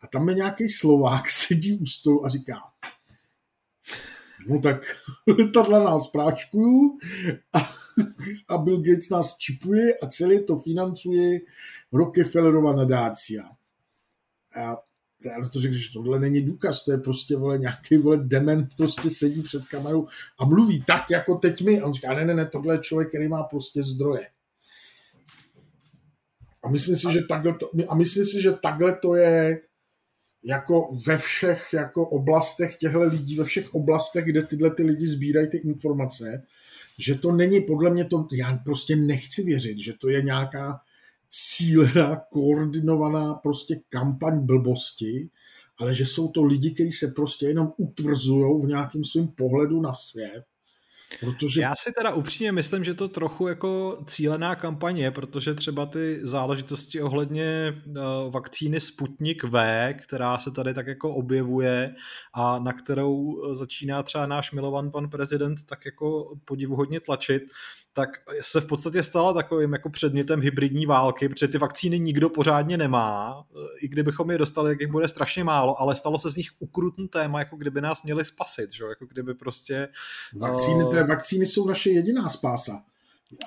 a 0.00 0.06
tam 0.06 0.28
je 0.28 0.34
nějaký 0.34 0.68
Slovák, 0.68 1.30
sedí 1.30 1.78
u 1.78 1.86
stolu 1.86 2.26
a 2.26 2.28
říká, 2.28 2.56
no 4.46 4.60
tak 4.60 4.82
letadla 5.38 5.84
nás 5.84 6.06
práčkují 6.06 6.90
a, 7.52 7.58
a 8.48 8.58
Bill 8.58 8.82
Gates 8.82 9.10
nás 9.10 9.36
čipuje 9.36 9.94
a 9.94 10.06
celé 10.06 10.40
to 10.40 10.56
financuje 10.56 11.40
Rockefellerova 11.92 12.72
nadácia. 12.72 13.42
A 14.56 14.76
já 15.24 15.48
to 15.52 15.60
řekl, 15.60 15.74
že 15.74 15.92
tohle 15.92 16.20
není 16.20 16.42
důkaz, 16.42 16.84
to 16.84 16.92
je 16.92 16.98
prostě 16.98 17.36
vole, 17.36 17.58
nějaký 17.58 17.96
vole 17.96 18.16
dement 18.16 18.68
prostě 18.76 19.10
sedí 19.10 19.42
před 19.42 19.64
kamerou 19.64 20.06
a 20.38 20.44
mluví 20.44 20.84
tak, 20.86 21.10
jako 21.10 21.34
teď 21.34 21.62
my. 21.62 21.80
A 21.80 21.86
on 21.86 21.94
říká, 21.94 22.14
ne, 22.14 22.24
ne, 22.24 22.34
ne, 22.34 22.46
tohle 22.46 22.74
je 22.74 22.78
člověk, 22.78 23.08
který 23.08 23.28
má 23.28 23.42
prostě 23.42 23.82
zdroje. 23.82 24.26
A 26.62 26.68
myslím 26.68 26.96
si, 26.96 27.12
že 27.12 27.22
takhle 27.22 27.54
to, 27.54 27.70
a 27.88 27.94
myslím 27.94 28.24
si, 28.24 28.42
že 28.42 28.52
takhle 28.52 28.96
to 28.96 29.14
je 29.14 29.60
jako 30.44 30.88
ve 31.06 31.18
všech 31.18 31.68
jako 31.72 32.08
oblastech 32.08 32.76
těchto 32.76 33.02
lidí, 33.02 33.36
ve 33.36 33.44
všech 33.44 33.74
oblastech, 33.74 34.24
kde 34.24 34.42
tyhle 34.42 34.70
ty 34.70 34.82
lidi 34.82 35.06
sbírají 35.06 35.48
ty 35.48 35.56
informace, 35.56 36.42
že 36.98 37.14
to 37.14 37.32
není 37.32 37.60
podle 37.60 37.90
mě 37.90 38.04
to, 38.04 38.28
já 38.32 38.56
prostě 38.64 38.96
nechci 38.96 39.42
věřit, 39.42 39.78
že 39.78 39.92
to 39.92 40.08
je 40.08 40.22
nějaká 40.22 40.80
cílená, 41.30 42.16
koordinovaná 42.30 43.34
prostě 43.34 43.80
kampaň 43.88 44.40
blbosti, 44.46 45.28
ale 45.78 45.94
že 45.94 46.06
jsou 46.06 46.28
to 46.28 46.44
lidi, 46.44 46.70
kteří 46.70 46.92
se 46.92 47.08
prostě 47.08 47.46
jenom 47.46 47.72
utvrzují 47.76 48.62
v 48.62 48.68
nějakém 48.68 49.04
svém 49.04 49.28
pohledu 49.28 49.80
na 49.80 49.92
svět, 49.92 50.44
protože 51.20 51.60
Já 51.60 51.76
si 51.76 51.92
teda 51.92 52.14
upřímně 52.14 52.52
myslím, 52.52 52.84
že 52.84 52.94
to 52.94 53.08
trochu 53.08 53.48
jako 53.48 53.98
cílená 54.06 54.54
kampaně, 54.54 55.10
protože 55.10 55.54
třeba 55.54 55.86
ty 55.86 56.18
záležitosti 56.22 57.02
ohledně 57.02 57.82
uh, 57.86 57.94
vakcíny 58.32 58.80
Sputnik 58.80 59.44
V, 59.44 59.94
která 59.94 60.38
se 60.38 60.50
tady 60.50 60.74
tak 60.74 60.86
jako 60.86 61.14
objevuje 61.14 61.94
a 62.34 62.58
na 62.58 62.72
kterou 62.72 63.42
eh, 63.44 63.54
začíná 63.54 64.02
třeba 64.02 64.26
náš 64.26 64.52
milovan 64.52 64.90
pan 64.90 65.10
prezident 65.10 65.64
tak 65.64 65.86
jako 65.86 66.36
podivuhodně 66.44 67.00
tlačit, 67.00 67.42
tak 67.92 68.10
se 68.40 68.60
v 68.60 68.66
podstatě 68.66 69.02
stala 69.02 69.32
takovým 69.32 69.72
jako 69.72 69.90
předmětem 69.90 70.40
hybridní 70.40 70.86
války, 70.86 71.28
protože 71.28 71.48
ty 71.48 71.58
vakcíny 71.58 71.98
nikdo 71.98 72.30
pořádně 72.30 72.78
nemá, 72.78 73.44
i 73.82 73.88
kdybychom 73.88 74.30
je 74.30 74.38
dostali, 74.38 74.70
tak 74.70 74.80
jich 74.80 74.90
bude 74.90 75.08
strašně 75.08 75.44
málo, 75.44 75.80
ale 75.80 75.96
stalo 75.96 76.18
se 76.18 76.30
z 76.30 76.36
nich 76.36 76.48
ukrutný 76.58 77.08
téma, 77.08 77.38
jako 77.38 77.56
kdyby 77.56 77.80
nás 77.80 78.02
měli 78.02 78.24
spasit, 78.24 78.70
že? 78.72 78.84
jako 78.84 79.06
kdyby 79.06 79.34
prostě... 79.34 79.88
vakcíny, 80.36 80.84
je, 80.94 81.04
vakcíny 81.04 81.46
jsou 81.46 81.68
naše 81.68 81.90
jediná 81.90 82.28
spása. 82.28 82.82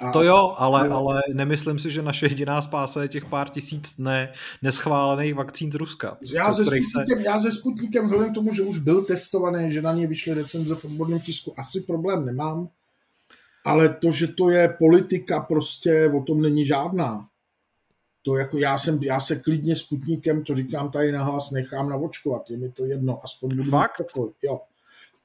A, 0.02 0.12
to 0.12 0.24
jo, 0.24 0.56
ale, 0.58 0.88
jo. 0.88 0.94
ale 0.94 1.22
nemyslím 1.34 1.80
si, 1.80 1.92
že 1.92 2.02
naše 2.02 2.26
jediná 2.26 2.62
spása 2.62 3.02
je 3.02 3.08
těch 3.08 3.26
pár 3.26 3.50
tisíc 3.50 3.98
ne, 3.98 4.34
neschválených 4.62 5.36
vakcín 5.36 5.72
z 5.72 5.76
Ruska. 5.76 6.18
Já 6.34 6.54
se, 6.54 6.66
Sputnikem, 6.66 7.18
se... 7.18 7.24
já 7.24 7.40
se 7.40 7.52
Sputnikem, 7.52 8.06
vzhledem 8.06 8.32
k 8.32 8.36
tomu, 8.36 8.54
že 8.54 8.62
už 8.62 8.78
byl 8.78 9.04
testovaný, 9.04 9.72
že 9.72 9.82
na 9.82 9.94
ně 9.94 10.08
vyšly 10.08 10.34
recenze 10.34 10.76
v 10.76 10.86
odborném 10.86 11.20
tisku, 11.20 11.60
asi 11.60 11.82
problém 11.82 12.26
nemám, 12.26 12.70
ale 13.64 13.90
to, 13.90 14.12
že 14.12 14.28
to 14.28 14.50
je 14.50 14.76
politika, 14.80 15.40
prostě 15.40 16.12
o 16.18 16.24
tom 16.24 16.42
není 16.42 16.66
žádná. 16.66 17.28
To 18.22 18.38
jako 18.38 18.58
já, 18.58 18.78
jsem, 18.78 19.04
já 19.04 19.20
se 19.20 19.36
klidně 19.36 19.76
Sputnikem, 19.76 20.44
to 20.44 20.56
říkám 20.56 20.92
tady 20.92 21.12
nahlas, 21.12 21.52
nechám 21.52 21.90
navočkovat, 21.90 22.50
je 22.50 22.58
mi 22.58 22.70
to 22.70 22.86
jedno, 22.86 23.20
aspoň 23.24 23.50
budu 23.50 23.64
Fakt? 23.64 23.98
Takový, 23.98 24.32
jo. 24.44 24.62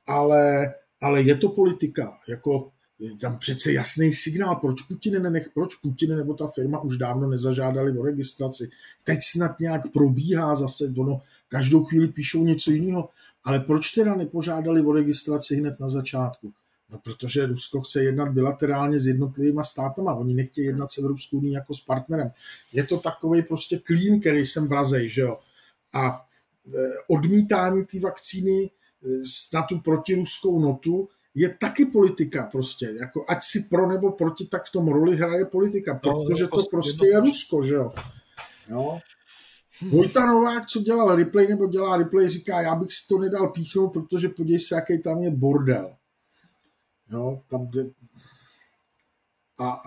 Ale, 0.07 0.75
ale 1.01 1.23
je 1.23 1.35
to 1.35 1.49
politika, 1.49 2.19
jako 2.29 2.71
je 2.99 3.17
tam 3.17 3.39
přece 3.39 3.73
jasný 3.73 4.13
signál, 4.13 4.57
proč 4.57 4.83
Putin, 4.83 5.23
nenech, 5.23 5.51
proč 5.55 5.75
Putin 5.75 6.17
nebo 6.17 6.35
ta 6.35 6.47
firma 6.47 6.81
už 6.81 6.97
dávno 6.97 7.29
nezažádali 7.29 7.99
o 7.99 8.03
registraci. 8.03 8.71
Teď 9.05 9.19
snad 9.33 9.61
nějak 9.61 9.93
probíhá 9.93 10.55
zase, 10.55 10.93
ono, 10.99 11.21
každou 11.49 11.85
chvíli 11.85 12.09
píšou 12.09 12.45
něco 12.45 12.71
jiného, 12.71 13.09
ale 13.45 13.61
proč 13.61 13.91
teda 13.91 14.15
nepožádali 14.15 14.81
o 14.81 14.93
registraci 14.93 15.57
hned 15.57 15.81
na 15.81 15.89
začátku? 15.89 16.53
No, 16.91 16.99
protože 16.99 17.47
Rusko 17.47 17.81
chce 17.81 18.03
jednat 18.03 18.29
bilaterálně 18.29 19.01
s 19.01 19.07
jednotlivými 19.07 19.61
státama, 19.65 20.15
oni 20.15 20.35
nechtějí 20.35 20.67
jednat 20.67 20.91
s 20.91 20.99
Evropskou 20.99 21.37
unii 21.37 21.53
jako 21.53 21.75
s 21.75 21.81
partnerem. 21.81 22.31
Je 22.73 22.85
to 22.85 22.99
takový 22.99 23.43
prostě 23.43 23.79
klín, 23.79 24.21
který 24.21 24.47
jsem 24.47 24.69
vrazej, 24.69 25.09
že 25.09 25.21
jo. 25.21 25.39
A 25.93 26.25
odmítání 27.09 27.85
té 27.85 28.01
vakcíny 28.01 28.71
na 29.55 29.63
tu 29.63 29.81
protiruskou 29.81 30.61
notu 30.61 31.09
je 31.35 31.57
taky 31.61 31.85
politika 31.87 32.49
prostě. 32.53 32.91
Jako 33.01 33.25
ať 33.29 33.45
si 33.45 33.61
pro 33.61 33.89
nebo 33.89 34.13
proti, 34.13 34.47
tak 34.47 34.65
v 34.65 34.73
tom 34.73 34.89
roli 34.89 35.17
hraje 35.17 35.45
politika, 35.45 35.95
protože 35.95 36.47
to 36.47 36.63
prostě 36.71 37.07
je 37.07 37.21
Rusko, 37.21 37.63
že 37.63 37.75
jo. 37.75 37.93
jo. 38.69 38.99
Vojta 39.91 40.27
Novák, 40.27 40.67
co 40.67 40.81
dělal 40.81 41.17
replay 41.17 41.47
nebo 41.47 41.67
dělá 41.67 41.97
replay, 41.97 42.29
říká, 42.29 42.61
já 42.61 42.75
bych 42.75 42.93
si 42.93 43.09
to 43.09 43.19
nedal 43.19 43.49
píchnout, 43.49 43.93
protože 43.93 44.29
podívej 44.29 44.61
se, 44.61 44.75
jaký 44.75 45.03
tam 45.03 45.23
je 45.23 45.31
bordel. 45.31 45.91
Jo, 47.13 47.41
tam 47.51 47.67
jde... 47.67 47.85
A... 49.61 49.83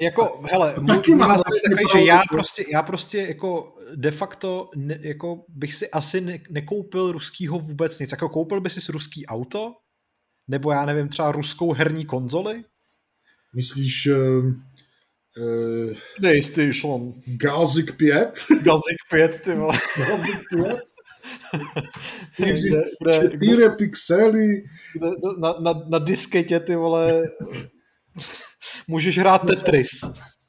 Jako, 0.00 0.42
hele, 0.50 0.74
taky 0.86 1.14
mám 1.14 1.28
vlastně 1.28 1.76
takový, 1.76 2.00
že 2.00 2.06
já 2.06 2.22
prostě, 2.30 2.64
já 2.72 2.82
prostě 2.82 3.18
jako 3.18 3.74
de 3.94 4.10
facto 4.10 4.70
ne, 4.76 4.98
jako 5.00 5.44
bych 5.48 5.74
si 5.74 5.90
asi 5.90 6.20
ne, 6.20 6.38
nekoupil 6.50 7.12
ruskýho 7.12 7.58
vůbec 7.58 7.98
nic. 7.98 8.10
Jako 8.10 8.28
koupil 8.28 8.60
by 8.60 8.70
si 8.70 8.92
ruský 8.92 9.26
auto? 9.26 9.74
Nebo 10.48 10.72
já 10.72 10.86
nevím, 10.86 11.08
třeba 11.08 11.32
ruskou 11.32 11.72
herní 11.72 12.06
konzoli? 12.06 12.64
Myslíš 13.54 14.06
uh, 14.06 14.16
uh, 14.46 15.94
PlayStation. 16.16 17.14
Gazik 17.26 17.96
5? 17.96 18.46
Gazik 18.62 18.96
5, 19.10 19.40
ty 19.40 19.54
vole. 19.54 19.78
Gazik 19.98 20.40
5? 20.50 20.93
Čtyři 22.32 22.70
pixely. 23.78 24.64
Kde, 24.94 25.06
na, 25.38 25.54
na, 25.60 25.82
na 25.88 25.98
disketě, 25.98 26.60
ty 26.60 26.76
vole, 26.76 27.22
můžeš 28.88 29.18
hrát 29.18 29.46
Tetris. 29.46 30.00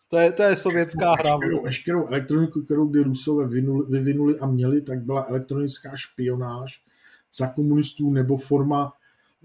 To 0.09 0.17
je, 0.17 0.31
to 0.31 0.43
je 0.43 0.55
sovětská 0.55 1.13
hra. 1.19 1.37
Veškerou, 1.37 1.63
veškerou 1.63 2.07
elektroniku, 2.07 2.61
kterou 2.61 2.87
kdy 2.87 2.99
Rusové 2.99 3.47
vyvinuli, 3.47 3.85
vyvinuli 3.89 4.39
a 4.39 4.45
měli, 4.45 4.81
tak 4.81 5.01
byla 5.01 5.25
elektronická 5.29 5.91
špionáž 5.95 6.81
za 7.37 7.47
komunistů 7.47 8.13
nebo 8.13 8.37
forma 8.37 8.93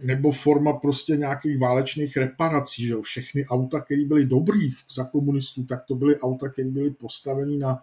nebo 0.03 0.33
forma 0.33 0.73
prostě 0.73 1.17
nějakých 1.17 1.59
válečných 1.59 2.17
reparací, 2.17 2.87
že 2.87 2.95
Všechny 3.03 3.47
auta, 3.47 3.81
které 3.81 4.05
byly 4.05 4.27
dobrý 4.27 4.71
za 4.95 5.05
komunistů, 5.05 5.65
tak 5.65 5.85
to 5.85 5.95
byly 5.95 6.21
auta, 6.21 6.49
které 6.49 6.69
byly 6.69 6.91
postaveny 6.91 7.59
na 7.59 7.83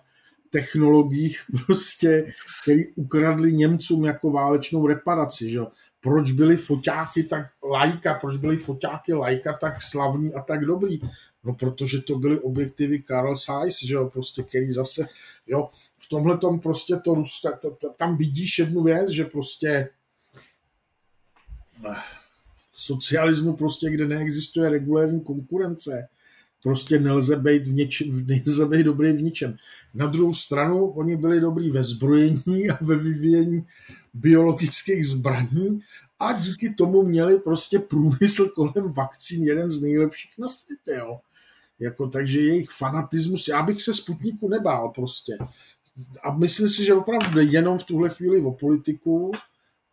technologiích 0.49 1.41
prostě, 1.65 2.33
který 2.63 2.87
ukradli 2.95 3.53
Němcům 3.53 4.05
jako 4.05 4.31
válečnou 4.31 4.87
reparaci, 4.87 5.49
že 5.49 5.59
Proč 6.01 6.31
byly 6.31 6.57
foťáky 6.57 7.23
tak 7.23 7.51
lajka, 7.63 8.13
proč 8.13 8.37
byly 8.37 8.57
foťáky 8.57 9.13
lajka 9.13 9.53
tak 9.53 9.81
slavní 9.81 10.33
a 10.33 10.41
tak 10.41 10.65
dobrý? 10.65 10.99
No, 11.43 11.53
protože 11.53 12.01
to 12.01 12.15
byly 12.15 12.39
objektivy 12.39 13.03
Carl 13.03 13.35
Zeiss, 13.35 13.83
že 13.83 13.95
jo, 13.95 14.09
prostě, 14.09 14.43
který 14.43 14.73
zase, 14.73 15.07
jo, 15.47 15.69
v 15.97 16.09
tomhle 16.09 16.37
tom 16.37 16.59
prostě 16.59 16.95
to, 16.95 17.23
tam 17.97 18.17
vidíš 18.17 18.59
jednu 18.59 18.83
věc, 18.83 19.09
že 19.09 19.25
prostě 19.25 19.89
socialismu 22.73 23.55
prostě, 23.55 23.89
kde 23.89 24.07
neexistuje 24.07 24.69
regulární 24.69 25.21
konkurence, 25.21 26.07
prostě 26.63 26.99
nelze 26.99 27.35
být, 27.35 27.67
v 27.67 27.73
něčem, 27.73 28.25
nelze 28.27 28.65
být 28.65 28.83
dobrý 28.83 29.13
v 29.13 29.21
ničem. 29.21 29.57
Na 29.93 30.05
druhou 30.07 30.33
stranu, 30.33 30.85
oni 30.85 31.17
byli 31.17 31.39
dobrý 31.39 31.71
ve 31.71 31.83
zbrojení 31.83 32.69
a 32.69 32.77
ve 32.81 32.95
vyvíjení 32.95 33.65
biologických 34.13 35.07
zbraní 35.07 35.79
a 36.19 36.33
díky 36.33 36.73
tomu 36.73 37.03
měli 37.03 37.39
prostě 37.39 37.79
průmysl 37.79 38.49
kolem 38.55 38.93
vakcín 38.93 39.43
jeden 39.43 39.69
z 39.69 39.81
nejlepších 39.81 40.37
na 40.37 40.47
světě, 40.47 40.91
jo. 40.97 41.19
Jako, 41.79 42.07
takže 42.07 42.41
jejich 42.41 42.69
fanatismus, 42.69 43.47
já 43.47 43.63
bych 43.63 43.81
se 43.81 43.93
Sputniku 43.93 44.49
nebál 44.49 44.89
prostě. 44.89 45.37
A 46.23 46.33
myslím 46.37 46.69
si, 46.69 46.85
že 46.85 46.93
opravdu 46.93 47.35
jde 47.35 47.43
jenom 47.43 47.77
v 47.77 47.83
tuhle 47.83 48.09
chvíli 48.09 48.41
o 48.41 48.51
politiku, 48.51 49.31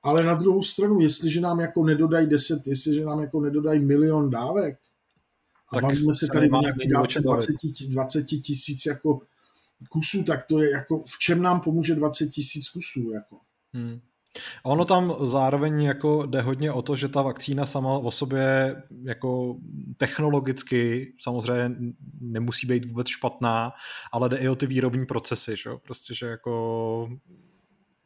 ale 0.03 0.23
na 0.23 0.35
druhou 0.35 0.63
stranu, 0.63 1.01
jestliže 1.01 1.41
nám 1.41 1.61
jako 1.61 1.85
nedodají 1.85 2.27
10, 2.27 2.67
jestliže 2.67 3.05
nám 3.05 3.21
jako 3.21 3.41
nedodají 3.41 3.81
milion 3.81 4.31
dávek, 4.31 4.79
a 5.69 5.75
tak 5.75 5.83
bavíme 5.83 6.15
se 6.15 6.27
tady 6.27 6.51
o 6.51 6.61
nějakých 6.61 6.93
20, 6.93 7.25
20 7.89 8.25
tisíc 8.25 8.87
jako 8.87 9.21
kusů, 9.89 10.25
tak 10.25 10.47
to 10.47 10.63
je 10.63 10.71
jako, 10.71 11.03
v 11.07 11.19
čem 11.19 11.43
nám 11.43 11.61
pomůže 11.61 11.95
20 11.95 12.27
tisíc 12.27 12.69
kusů, 12.69 13.11
jako. 13.11 13.39
Hmm. 13.73 14.01
Ono 14.63 14.85
tam 14.85 15.15
zároveň 15.25 15.83
jako 15.83 16.27
jde 16.27 16.41
hodně 16.41 16.73
o 16.73 16.83
to, 16.83 16.97
že 16.97 17.09
ta 17.09 17.23
vakcína 17.23 17.67
sama 17.67 17.99
o 17.99 18.11
sobě 18.11 18.77
jako 19.03 19.57
technologicky 19.97 21.13
samozřejmě 21.21 21.77
nemusí 22.21 22.67
být 22.67 22.85
vůbec 22.85 23.09
špatná, 23.09 23.73
ale 24.13 24.29
jde 24.29 24.37
i 24.37 24.49
o 24.49 24.57
ty 24.57 24.67
výrobní 24.67 25.07
procesy, 25.07 25.57
že? 25.57 25.71
prostě, 25.83 26.15
že 26.15 26.27
jako 26.27 27.09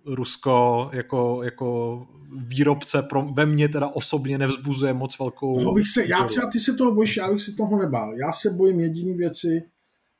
Rusko 0.06 0.90
jako, 0.92 1.40
jako 1.42 2.06
výrobce 2.46 3.02
pro, 3.02 3.22
ve 3.22 3.46
mně 3.46 3.68
teda 3.68 3.88
osobně 3.88 4.38
nevzbuzuje 4.38 4.92
moc 4.92 5.18
velkou... 5.18 5.61
No, 5.61 5.72
bych 5.72 5.88
se, 5.88 6.06
já 6.06 6.24
třeba, 6.24 6.50
ty 6.50 6.61
se 6.61 6.74
toho 6.74 6.94
bojíš, 6.94 7.16
já 7.16 7.32
bych 7.32 7.42
si 7.42 7.54
toho 7.54 7.78
nebál. 7.78 8.14
Já 8.14 8.32
se 8.32 8.50
bojím 8.50 8.80
jediný 8.80 9.14
věci, 9.14 9.62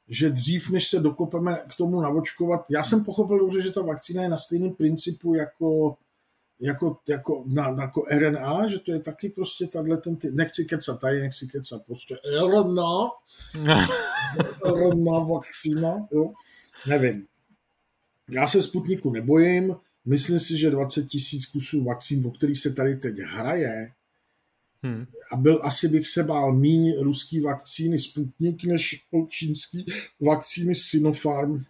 že 0.09 0.31
dřív, 0.31 0.71
než 0.71 0.89
se 0.89 1.01
dokopeme 1.01 1.59
k 1.69 1.75
tomu 1.75 2.01
navočkovat, 2.01 2.65
já 2.71 2.83
jsem 2.83 3.05
pochopil 3.05 3.39
dobře, 3.39 3.63
že 3.63 3.71
ta 3.71 3.83
vakcína 3.83 4.23
je 4.23 4.29
na 4.29 4.37
stejném 4.37 4.75
principu 4.75 5.35
jako, 5.35 5.97
jako, 6.61 6.97
jako, 7.09 7.45
na, 7.47 7.77
jako 7.81 8.05
RNA, 8.19 8.67
že 8.67 8.79
to 8.79 8.93
je 8.93 9.01
taky 9.01 9.29
prostě 9.29 9.67
tahle 9.67 9.97
ten, 9.97 10.17
ty, 10.17 10.31
nechci 10.31 10.65
kecat 10.65 11.01
tady, 11.01 11.21
nechci 11.21 11.49
kecat, 11.49 11.83
prostě 11.87 12.17
RNA, 12.47 13.11
RNA 14.67 15.19
vakcína, 15.19 16.07
jo, 16.13 16.33
nevím. 16.87 17.27
Já 18.29 18.47
se 18.47 18.63
Sputniku 18.63 19.13
nebojím, 19.13 19.77
myslím 20.05 20.41
si, 20.41 20.59
že 20.59 20.71
20 20.71 21.07
tisíc 21.07 21.47
kusů 21.47 21.85
vakcín, 21.85 22.27
o 22.27 22.31
kterých 22.31 22.59
se 22.59 22.73
tady 22.73 22.97
teď 22.97 23.19
hraje, 23.19 23.93
Hmm. 24.83 25.07
A 25.33 25.37
byl 25.37 25.61
asi 25.65 25.89
bych 25.89 26.09
se 26.09 26.23
bál 26.23 26.55
míň 26.55 26.95
ruský 27.01 27.41
vakcíny 27.41 27.99
Sputnik 27.99 28.65
než 28.65 29.05
čínský 29.29 29.87
vakcíny 30.21 30.75
Sinopharm. 30.75 31.65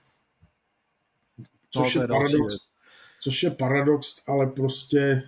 Což, 1.71 1.94
no, 1.94 2.03
je 2.03 2.09
paradox, 2.09 2.55
což 3.21 3.42
je 3.42 3.51
paradox, 3.51 4.23
ale 4.27 4.47
prostě 4.47 5.23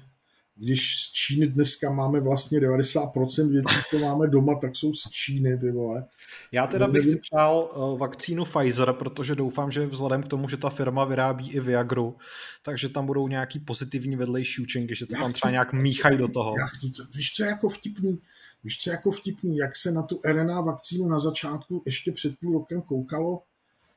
když 0.61 0.97
z 0.97 1.13
Číny 1.13 1.47
dneska 1.47 1.91
máme 1.91 2.21
vlastně 2.21 2.61
90% 2.61 3.51
věcí, 3.51 3.75
co 3.91 3.99
máme 3.99 4.27
doma, 4.27 4.55
tak 4.55 4.77
jsou 4.77 4.95
z 4.95 5.11
Číny, 5.11 5.59
ty 5.59 5.71
vole. 5.71 6.07
Já 6.53 6.67
teda 6.67 6.89
bych 6.89 7.05
si 7.05 7.17
přál 7.17 7.69
eh, 7.73 7.99
vakcínu 7.99 8.45
Pfizer, 8.45 8.93
protože 8.93 9.35
doufám, 9.35 9.73
že 9.73 9.87
vzhledem 9.87 10.23
k 10.23 10.29
tomu, 10.29 10.49
že 10.49 10.57
ta 10.57 10.71
firma 10.71 11.05
vyrábí 11.05 11.51
i 11.51 11.61
Viagru, 11.61 12.17
takže 12.63 12.89
tam 12.89 13.07
budou 13.07 13.29
nějaký 13.29 13.59
pozitivní 13.59 14.17
vedlejší 14.17 14.63
účinky, 14.63 14.95
že 14.95 15.07
to 15.07 15.17
já 15.17 15.23
tam 15.23 15.33
třeba 15.33 15.51
nějak 15.51 15.73
míchají 15.73 16.19
do 16.19 16.29
toho. 16.29 16.55
Já 16.59 16.67
chci, 16.67 16.87
víš, 17.15 17.33
co 17.33 17.43
je 17.43 17.49
jako 17.49 17.69
vtipný? 17.69 18.19
Víš, 18.65 18.79
co 18.79 18.91
je 18.91 18.93
jako 18.93 19.11
vtipný? 19.11 19.57
Jak 19.57 19.77
se 19.77 19.93
na 19.93 20.03
tu 20.03 20.21
RNA 20.25 20.61
vakcínu 20.61 21.09
na 21.09 21.19
začátku 21.19 21.83
ještě 21.87 22.13
před 22.13 22.39
půl 22.39 22.53
rokem 22.53 22.83
koukalo, 22.83 23.43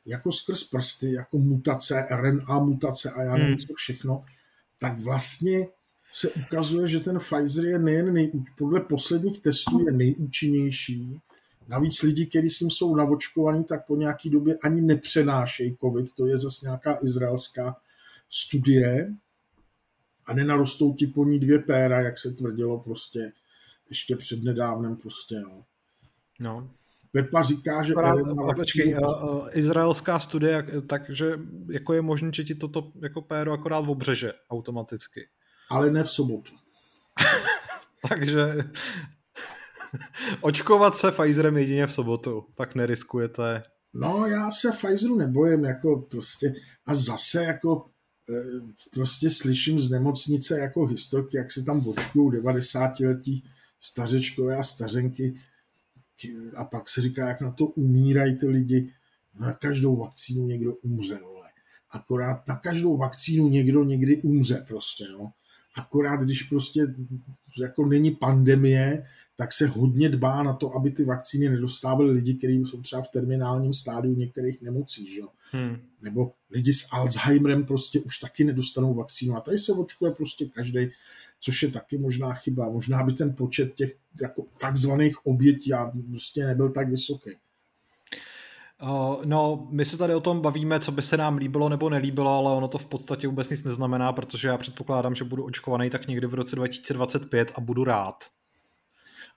jako 0.05 0.31
skrz 0.31 0.63
prsty, 0.63 1.13
jako 1.13 1.37
mutace, 1.37 2.07
RNA 2.11 2.59
mutace 2.59 3.11
a 3.11 3.23
já 3.23 3.31
nevím 3.31 3.47
hmm. 3.47 3.57
co 3.57 3.73
všechno, 3.73 4.25
tak 4.79 4.99
vlastně 4.99 5.67
se 6.15 6.29
ukazuje, 6.29 6.87
že 6.87 6.99
ten 6.99 7.19
Pfizer 7.19 7.65
je 7.65 7.79
nejen 7.79 8.13
nej, 8.13 8.31
podle 8.57 8.81
posledních 8.81 9.41
testů 9.41 9.85
je 9.85 9.91
nejúčinnější. 9.91 11.19
Navíc 11.67 12.01
lidi, 12.01 12.25
kteří 12.25 12.49
s 12.49 12.59
ním 12.59 12.69
jsou 12.69 12.95
navočkovaní, 12.95 13.63
tak 13.63 13.87
po 13.87 13.95
nějaký 13.95 14.29
době 14.29 14.57
ani 14.63 14.81
nepřenášejí 14.81 15.77
COVID. 15.81 16.13
To 16.13 16.25
je 16.25 16.37
zase 16.37 16.65
nějaká 16.65 16.99
izraelská 17.03 17.75
studie. 18.29 19.13
A 20.25 20.33
nenarostou 20.33 20.93
ti 20.93 21.07
po 21.07 21.25
ní 21.25 21.39
dvě 21.39 21.59
péra, 21.59 22.01
jak 22.01 22.19
se 22.19 22.31
tvrdilo 22.31 22.79
prostě 22.79 23.31
ještě 23.89 24.15
před 24.15 24.43
nedávnem 24.43 24.95
prostě. 24.95 25.35
Jo. 25.35 25.63
No. 26.39 26.69
Pepa 27.11 27.43
říká, 27.43 27.83
že... 27.83 27.93
Právě, 27.93 28.23
počkej, 28.55 28.95
uh, 28.95 29.47
izraelská 29.53 30.19
studie, 30.19 30.65
takže 30.87 31.39
jako 31.71 31.93
je 31.93 32.01
možné, 32.01 32.29
že 32.33 32.43
ti 32.43 32.55
toto 32.55 32.91
jako 33.01 33.21
péro 33.21 33.51
akorát 33.51 33.87
obřeže 33.87 34.33
automaticky 34.49 35.27
ale 35.73 35.91
ne 35.91 36.03
v 36.03 36.11
sobotu. 36.11 36.53
Takže 38.09 38.55
očkovat 40.41 40.95
se 40.95 41.11
Pfizerem 41.11 41.57
jedině 41.57 41.87
v 41.87 41.93
sobotu, 41.93 42.45
pak 42.55 42.75
neriskujete. 42.75 43.61
No, 43.93 44.25
já 44.25 44.51
se 44.51 44.71
Pfizeru 44.71 45.17
nebojím, 45.17 45.65
jako 45.65 45.97
prostě, 45.97 46.53
a 46.85 46.95
zase 46.95 47.43
jako 47.43 47.85
e, 48.29 48.33
prostě 48.91 49.29
slyším 49.29 49.79
z 49.79 49.89
nemocnice 49.89 50.59
jako 50.59 50.85
historky, 50.85 51.37
jak 51.37 51.51
se 51.51 51.63
tam 51.63 51.87
očkují 51.87 52.31
90-letí 52.31 53.43
stařečkové 53.79 54.57
a 54.57 54.63
stařenky 54.63 55.35
a 56.55 56.63
pak 56.63 56.89
se 56.89 57.01
říká, 57.01 57.27
jak 57.27 57.41
na 57.41 57.51
to 57.51 57.65
umírají 57.65 58.37
ty 58.37 58.47
lidi. 58.47 58.93
Na 59.39 59.53
každou 59.53 59.95
vakcínu 59.95 60.47
někdo 60.47 60.75
umře, 60.75 61.19
vole. 61.23 61.49
Akorát 61.89 62.47
na 62.47 62.55
každou 62.55 62.97
vakcínu 62.97 63.49
někdo 63.49 63.83
někdy 63.83 64.21
umře 64.21 64.65
prostě, 64.67 65.05
no. 65.11 65.33
Akorát 65.75 66.15
když 66.15 66.43
prostě 66.43 66.95
jako 67.61 67.85
není 67.85 68.11
pandemie, 68.11 69.05
tak 69.35 69.53
se 69.53 69.67
hodně 69.67 70.09
dbá 70.09 70.43
na 70.43 70.53
to, 70.53 70.75
aby 70.75 70.91
ty 70.91 71.05
vakcíny 71.05 71.49
nedostávaly 71.49 72.11
lidi, 72.11 72.33
kteří 72.33 72.53
jsou 72.53 72.81
třeba 72.81 73.01
v 73.01 73.07
terminálním 73.07 73.73
stádiu 73.73 74.15
některých 74.15 74.61
nemocí. 74.61 75.15
Že? 75.15 75.21
Hmm. 75.51 75.77
Nebo 76.01 76.33
lidi 76.51 76.73
s 76.73 76.87
Alzheimerem 76.91 77.65
prostě 77.65 77.99
už 77.99 78.17
taky 78.17 78.43
nedostanou 78.43 78.93
vakcínu. 78.93 79.37
A 79.37 79.41
tady 79.41 79.57
se 79.57 79.73
očkuje 79.73 80.11
prostě 80.11 80.45
každý, 80.45 80.89
což 81.39 81.63
je 81.63 81.71
taky 81.71 81.97
možná 81.97 82.33
chyba. 82.33 82.69
Možná 82.69 83.03
by 83.03 83.13
ten 83.13 83.35
počet 83.35 83.73
těch 83.75 83.95
jako 84.21 84.45
takzvaných 84.59 85.25
obětí 85.25 85.71
prostě 86.09 86.45
nebyl 86.45 86.69
tak 86.69 86.89
vysoký. 86.89 87.29
Uh, 88.81 89.25
no, 89.25 89.67
my 89.71 89.85
se 89.85 89.97
tady 89.97 90.15
o 90.15 90.19
tom 90.19 90.41
bavíme, 90.41 90.79
co 90.79 90.91
by 90.91 91.01
se 91.01 91.17
nám 91.17 91.37
líbilo 91.37 91.69
nebo 91.69 91.89
nelíbilo, 91.89 92.37
ale 92.37 92.57
ono 92.57 92.67
to 92.67 92.77
v 92.77 92.85
podstatě 92.85 93.27
vůbec 93.27 93.49
nic 93.49 93.63
neznamená, 93.63 94.13
protože 94.13 94.47
já 94.47 94.57
předpokládám, 94.57 95.15
že 95.15 95.23
budu 95.23 95.43
očkovaný 95.43 95.89
tak 95.89 96.07
někdy 96.07 96.27
v 96.27 96.33
roce 96.33 96.55
2025 96.55 97.51
a 97.55 97.61
budu 97.61 97.83
rád. 97.83 98.23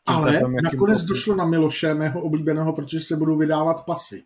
Tím 0.09 0.16
ale 0.16 0.40
tam, 0.40 0.53
nakonec 0.53 0.79
poslední... 0.79 1.09
došlo 1.09 1.37
na 1.37 1.44
Miloše, 1.44 1.94
mého 1.94 2.20
oblíbeného, 2.20 2.72
protože 2.72 3.01
se 3.01 3.16
budou 3.16 3.38
vydávat 3.38 3.85
pasy. 3.87 4.25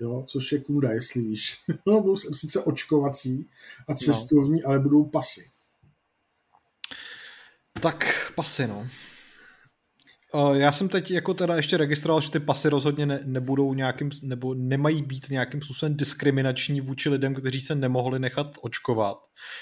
Jo, 0.00 0.24
což 0.28 0.52
je 0.52 0.60
kůda, 0.60 0.92
jestli 0.92 1.22
víš. 1.22 1.58
no, 1.86 2.00
budou 2.00 2.16
sice 2.16 2.60
očkovací 2.60 3.50
a 3.88 3.92
no. 3.92 3.96
cestovní, 3.96 4.60
no. 4.60 4.68
ale 4.68 4.78
budou 4.78 5.04
pasy. 5.04 5.44
Tak 7.80 8.32
pasy, 8.34 8.66
no. 8.66 8.88
Já 10.52 10.72
jsem 10.72 10.88
teď 10.88 11.10
jako 11.10 11.34
teda 11.34 11.56
ještě 11.56 11.76
registroval, 11.76 12.20
že 12.20 12.30
ty 12.30 12.40
pasy 12.40 12.68
rozhodně 12.68 13.06
ne, 13.06 13.20
nebudou 13.24 13.74
nějakým, 13.74 14.10
nebo 14.22 14.54
nemají 14.54 15.02
být 15.02 15.30
nějakým 15.30 15.62
způsobem 15.62 15.96
diskriminační 15.96 16.80
vůči 16.80 17.08
lidem, 17.08 17.34
kteří 17.34 17.60
se 17.60 17.74
nemohli 17.74 18.18
nechat 18.18 18.46
očkovat, 18.60 19.18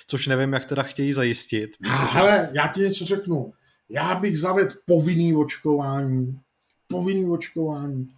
což 0.07 0.27
nevím, 0.27 0.53
jak 0.53 0.65
teda 0.65 0.83
chtějí 0.83 1.13
zajistit. 1.13 1.71
Ale 2.15 2.51
já 2.53 2.69
ti 2.69 2.81
něco 2.81 3.05
řeknu. 3.05 3.53
Já 3.89 4.15
bych 4.15 4.39
zavedl 4.39 4.75
povinný 4.87 5.35
očkování. 5.35 6.41
Povinný 6.89 7.31
očkování. 7.31 8.09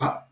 A 0.00 0.26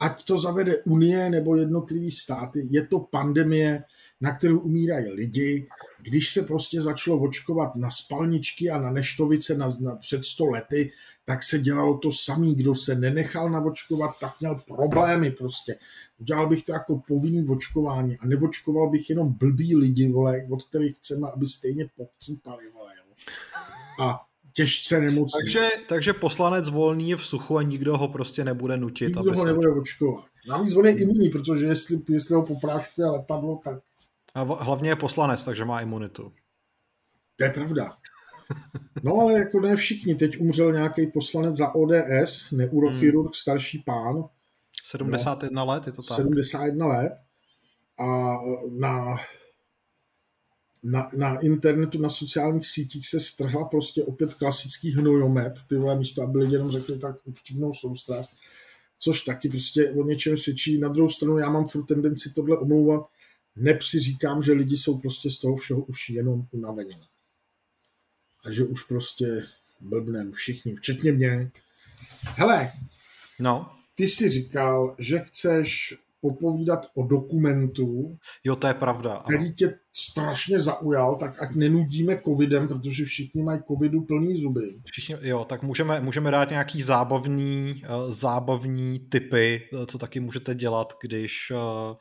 ať 0.00 0.24
to 0.24 0.38
zavede 0.38 0.76
Unie 0.76 1.30
nebo 1.30 1.56
jednotlivý 1.56 2.10
státy, 2.10 2.68
je 2.70 2.86
to 2.86 3.00
pandemie, 3.00 3.84
na 4.20 4.36
kterou 4.36 4.58
umírají 4.58 5.08
lidi. 5.08 5.68
Když 6.02 6.30
se 6.30 6.42
prostě 6.42 6.82
začalo 6.82 7.18
očkovat 7.18 7.76
na 7.76 7.90
spalničky 7.90 8.70
a 8.70 8.78
na 8.78 8.90
neštovice 8.90 9.58
na, 9.58 9.68
na 9.80 9.96
před 9.96 10.24
100 10.24 10.46
lety, 10.46 10.90
tak 11.24 11.42
se 11.42 11.58
dělalo 11.58 11.98
to 11.98 12.12
samý. 12.12 12.54
Kdo 12.54 12.74
se 12.74 12.94
nenechal 12.94 13.50
navočkovat, 13.50 14.10
tak 14.20 14.40
měl 14.40 14.56
problémy 14.66 15.30
prostě. 15.30 15.78
Udělal 16.18 16.48
bych 16.48 16.64
to 16.64 16.72
jako 16.72 17.02
povinný 17.08 17.48
očkování 17.48 18.16
a 18.16 18.26
nevočkoval 18.26 18.90
bych 18.90 19.10
jenom 19.10 19.32
blbý 19.32 19.76
lidi, 19.76 20.08
vole, 20.08 20.46
od 20.50 20.62
kterých 20.62 20.96
chceme, 20.96 21.28
aby 21.34 21.46
stejně 21.46 21.88
pocípali, 21.96 22.70
vole, 22.74 22.92
jo. 22.96 23.14
A 24.04 24.20
těžce 24.52 25.00
nemocný. 25.00 25.40
Takže, 25.40 25.68
takže 25.88 26.12
poslanec 26.12 26.68
volný 26.68 27.10
je 27.10 27.16
v 27.16 27.24
suchu 27.24 27.58
a 27.58 27.62
nikdo 27.62 27.98
ho 27.98 28.08
prostě 28.08 28.44
nebude 28.44 28.76
nutit. 28.76 29.06
Nikdo 29.06 29.32
ho 29.32 29.44
nebude 29.44 29.68
očkovat. 29.68 30.24
Navíc 30.48 30.76
on 30.76 30.86
je 30.86 30.98
imunní, 30.98 31.28
protože 31.28 31.66
jestli, 31.66 31.98
jestli 32.08 32.34
ho 32.34 32.46
popráškuje 32.46 33.06
letadlo, 33.06 33.60
tak 33.64 33.78
a 34.36 34.42
hlavně 34.42 34.90
je 34.90 34.96
poslanec, 34.96 35.44
takže 35.44 35.64
má 35.64 35.80
imunitu. 35.80 36.32
To 37.36 37.44
je 37.44 37.50
pravda. 37.50 37.96
No 39.02 39.14
ale 39.14 39.32
jako 39.32 39.60
ne 39.60 39.76
všichni. 39.76 40.14
Teď 40.14 40.40
umřel 40.40 40.72
nějaký 40.72 41.06
poslanec 41.06 41.56
za 41.56 41.74
ODS, 41.74 42.50
neurochirurg, 42.50 43.26
hmm. 43.26 43.34
starší 43.34 43.78
pán. 43.78 44.24
71 44.84 45.64
no, 45.64 45.72
let, 45.72 45.86
je 45.86 45.92
to 45.92 46.02
tak? 46.02 46.16
71 46.16 46.86
let. 46.86 47.12
A 47.98 48.36
na, 48.70 49.16
na, 50.82 51.10
na 51.16 51.38
internetu, 51.38 51.98
na 51.98 52.08
sociálních 52.08 52.66
sítích 52.66 53.08
se 53.08 53.20
strhla 53.20 53.64
prostě 53.64 54.04
opět 54.04 54.34
klasický 54.34 54.92
hnojomet, 54.92 55.54
ty 55.68 55.76
vole 55.76 55.98
místo, 55.98 56.22
aby 56.22 56.38
lidi 56.38 56.54
jenom 56.54 56.70
řekli 56.70 56.98
tak 56.98 57.16
upřímnou 57.24 57.74
soustrast, 57.74 58.30
což 58.98 59.24
taky 59.24 59.48
prostě 59.48 59.90
o 59.90 60.04
něčem 60.04 60.36
svědčí. 60.36 60.78
Na 60.78 60.88
druhou 60.88 61.08
stranu 61.08 61.38
já 61.38 61.50
mám 61.50 61.68
furt 61.68 61.84
tendenci 61.84 62.32
tohle 62.34 62.58
omlouvat, 62.58 63.06
nepři 63.56 64.00
říkám, 64.00 64.42
že 64.42 64.52
lidi 64.52 64.76
jsou 64.76 64.98
prostě 64.98 65.30
z 65.30 65.38
toho 65.38 65.56
všeho 65.56 65.80
už 65.80 66.10
jenom 66.10 66.46
unavení. 66.50 67.00
A 68.44 68.50
že 68.50 68.64
už 68.64 68.82
prostě 68.82 69.42
blbnem 69.80 70.32
všichni, 70.32 70.76
včetně 70.76 71.12
mě. 71.12 71.50
Hele, 72.22 72.72
no. 73.40 73.72
ty 73.94 74.08
jsi 74.08 74.30
říkal, 74.30 74.96
že 74.98 75.18
chceš 75.18 75.94
popovídat 76.20 76.86
o 76.96 77.02
dokumentu. 77.02 78.18
Jo, 78.44 78.56
to 78.56 78.66
je 78.66 78.74
pravda. 78.74 79.22
Který 79.26 79.52
tě 79.52 79.78
strašně 79.92 80.60
zaujal, 80.60 81.18
tak 81.18 81.42
ať 81.42 81.54
nenudíme 81.54 82.20
covidem, 82.24 82.68
protože 82.68 83.04
všichni 83.04 83.42
mají 83.42 83.60
covidu 83.68 84.00
plný 84.00 84.40
zuby. 84.40 84.80
Všichni, 84.84 85.16
jo, 85.20 85.44
tak 85.44 85.62
můžeme, 85.62 86.00
můžeme 86.00 86.30
dát 86.30 86.50
nějaký 86.50 86.82
zábavný, 86.82 87.82
uh, 87.84 88.12
zábavní 88.12 88.98
typy, 88.98 89.62
eh, 89.72 89.86
co 89.86 89.98
taky 89.98 90.20
můžete 90.20 90.54
dělat, 90.54 90.92
když 91.02 91.50
uh, 91.50 91.96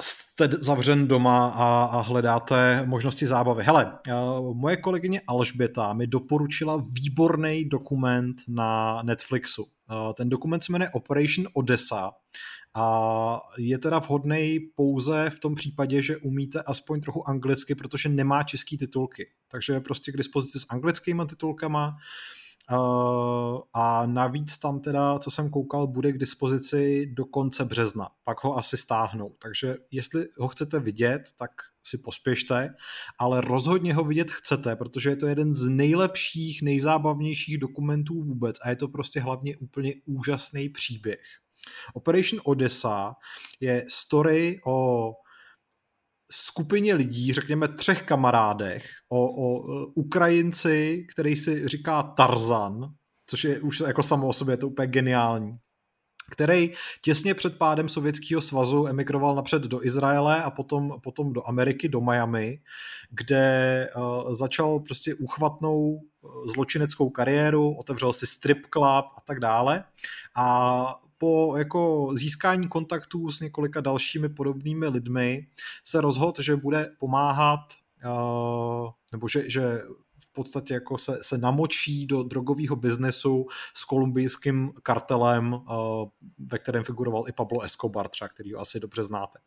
jste 0.00 0.48
zavřen 0.60 1.08
doma 1.08 1.48
a, 1.48 1.84
a 1.84 2.00
hledáte 2.00 2.82
možnosti 2.86 3.26
zábavy. 3.26 3.64
Hele, 3.64 3.98
uh, 4.08 4.56
moje 4.56 4.76
kolegyně 4.76 5.20
Alžběta 5.26 5.92
mi 5.92 6.06
doporučila 6.06 6.82
výborný 6.92 7.64
dokument 7.64 8.36
na 8.48 9.02
Netflixu. 9.02 9.62
Uh, 9.62 10.12
ten 10.12 10.28
dokument 10.28 10.64
se 10.64 10.72
jmenuje 10.72 10.90
Operation 10.90 11.48
Odessa 11.52 12.10
a 12.74 13.40
je 13.58 13.78
teda 13.78 13.98
vhodný 13.98 14.60
pouze 14.74 15.30
v 15.30 15.38
tom 15.40 15.54
případě, 15.54 16.02
že 16.02 16.16
umíte 16.16 16.62
aspoň 16.62 17.00
trochu 17.00 17.28
anglicky, 17.28 17.74
protože 17.74 18.08
nemá 18.08 18.42
český 18.42 18.78
titulky. 18.78 19.30
Takže 19.48 19.72
je 19.72 19.80
prostě 19.80 20.12
k 20.12 20.16
dispozici 20.16 20.60
s 20.60 20.66
anglickými 20.70 21.22
titulkama. 21.28 21.96
A 23.74 24.06
navíc 24.06 24.58
tam 24.58 24.80
teda, 24.80 25.18
co 25.18 25.30
jsem 25.30 25.50
koukal, 25.50 25.86
bude 25.86 26.12
k 26.12 26.18
dispozici 26.18 27.06
do 27.06 27.24
konce 27.24 27.64
března. 27.64 28.08
Pak 28.24 28.44
ho 28.44 28.58
asi 28.58 28.76
stáhnou. 28.76 29.36
Takže 29.42 29.76
jestli 29.90 30.26
ho 30.38 30.48
chcete 30.48 30.80
vidět, 30.80 31.22
tak 31.36 31.50
si 31.84 31.98
pospěšte, 31.98 32.74
ale 33.18 33.40
rozhodně 33.40 33.94
ho 33.94 34.04
vidět 34.04 34.30
chcete, 34.30 34.76
protože 34.76 35.10
je 35.10 35.16
to 35.16 35.26
jeden 35.26 35.54
z 35.54 35.68
nejlepších, 35.68 36.62
nejzábavnějších 36.62 37.58
dokumentů 37.58 38.22
vůbec 38.22 38.56
a 38.62 38.70
je 38.70 38.76
to 38.76 38.88
prostě 38.88 39.20
hlavně 39.20 39.56
úplně 39.56 39.94
úžasný 40.06 40.68
příběh. 40.68 41.22
Operation 41.94 42.42
Odessa 42.44 43.14
je 43.60 43.84
story 43.88 44.60
o 44.66 45.12
skupině 46.32 46.94
lidí, 46.94 47.32
řekněme 47.32 47.68
třech 47.68 48.02
kamarádech, 48.02 48.86
o, 49.08 49.26
o 49.26 49.60
Ukrajinci, 49.86 51.06
který 51.12 51.36
si 51.36 51.68
říká 51.68 52.02
Tarzan, 52.02 52.92
což 53.26 53.44
je 53.44 53.60
už 53.60 53.80
jako 53.80 54.02
samo 54.02 54.28
o 54.28 54.32
sobě, 54.32 54.52
je 54.52 54.56
to 54.56 54.68
úplně 54.68 54.88
geniální 54.88 55.58
který 56.30 56.72
těsně 57.02 57.34
před 57.34 57.58
pádem 57.58 57.88
Sovětského 57.88 58.40
svazu 58.40 58.86
emigroval 58.86 59.34
napřed 59.34 59.62
do 59.62 59.84
Izraele 59.84 60.42
a 60.42 60.50
potom, 60.50 61.00
potom 61.02 61.32
do 61.32 61.48
Ameriky, 61.48 61.88
do 61.88 62.00
Miami, 62.00 62.60
kde 63.10 63.88
uh, 63.96 64.34
začal 64.34 64.80
prostě 64.80 65.14
uchvatnou 65.14 66.00
zločineckou 66.54 67.10
kariéru, 67.10 67.74
otevřel 67.74 68.12
si 68.12 68.26
strip 68.26 68.66
club 68.72 69.04
a 69.16 69.20
tak 69.24 69.40
dále. 69.40 69.84
A 70.36 71.00
po 71.18 71.56
jako 71.56 72.10
získání 72.14 72.68
kontaktů 72.68 73.30
s 73.30 73.40
několika 73.40 73.80
dalšími 73.80 74.28
podobnými 74.28 74.88
lidmi 74.88 75.46
se 75.84 76.00
rozhodl, 76.00 76.42
že 76.42 76.56
bude 76.56 76.90
pomáhat 76.98 77.60
uh, 78.04 78.90
nebo 79.12 79.28
že, 79.28 79.50
že 79.50 79.82
v 80.18 80.32
podstatě 80.32 80.74
jako 80.74 80.98
se, 80.98 81.18
se 81.22 81.38
namočí 81.38 82.06
do 82.06 82.22
drogového 82.22 82.76
biznesu 82.76 83.46
s 83.74 83.84
kolumbijským 83.84 84.72
kartelem, 84.82 85.52
uh, 85.52 85.60
ve 86.38 86.58
kterém 86.58 86.84
figuroval 86.84 87.24
i 87.28 87.32
Pablo 87.32 87.62
Escobar, 87.62 88.08
třeba, 88.08 88.28
který 88.28 88.52
ho 88.52 88.60
asi 88.60 88.80
dobře 88.80 89.04
znáte 89.04 89.38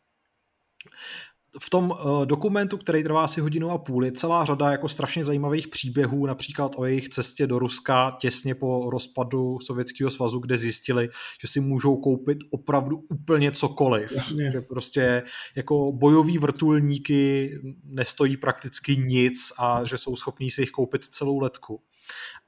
v 1.60 1.70
tom 1.70 1.90
uh, 1.90 2.26
dokumentu, 2.26 2.76
který 2.76 3.02
trvá 3.02 3.24
asi 3.24 3.40
hodinu 3.40 3.70
a 3.70 3.78
půl, 3.78 4.04
je 4.04 4.12
celá 4.12 4.44
řada 4.44 4.70
jako 4.70 4.88
strašně 4.88 5.24
zajímavých 5.24 5.68
příběhů, 5.68 6.26
například 6.26 6.72
o 6.76 6.84
jejich 6.84 7.08
cestě 7.08 7.46
do 7.46 7.58
Ruska 7.58 8.16
těsně 8.20 8.54
po 8.54 8.90
rozpadu 8.90 9.58
Sovětského 9.60 10.10
svazu, 10.10 10.38
kde 10.38 10.56
zjistili, 10.56 11.08
že 11.40 11.48
si 11.48 11.60
můžou 11.60 11.96
koupit 11.96 12.38
opravdu 12.50 12.96
úplně 13.10 13.52
cokoliv. 13.52 14.12
Jasně. 14.12 14.52
Že 14.52 14.60
prostě 14.60 15.22
jako 15.56 15.92
bojoví 15.92 16.38
vrtulníky 16.38 17.50
nestojí 17.84 18.36
prakticky 18.36 18.96
nic 18.96 19.52
a 19.58 19.84
že 19.84 19.98
jsou 19.98 20.16
schopní 20.16 20.50
si 20.50 20.62
jich 20.62 20.70
koupit 20.70 21.04
celou 21.04 21.38
letku 21.38 21.80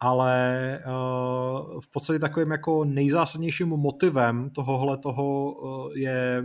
ale 0.00 0.80
uh, 0.86 1.80
v 1.80 1.90
podstatě 1.90 2.18
takovým 2.18 2.50
jako 2.50 2.84
nejzásadnějším 2.84 3.68
motivem 3.68 4.50
tohohle 4.50 4.98
toho 4.98 5.52
uh, 5.52 5.92
je 5.96 6.42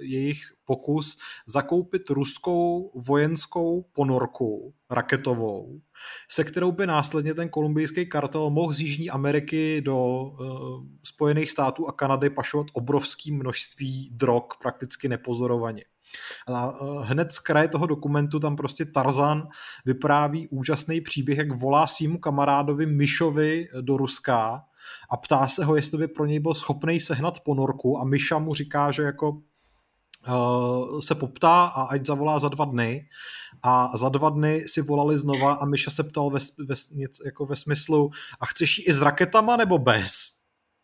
jejich 0.00 0.42
pokus 0.64 1.18
zakoupit 1.46 2.10
ruskou 2.10 2.92
vojenskou 2.94 3.84
ponorku 3.92 4.74
raketovou, 4.90 5.80
se 6.30 6.44
kterou 6.44 6.72
by 6.72 6.86
následně 6.86 7.34
ten 7.34 7.48
kolumbijský 7.48 8.06
kartel 8.06 8.50
mohl 8.50 8.72
z 8.72 8.80
Jižní 8.80 9.10
Ameriky 9.10 9.80
do 9.80 9.96
uh, 9.96 10.84
Spojených 11.02 11.50
států 11.50 11.88
a 11.88 11.92
Kanady 11.92 12.30
pašovat 12.30 12.66
obrovské 12.72 13.32
množství 13.32 14.10
drog 14.12 14.44
prakticky 14.62 15.08
nepozorovaně. 15.08 15.84
A 16.48 16.68
eh, 16.68 16.84
hned 17.02 17.32
z 17.32 17.38
kraje 17.38 17.68
toho 17.68 17.86
dokumentu 17.86 18.40
tam 18.40 18.56
prostě 18.56 18.84
Tarzan 18.84 19.48
vypráví 19.84 20.48
úžasný 20.48 21.00
příběh, 21.00 21.38
jak 21.38 21.52
volá 21.52 21.86
svýmu 21.86 22.18
kamarádovi 22.18 22.86
Myšovi 22.86 23.68
do 23.80 23.96
Ruska 23.96 24.62
a 25.10 25.16
ptá 25.16 25.48
se 25.48 25.64
ho, 25.64 25.76
jestli 25.76 25.98
by 25.98 26.08
pro 26.08 26.26
něj 26.26 26.38
byl 26.38 26.54
schopný 26.54 27.00
sehnat 27.00 27.40
ponorku 27.40 28.00
a 28.00 28.04
Myša 28.04 28.38
mu 28.38 28.54
říká, 28.54 28.90
že 28.90 29.02
jako 29.02 29.42
se 31.00 31.14
poptá 31.14 31.64
a 31.64 31.82
ať 31.82 32.06
zavolá 32.06 32.38
za 32.38 32.48
dva 32.48 32.64
dny 32.64 33.08
a 33.62 33.96
za 33.96 34.08
dva 34.08 34.30
dny 34.30 34.68
si 34.68 34.82
volali 34.82 35.18
znova 35.18 35.52
a 35.52 35.64
Miša 35.64 35.90
se 35.90 36.02
ptal 36.02 36.30
ve, 36.30 36.40
ve, 36.58 36.74
jako 37.24 37.46
ve 37.46 37.56
smyslu 37.56 38.10
a 38.40 38.46
chceš 38.46 38.78
ji 38.78 38.84
i 38.84 38.94
s 38.94 39.00
raketama 39.00 39.56
nebo 39.56 39.78
bez? 39.78 40.12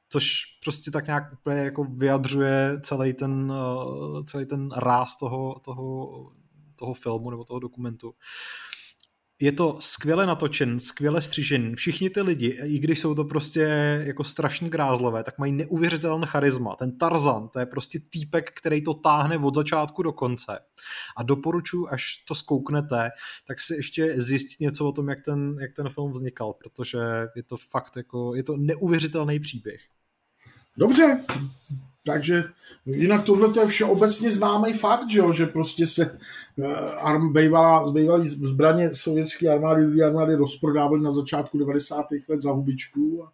Což 0.08 0.42
prostě 0.64 0.90
tak 0.90 1.06
nějak 1.06 1.32
úplně 1.32 1.60
jako 1.60 1.84
vyjadřuje 1.84 2.80
celý 2.82 3.12
ten, 3.12 3.52
uh, 3.52 4.24
celý 4.24 4.46
ten 4.46 4.70
ráz 4.70 5.16
toho, 5.16 5.60
toho, 5.64 6.10
toho 6.76 6.94
filmu 6.94 7.30
nebo 7.30 7.44
toho 7.44 7.60
dokumentu. 7.60 8.08
Uh, 8.08 8.14
je 9.42 9.52
to 9.52 9.76
skvěle 9.80 10.26
natočen, 10.26 10.80
skvěle 10.80 11.22
střížen. 11.22 11.76
Všichni 11.76 12.10
ty 12.10 12.22
lidi, 12.22 12.58
i 12.64 12.78
když 12.78 13.00
jsou 13.00 13.14
to 13.14 13.24
prostě 13.24 13.60
jako 14.06 14.24
strašně 14.24 14.68
grázlové, 14.68 15.24
tak 15.24 15.38
mají 15.38 15.52
neuvěřitelný 15.52 16.26
charisma. 16.26 16.76
Ten 16.76 16.98
Tarzan, 16.98 17.48
to 17.48 17.58
je 17.58 17.66
prostě 17.66 18.00
týpek, 18.10 18.52
který 18.52 18.84
to 18.84 18.94
táhne 18.94 19.38
od 19.38 19.54
začátku 19.54 20.02
do 20.02 20.12
konce. 20.12 20.58
A 21.16 21.22
doporučuji, 21.22 21.88
až 21.90 22.24
to 22.28 22.34
zkouknete, 22.34 23.10
tak 23.46 23.60
si 23.60 23.74
ještě 23.74 24.20
zjistit 24.20 24.60
něco 24.60 24.88
o 24.88 24.92
tom, 24.92 25.08
jak 25.08 25.18
ten, 25.24 25.56
jak 25.60 25.72
ten 25.76 25.88
film 25.88 26.12
vznikal, 26.12 26.52
protože 26.52 26.98
je 27.36 27.42
to 27.42 27.56
fakt 27.56 27.96
jako, 27.96 28.34
je 28.34 28.42
to 28.42 28.56
neuvěřitelný 28.56 29.40
příběh. 29.40 29.80
Dobře, 30.76 31.24
takže 32.04 32.44
jinak 32.86 33.24
tohle 33.24 33.52
to 33.52 33.60
je 33.60 33.66
všeobecně 33.66 34.30
známý 34.30 34.72
fakt, 34.72 35.10
že, 35.10 35.18
jo, 35.18 35.32
že 35.32 35.46
prostě 35.46 35.86
se 35.86 36.18
uh, 36.56 36.66
arm, 36.98 37.32
bývalá, 37.32 37.90
bývalý 37.92 38.28
zbraně 38.28 38.94
sovětské 38.94 39.48
armády, 39.48 40.02
armády 40.02 40.34
rozprodávaly 40.34 41.02
na 41.02 41.10
začátku 41.10 41.58
90. 41.58 42.06
let 42.28 42.40
za 42.40 42.50
hubičku 42.50 43.24
a 43.24 43.32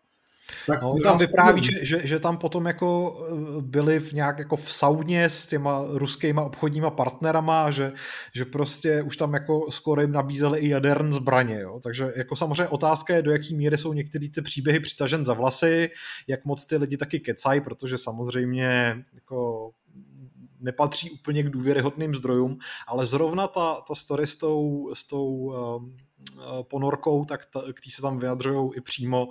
tak 0.66 0.82
no, 0.82 0.96
tam 1.02 1.18
vypráví, 1.18 1.64
že, 1.64 1.84
že, 1.84 2.06
že, 2.06 2.18
tam 2.18 2.36
potom 2.36 2.66
jako 2.66 3.16
eh, 3.58 3.62
byli 3.62 4.00
v 4.00 4.12
nějak 4.12 4.38
jako 4.38 4.56
v 4.56 4.72
sauně 4.72 5.24
s 5.24 5.46
těma 5.46 5.84
ruskýma 5.88 6.42
obchodníma 6.42 6.90
partnerama, 6.90 7.70
že, 7.70 7.92
že 8.34 8.44
prostě 8.44 9.02
už 9.02 9.16
tam 9.16 9.34
jako 9.34 9.70
skoro 9.70 10.00
jim 10.00 10.12
nabízeli 10.12 10.58
i 10.58 10.68
jaderné 10.68 11.12
zbraně, 11.12 11.60
jo? 11.60 11.80
takže 11.82 12.12
jako 12.16 12.36
samozřejmě 12.36 12.68
otázka 12.68 13.14
je, 13.14 13.22
do 13.22 13.30
jaký 13.30 13.54
míry 13.56 13.78
jsou 13.78 13.92
některé 13.92 14.28
ty 14.28 14.42
příběhy 14.42 14.80
přitažen 14.80 15.26
za 15.26 15.34
vlasy, 15.34 15.90
jak 16.26 16.44
moc 16.44 16.66
ty 16.66 16.76
lidi 16.76 16.96
taky 16.96 17.20
kecají, 17.20 17.60
protože 17.60 17.98
samozřejmě 17.98 18.96
jako 19.14 19.70
nepatří 20.60 21.10
úplně 21.10 21.42
k 21.42 21.50
důvěryhodným 21.50 22.14
zdrojům, 22.14 22.58
ale 22.86 23.06
zrovna 23.06 23.46
ta, 23.46 23.74
ta 23.88 23.94
story 23.94 24.26
s 24.26 24.36
tou, 24.36 24.90
s 24.94 25.04
tou 25.04 25.26
um, 25.26 25.96
ponorkou, 26.62 27.24
tak 27.24 27.46
ta, 27.46 27.62
k 27.72 27.80
tý 27.80 27.90
se 27.90 28.02
tam 28.02 28.18
vyjadřují 28.18 28.70
i 28.76 28.80
přímo 28.80 29.28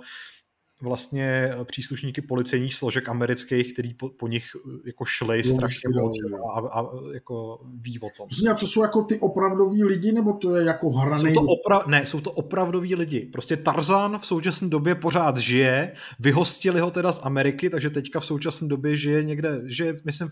vlastně 0.82 1.26
eh, 1.26 1.64
příslušníky 1.64 2.22
policejních 2.22 2.74
složek 2.74 3.08
amerických, 3.08 3.72
který 3.72 3.94
po, 3.94 4.08
po 4.08 4.28
nich 4.28 4.44
eh, 4.56 4.70
jako 4.86 5.04
šli 5.04 5.36
jo, 5.36 5.54
strašně 5.54 5.88
moc 6.00 6.16
a, 6.54 6.60
a, 6.80 6.86
jako 7.14 7.60
ví 7.74 8.00
o 8.00 8.08
tom. 8.16 8.28
A 8.50 8.54
to 8.54 8.66
jsou 8.66 8.82
jako 8.82 9.02
ty 9.02 9.18
opravdoví 9.18 9.84
lidi, 9.84 10.12
nebo 10.12 10.32
to 10.32 10.56
je 10.56 10.64
jako 10.64 10.90
hraný? 10.90 11.34
Jsou 11.34 11.34
to 11.34 11.40
opra- 11.40 11.86
ne, 11.86 12.06
jsou 12.06 12.20
to 12.20 12.32
opravdoví 12.32 12.94
lidi. 12.94 13.20
Prostě 13.20 13.56
Tarzan 13.56 14.18
v 14.18 14.26
současné 14.26 14.68
době 14.68 14.94
pořád 14.94 15.36
žije, 15.36 15.92
vyhostili 16.20 16.80
ho 16.80 16.90
teda 16.90 17.12
z 17.12 17.20
Ameriky, 17.26 17.70
takže 17.70 17.90
teďka 17.90 18.20
v 18.20 18.26
současné 18.26 18.68
době 18.68 18.96
žije 18.96 19.24
někde, 19.24 19.60
že 19.66 19.94
myslím, 20.04 20.28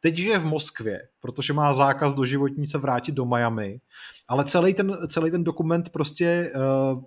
teď 0.00 0.16
žije 0.16 0.38
v 0.38 0.44
Moskvě, 0.44 1.00
protože 1.20 1.52
má 1.52 1.74
zákaz 1.74 2.14
do 2.14 2.24
životní 2.24 2.66
se 2.66 2.78
vrátit 2.78 3.12
do 3.12 3.24
Miami, 3.24 3.80
ale 4.28 4.44
celý 4.44 4.74
ten, 4.74 4.98
celý 5.08 5.30
ten 5.30 5.44
dokument 5.44 5.90
prostě 5.90 6.52
uh, 6.56 7.02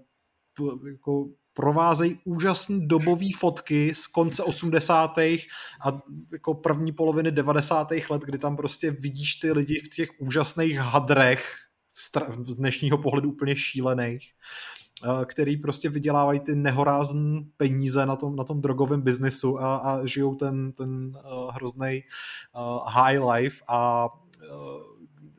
jako 0.91 1.25
provázejí 1.55 2.19
úžasné 2.23 2.79
dobové 2.79 3.27
fotky 3.37 3.95
z 3.95 4.07
konce 4.07 4.43
80. 4.43 5.17
a 5.17 5.41
jako 6.31 6.53
první 6.53 6.91
poloviny 6.91 7.31
90. 7.31 7.91
let, 8.09 8.21
kdy 8.21 8.37
tam 8.37 8.57
prostě 8.57 8.91
vidíš 8.91 9.35
ty 9.35 9.51
lidi 9.51 9.79
v 9.79 9.95
těch 9.95 10.09
úžasných 10.19 10.77
hadrech 10.77 11.55
z 12.43 12.53
dnešního 12.53 12.97
pohledu 12.97 13.29
úplně 13.29 13.55
šílených 13.55 14.31
který 15.25 15.57
prostě 15.57 15.89
vydělávají 15.89 16.39
ty 16.39 16.55
nehorázné 16.55 17.41
peníze 17.57 18.05
na 18.05 18.15
tom, 18.15 18.35
na 18.35 18.43
tom 18.43 18.61
drogovém 18.61 19.01
biznisu 19.01 19.61
a, 19.61 19.75
a 19.75 20.05
žijou 20.05 20.35
ten, 20.35 20.71
ten 20.71 21.17
hrozný 21.51 22.03
high 22.85 23.19
life 23.19 23.63
a 23.69 24.09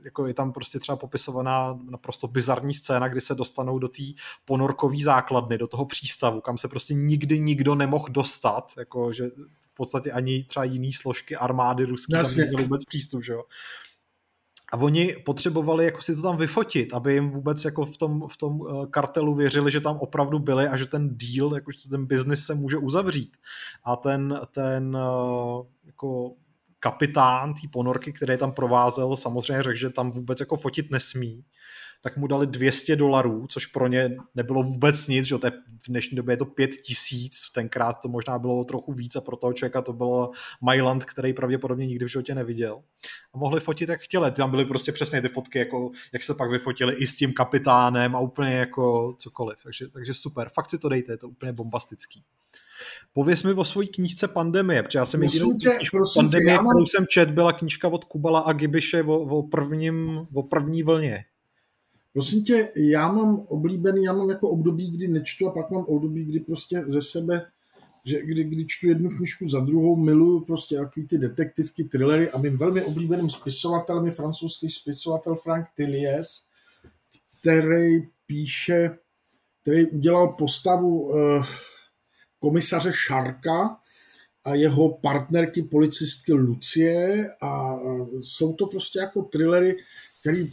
jako 0.07 0.27
je 0.27 0.35
tam 0.35 0.53
prostě 0.53 0.79
třeba 0.79 0.97
popisovaná 0.97 1.79
naprosto 1.91 2.29
bizarní 2.29 2.75
scéna, 2.75 3.09
kdy 3.09 3.21
se 3.21 3.35
dostanou 3.35 3.79
do 3.79 3.89
té 3.89 4.03
ponorkové 4.45 4.97
základny, 5.03 5.59
do 5.59 5.67
toho 5.67 5.85
přístavu, 5.85 6.41
kam 6.41 6.59
se 6.59 6.69
prostě 6.69 6.95
nikdy 6.95 7.41
nikdo 7.41 7.75
nemohl 7.75 8.07
dostat, 8.09 8.73
jako 8.79 9.13
že 9.13 9.29
v 9.73 9.75
podstatě 9.75 10.13
ani 10.13 10.45
třeba 10.45 10.65
jiný 10.65 10.93
složky 10.93 11.37
armády 11.37 11.85
ruské 11.85 12.13
tam 12.17 12.37
neměly 12.37 12.63
vůbec 12.63 12.85
přístup, 12.85 13.25
že 13.25 13.33
jo. 13.33 13.45
A 14.73 14.77
oni 14.77 15.17
potřebovali 15.25 15.85
jako 15.85 16.03
si 16.03 16.17
to 16.17 16.23
tam 16.23 16.37
vyfotit, 16.37 16.95
aby 16.95 17.15
jim 17.15 17.31
vůbec 17.31 17.65
jako 17.65 17.87
v 17.87 17.97
tom, 17.97 18.29
v 18.29 18.37
tom 18.37 18.61
eh, 18.69 18.87
kartelu 18.91 19.35
věřili, 19.35 19.73
že 19.73 19.81
tam 19.81 19.97
opravdu 19.97 20.39
byli 20.39 20.69
a 20.69 20.77
že 20.77 20.87
ten 20.87 21.19
deal, 21.19 21.55
jakože 21.55 21.89
ten 21.91 22.07
biznis 22.07 22.47
se 22.47 22.55
může 22.55 22.77
uzavřít. 22.77 23.37
A 23.85 23.97
ten, 23.97 24.41
ten 24.51 24.97
eh, 24.97 25.87
jako 25.87 26.33
kapitán 26.87 27.55
té 27.55 27.69
ponorky, 27.73 28.13
který 28.13 28.37
tam 28.37 28.53
provázel, 28.53 29.17
samozřejmě 29.17 29.63
řekl, 29.63 29.77
že 29.77 29.91
tam 29.91 30.11
vůbec 30.11 30.41
jako 30.41 30.57
fotit 30.57 30.91
nesmí, 30.91 31.45
tak 32.03 32.17
mu 32.17 32.27
dali 32.27 32.47
200 32.47 32.97
dolarů, 32.97 33.47
což 33.47 33.67
pro 33.67 33.87
ně 33.87 34.17
nebylo 34.35 34.63
vůbec 34.63 35.09
nic, 35.09 35.27
že 35.27 35.39
to 35.39 35.47
je, 35.47 35.51
v 35.87 35.89
dnešní 35.89 36.17
době 36.17 36.33
je 36.33 36.37
to 36.37 36.45
5 36.45 36.71
tisíc, 36.71 37.51
tenkrát 37.55 38.01
to 38.03 38.09
možná 38.09 38.39
bylo 38.39 38.65
trochu 38.65 38.93
víc 38.93 39.17
a 39.17 39.21
pro 39.21 39.37
toho 39.37 39.53
člověka 39.53 39.83
to 39.83 39.93
bylo 39.93 40.31
Myland, 40.71 41.05
který 41.05 41.33
pravděpodobně 41.33 41.87
nikdy 41.87 42.05
v 42.05 42.09
životě 42.09 42.35
neviděl. 42.35 42.83
A 43.35 43.39
mohli 43.39 43.61
fotit 43.61 43.89
jak 43.89 44.01
chtěli, 44.01 44.31
tam 44.31 44.51
byly 44.51 44.65
prostě 44.65 44.93
přesně 44.93 45.23
ty 45.23 45.29
fotky, 45.29 45.59
jako, 45.59 45.91
jak 46.13 46.23
se 46.23 46.35
pak 46.35 46.51
vyfotili 46.51 46.95
i 46.95 47.07
s 47.07 47.17
tím 47.17 47.33
kapitánem 47.33 48.17
a 48.17 48.21
úplně 48.21 48.53
jako 48.53 49.15
cokoliv, 49.19 49.59
takže, 49.63 49.89
takže 49.89 50.15
super, 50.15 50.49
fakt 50.55 50.71
si 50.71 50.79
to 50.79 50.89
dejte, 50.89 51.13
je 51.13 51.17
to 51.17 51.29
úplně 51.29 51.53
bombastický. 51.53 52.25
Pověz 53.13 53.43
mi 53.43 53.53
o 53.53 53.65
svojí 53.65 53.89
knížce 53.89 54.29
Pandemie, 54.29 54.83
protože 54.83 54.99
já 54.99 55.05
jsem 55.05 55.23
jedinou 55.23 55.57
knížku 55.77 55.99
Pandemie, 56.15 56.59
kterou 56.59 56.87
jsem 56.87 57.07
čet, 57.11 57.31
byla 57.31 57.53
knížka 57.53 57.89
od 57.89 58.05
Kubala 58.05 58.41
a 58.41 58.53
Gibiše 58.53 59.03
o, 59.03 59.19
o, 59.19 59.43
prvním, 59.43 60.27
o 60.35 60.43
první 60.43 60.83
vlně. 60.83 61.25
Prosím 62.17 62.45
tě, 62.45 62.73
já 62.77 63.13
mám 63.13 63.39
oblíbený, 63.49 64.05
já 64.05 64.13
mám 64.13 64.31
jako 64.31 64.49
období, 64.49 64.91
kdy 64.91 65.09
nečtu 65.09 65.49
a 65.49 65.51
pak 65.51 65.71
mám 65.71 65.85
období, 65.85 66.25
kdy 66.25 66.41
prostě 66.41 66.85
ze 66.87 67.03
sebe, 67.03 67.47
že 68.05 68.23
kdy, 68.23 68.45
kdy 68.45 68.67
čtu 68.67 68.89
jednu 68.89 69.11
knižku 69.11 69.49
za 69.49 69.61
druhou, 69.61 69.97
miluju 69.97 70.41
prostě 70.41 70.77
takový 70.77 71.07
ty 71.07 71.19
detektivky, 71.19 71.85
thrillery 71.85 72.31
a 72.31 72.39
mým 72.39 72.57
velmi 72.57 72.83
oblíbeným 72.83 73.31
spisovatelem 73.31 74.07
je 74.07 74.13
francouzský 74.13 74.71
spisovatel 74.71 75.35
Frank 75.35 75.67
Tillies, 75.75 76.43
který 77.41 78.03
píše, 78.27 78.99
který 79.63 79.87
udělal 79.87 80.29
postavu 80.29 81.01
uh, 81.01 81.47
komisaře 82.39 82.93
Šarka 82.95 83.77
a 84.45 84.55
jeho 84.55 84.99
partnerky 84.99 85.63
policistky 85.63 86.33
Lucie 86.33 87.31
a 87.41 87.79
jsou 88.21 88.53
to 88.53 88.67
prostě 88.67 88.99
jako 88.99 89.23
thrillery, 89.23 89.77
který 90.21 90.51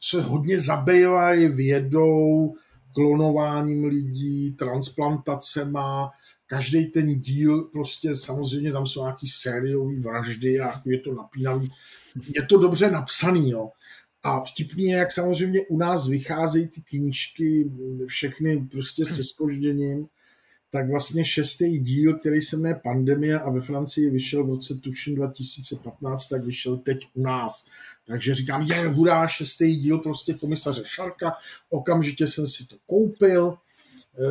se 0.00 0.22
hodně 0.22 0.60
zabývají 0.60 1.48
vědou, 1.48 2.54
klonováním 2.94 3.84
lidí, 3.84 4.52
transplantacema, 4.52 6.10
každý 6.46 6.86
ten 6.86 7.20
díl, 7.20 7.62
prostě 7.62 8.16
samozřejmě 8.16 8.72
tam 8.72 8.86
jsou 8.86 9.00
nějaký 9.00 9.26
sériový 9.26 10.00
vraždy 10.00 10.60
a 10.60 10.82
je 10.86 11.00
to 11.00 11.14
napínavý. 11.14 11.72
Je 12.36 12.42
to 12.42 12.58
dobře 12.58 12.90
napsaný, 12.90 13.50
jo. 13.50 13.70
A 14.22 14.44
vtipný 14.44 14.84
je, 14.84 14.96
jak 14.96 15.12
samozřejmě 15.12 15.60
u 15.66 15.78
nás 15.78 16.08
vycházejí 16.08 16.68
ty 16.68 16.80
knížky, 16.80 17.70
všechny 18.06 18.68
prostě 18.70 19.04
se 19.04 19.24
spožděním 19.24 20.06
tak 20.70 20.90
vlastně 20.90 21.24
šestý 21.24 21.78
díl, 21.78 22.18
který 22.18 22.42
se 22.42 22.56
jmenuje 22.56 22.80
Pandemie 22.84 23.40
a 23.40 23.50
ve 23.50 23.60
Francii 23.60 24.10
vyšel 24.10 24.44
v 24.44 24.50
roce 24.50 24.74
tuším 24.74 25.14
2015, 25.14 26.28
tak 26.28 26.44
vyšel 26.44 26.76
teď 26.76 26.98
u 27.14 27.22
nás. 27.22 27.64
Takže 28.10 28.34
říkám, 28.34 28.62
je 28.62 28.88
hurá, 28.88 29.26
šestý 29.26 29.76
díl 29.76 29.98
prostě 29.98 30.34
komisaře 30.34 30.82
Šarka, 30.86 31.32
okamžitě 31.68 32.26
jsem 32.26 32.46
si 32.46 32.66
to 32.66 32.76
koupil. 32.86 33.54
E, 33.54 34.24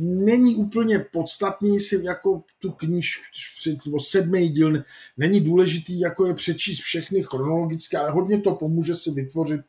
není 0.00 0.54
úplně 0.54 0.98
podstatný 0.98 1.80
si 1.80 2.00
jako 2.04 2.42
tu 2.58 2.72
knížku, 2.72 3.98
sedmý 3.98 4.48
díl, 4.48 4.82
není 5.16 5.40
důležitý, 5.40 6.00
jako 6.00 6.26
je 6.26 6.34
přečíst 6.34 6.80
všechny 6.80 7.22
chronologicky, 7.22 7.96
ale 7.96 8.10
hodně 8.10 8.40
to 8.40 8.54
pomůže 8.54 8.94
si 8.94 9.10
vytvořit 9.10 9.60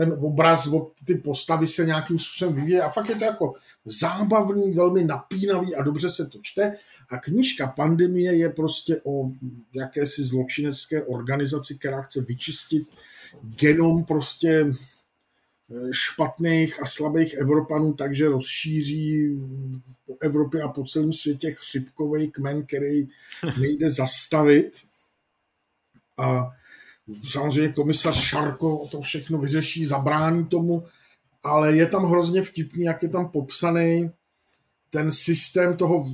ten 0.00 0.16
obraz, 0.20 0.68
ty 1.04 1.14
postavy 1.14 1.66
se 1.66 1.86
nějakým 1.86 2.18
způsobem 2.18 2.54
vyvíjí 2.54 2.80
a 2.80 2.88
fakt 2.88 3.08
je 3.08 3.14
to 3.14 3.24
jako 3.24 3.54
zábavný, 3.84 4.72
velmi 4.72 5.04
napínavý 5.04 5.74
a 5.74 5.82
dobře 5.82 6.10
se 6.10 6.26
to 6.26 6.38
čte. 6.42 6.76
A 7.10 7.18
knižka 7.18 7.66
Pandemie 7.66 8.36
je 8.36 8.48
prostě 8.48 9.00
o 9.04 9.30
jakési 9.74 10.22
zločinecké 10.22 11.02
organizaci, 11.02 11.78
která 11.78 12.02
chce 12.02 12.20
vyčistit 12.20 12.88
genom 13.42 14.04
prostě 14.04 14.66
eh, 14.70 15.88
špatných 15.92 16.82
a 16.82 16.86
slabých 16.86 17.34
Evropanů, 17.34 17.92
takže 17.92 18.28
rozšíří 18.28 19.38
po 20.06 20.16
Evropě 20.20 20.62
a 20.62 20.68
po 20.68 20.84
celém 20.84 21.12
světě 21.12 21.52
chřipkový 21.52 22.30
kmen, 22.30 22.66
který 22.66 23.08
nejde 23.60 23.90
zastavit. 23.90 24.72
A 26.18 26.50
samozřejmě 27.30 27.72
komisař 27.72 28.16
Šarko 28.16 28.88
to 28.90 29.00
všechno 29.00 29.38
vyřeší, 29.38 29.84
zabrání 29.84 30.46
tomu, 30.46 30.84
ale 31.42 31.76
je 31.76 31.86
tam 31.86 32.04
hrozně 32.04 32.42
vtipný, 32.42 32.84
jak 32.84 33.02
je 33.02 33.08
tam 33.08 33.28
popsaný 33.28 34.10
ten 34.90 35.10
systém 35.10 35.76
toho 35.76 36.06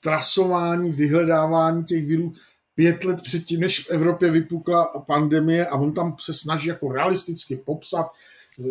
trasování, 0.00 0.92
vyhledávání 0.92 1.84
těch 1.84 2.06
virů 2.06 2.32
pět 2.74 3.04
let 3.04 3.22
předtím, 3.22 3.60
než 3.60 3.80
v 3.80 3.90
Evropě 3.90 4.30
vypukla 4.30 4.84
pandemie 5.06 5.66
a 5.66 5.74
on 5.74 5.92
tam 5.92 6.16
se 6.20 6.34
snaží 6.34 6.68
jako 6.68 6.92
realisticky 6.92 7.56
popsat, 7.56 8.06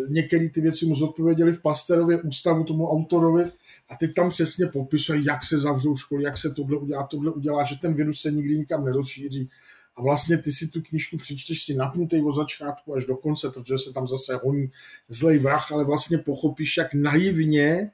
některé 0.08 0.48
ty 0.48 0.60
věci 0.60 0.86
mu 0.86 0.94
zodpověděli 0.94 1.52
v 1.52 1.62
Pasterově 1.62 2.22
ústavu 2.22 2.64
tomu 2.64 2.88
autorovi 2.88 3.44
a 3.90 3.96
teď 3.96 4.14
tam 4.14 4.30
přesně 4.30 4.66
popisuje, 4.66 5.20
jak 5.24 5.44
se 5.44 5.58
zavřou 5.58 5.96
školy, 5.96 6.24
jak 6.24 6.38
se 6.38 6.50
tohle 6.50 6.78
udělá, 6.78 7.06
tohle 7.06 7.32
udělá, 7.32 7.64
že 7.64 7.76
ten 7.82 7.94
virus 7.94 8.20
se 8.20 8.30
nikdy 8.30 8.58
nikam 8.58 8.84
nerozšíří, 8.84 9.50
a 9.96 10.02
vlastně 10.02 10.38
ty 10.38 10.52
si 10.52 10.68
tu 10.68 10.82
knižku 10.82 11.16
přečteš 11.16 11.62
si 11.62 11.74
napnutý 11.74 12.22
od 12.22 12.32
začátku 12.32 12.94
až 12.94 13.04
do 13.04 13.16
konce, 13.16 13.50
protože 13.50 13.78
se 13.78 13.92
tam 13.92 14.08
zase 14.08 14.40
honí 14.44 14.70
zlej 15.08 15.38
vrah, 15.38 15.72
ale 15.72 15.84
vlastně 15.84 16.18
pochopíš, 16.18 16.76
jak 16.76 16.94
naivně 16.94 17.90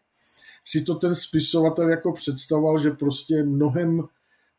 si 0.65 0.83
to 0.83 0.95
ten 0.95 1.15
spisovatel 1.15 1.89
jako 1.89 2.13
představoval, 2.13 2.79
že 2.79 2.91
prostě 2.91 3.43
mnohem 3.43 4.03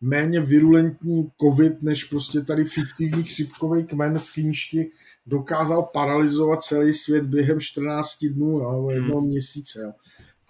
méně 0.01 0.41
virulentní 0.41 1.31
covid, 1.41 1.83
než 1.83 2.03
prostě 2.03 2.41
tady 2.41 2.65
fiktivní 2.65 3.23
chřipkový 3.23 3.83
kmen 3.83 4.19
z 4.19 4.31
knížky 4.31 4.91
dokázal 5.25 5.89
paralizovat 5.93 6.63
celý 6.63 6.93
svět 6.93 7.23
během 7.23 7.59
14 7.59 8.25
dnů, 8.25 8.59
jo, 8.59 8.89
jednoho 8.89 9.19
hmm. 9.19 9.29
měsíce. 9.29 9.79
Jo. 9.81 9.91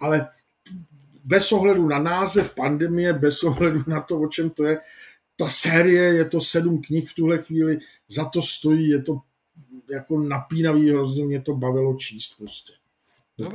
Ale 0.00 0.28
bez 1.24 1.52
ohledu 1.52 1.88
na 1.88 1.98
název 1.98 2.54
pandemie, 2.54 3.12
bez 3.12 3.44
ohledu 3.44 3.82
na 3.86 4.00
to, 4.00 4.20
o 4.20 4.28
čem 4.28 4.50
to 4.50 4.64
je, 4.64 4.80
ta 5.36 5.50
série, 5.50 6.02
je 6.02 6.24
to 6.24 6.40
sedm 6.40 6.82
knih 6.82 7.10
v 7.10 7.14
tuhle 7.14 7.38
chvíli, 7.38 7.78
za 8.08 8.24
to 8.24 8.42
stojí, 8.42 8.88
je 8.88 9.02
to 9.02 9.20
jako 9.92 10.20
napínavý, 10.20 10.90
hrozně 10.90 11.24
mě 11.24 11.42
to 11.42 11.54
bavilo 11.54 11.96
číst 11.96 12.34
prostě. 12.38 12.72
No 13.38 13.50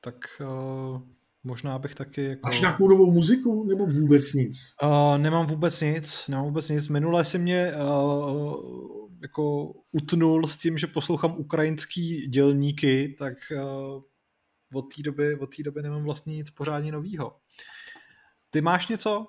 tak 0.00 0.14
uh, 0.40 1.00
možná 1.44 1.78
bych 1.78 1.94
taky 1.94 2.24
jako... 2.24 2.46
Máš 2.46 2.60
nějakou 2.60 2.88
novou 2.88 3.12
muziku, 3.12 3.64
nebo 3.64 3.86
vůbec 3.86 4.32
nic? 4.32 4.74
Uh, 4.82 5.18
nemám 5.18 5.46
vůbec 5.46 5.80
nic, 5.80 6.24
nemám 6.28 6.44
vůbec 6.44 6.68
nic. 6.68 6.88
Minule 6.88 7.24
si 7.24 7.38
mě 7.38 7.72
uh, 7.72 9.08
jako 9.22 9.72
utnul 9.92 10.48
s 10.48 10.58
tím, 10.58 10.78
že 10.78 10.86
poslouchám 10.86 11.38
ukrajinský 11.38 12.26
dělníky, 12.26 13.14
tak 13.18 13.34
uh, 13.52 14.02
od 14.74 14.94
té 14.94 15.02
doby, 15.02 15.38
od 15.38 15.56
té 15.56 15.62
doby 15.62 15.82
nemám 15.82 16.04
vlastně 16.04 16.34
nic 16.34 16.50
pořádně 16.50 16.92
novýho. 16.92 17.36
Ty 18.50 18.60
máš 18.60 18.88
něco? 18.88 19.26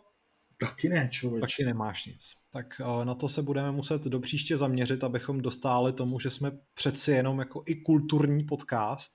Taky 0.59 0.89
ne, 0.89 1.09
člověk. 1.11 1.41
Taky 1.41 1.65
nemáš 1.65 2.05
nic. 2.05 2.31
Tak 2.49 2.81
eh, 2.81 3.05
na 3.05 3.15
to 3.15 3.29
se 3.29 3.41
budeme 3.41 3.71
muset 3.71 4.03
do 4.03 4.19
příště 4.19 4.57
zaměřit, 4.57 5.03
abychom 5.03 5.41
dostali 5.41 5.93
tomu, 5.93 6.19
že 6.19 6.29
jsme 6.29 6.51
přeci 6.73 7.11
jenom 7.11 7.39
jako 7.39 7.61
i 7.65 7.75
kulturní 7.75 8.43
podcast. 8.43 9.11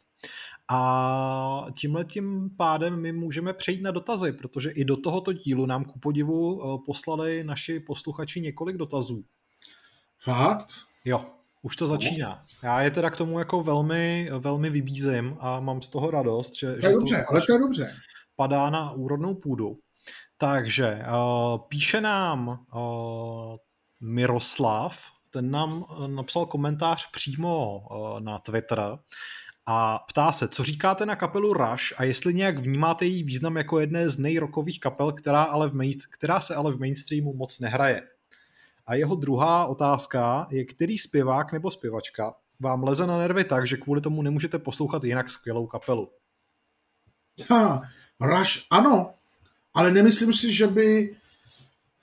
A 0.70 1.66
tímhle 1.78 2.04
tím 2.04 2.50
pádem 2.56 3.00
my 3.00 3.12
můžeme 3.12 3.52
přejít 3.52 3.82
na 3.82 3.90
dotazy, 3.90 4.32
protože 4.32 4.70
i 4.70 4.84
do 4.84 4.96
tohoto 4.96 5.32
dílu 5.32 5.66
nám 5.66 5.84
ku 5.84 5.98
podivu 5.98 6.62
eh, 6.62 6.78
poslali 6.86 7.44
naši 7.44 7.80
posluchači 7.80 8.40
několik 8.40 8.76
dotazů. 8.76 9.24
Fakt? 10.18 10.66
Jo, 11.04 11.24
už 11.62 11.76
to 11.76 11.86
začíná. 11.86 12.44
Já 12.62 12.80
je 12.82 12.90
teda 12.90 13.10
k 13.10 13.16
tomu 13.16 13.38
jako 13.38 13.62
velmi, 13.62 14.30
velmi 14.38 14.70
vybízím 14.70 15.36
a 15.40 15.60
mám 15.60 15.82
z 15.82 15.88
toho 15.88 16.10
radost, 16.10 16.54
že, 16.58 16.66
to 16.66 16.72
je 16.72 16.82
že 16.82 16.92
dobře, 16.92 17.16
to 17.16 17.30
ale 17.30 17.40
to 17.46 17.52
je 17.52 17.58
dobře. 17.58 17.94
padá 18.36 18.70
na 18.70 18.92
úrodnou 18.92 19.34
půdu. 19.34 19.78
Takže 20.40 21.02
uh, 21.08 21.58
píše 21.68 22.00
nám 22.00 22.48
uh, 22.48 23.56
Miroslav, 24.00 25.02
ten 25.30 25.50
nám 25.50 25.72
uh, 25.82 26.08
napsal 26.08 26.46
komentář 26.46 27.10
přímo 27.10 27.82
na 28.18 28.38
Twitter 28.38 28.98
a 29.66 29.98
ptá 29.98 30.32
se, 30.32 30.48
co 30.48 30.64
říkáte 30.64 31.06
na 31.06 31.16
kapelu 31.16 31.52
Rush 31.52 32.00
a 32.00 32.04
jestli 32.04 32.34
nějak 32.34 32.58
vnímáte 32.58 33.04
její 33.04 33.22
význam 33.22 33.56
jako 33.56 33.80
jedné 33.80 34.08
z 34.08 34.18
nejrokových 34.18 34.80
kapel, 34.80 35.12
která, 35.12 35.42
ale 35.42 35.68
v 35.68 35.74
main, 35.74 35.92
která 36.10 36.40
se 36.40 36.54
ale 36.54 36.72
v 36.72 36.80
mainstreamu 36.80 37.34
moc 37.34 37.60
nehraje. 37.60 38.02
A 38.86 38.94
jeho 38.94 39.14
druhá 39.14 39.66
otázka 39.66 40.46
je, 40.50 40.64
který 40.64 40.98
zpěvák 40.98 41.52
nebo 41.52 41.70
zpěvačka 41.70 42.34
vám 42.60 42.84
leze 42.84 43.06
na 43.06 43.18
nervy 43.18 43.44
tak, 43.44 43.66
že 43.66 43.76
kvůli 43.76 44.00
tomu 44.00 44.22
nemůžete 44.22 44.58
poslouchat 44.58 45.04
jinak 45.04 45.30
skvělou 45.30 45.66
kapelu. 45.66 46.10
Ha, 47.50 47.82
Rush, 48.20 48.66
ano, 48.70 49.12
ale 49.74 49.92
nemyslím 49.92 50.32
si, 50.32 50.52
že 50.52 50.66
by 50.66 51.16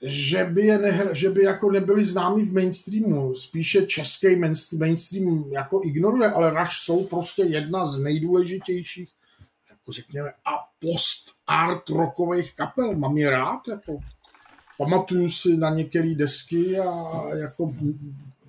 že 0.02 0.44
by, 0.44 0.66
je 0.66 0.78
nehr, 0.78 1.14
že 1.14 1.30
by 1.30 1.42
jako 1.42 1.70
nebyli 1.70 2.04
známí 2.04 2.44
v 2.44 2.52
mainstreamu. 2.52 3.34
Spíše 3.34 3.86
český 3.86 4.36
mainstream 4.78 5.52
jako 5.52 5.80
ignoruje, 5.84 6.30
ale 6.30 6.50
Rush 6.50 6.72
jsou 6.72 7.06
prostě 7.06 7.42
jedna 7.42 7.86
z 7.86 7.98
nejdůležitějších, 7.98 9.08
jako 9.70 9.92
řekněme, 9.92 10.28
a 10.30 10.50
post-art 10.78 11.88
rockových 11.88 12.54
kapel. 12.54 12.96
Mám 12.96 13.18
je 13.18 13.30
rád, 13.30 13.68
jako 13.68 13.98
pamatuju 14.78 15.30
si 15.30 15.56
na 15.56 15.70
některé 15.70 16.14
desky 16.14 16.78
a 16.78 17.22
jako, 17.34 17.74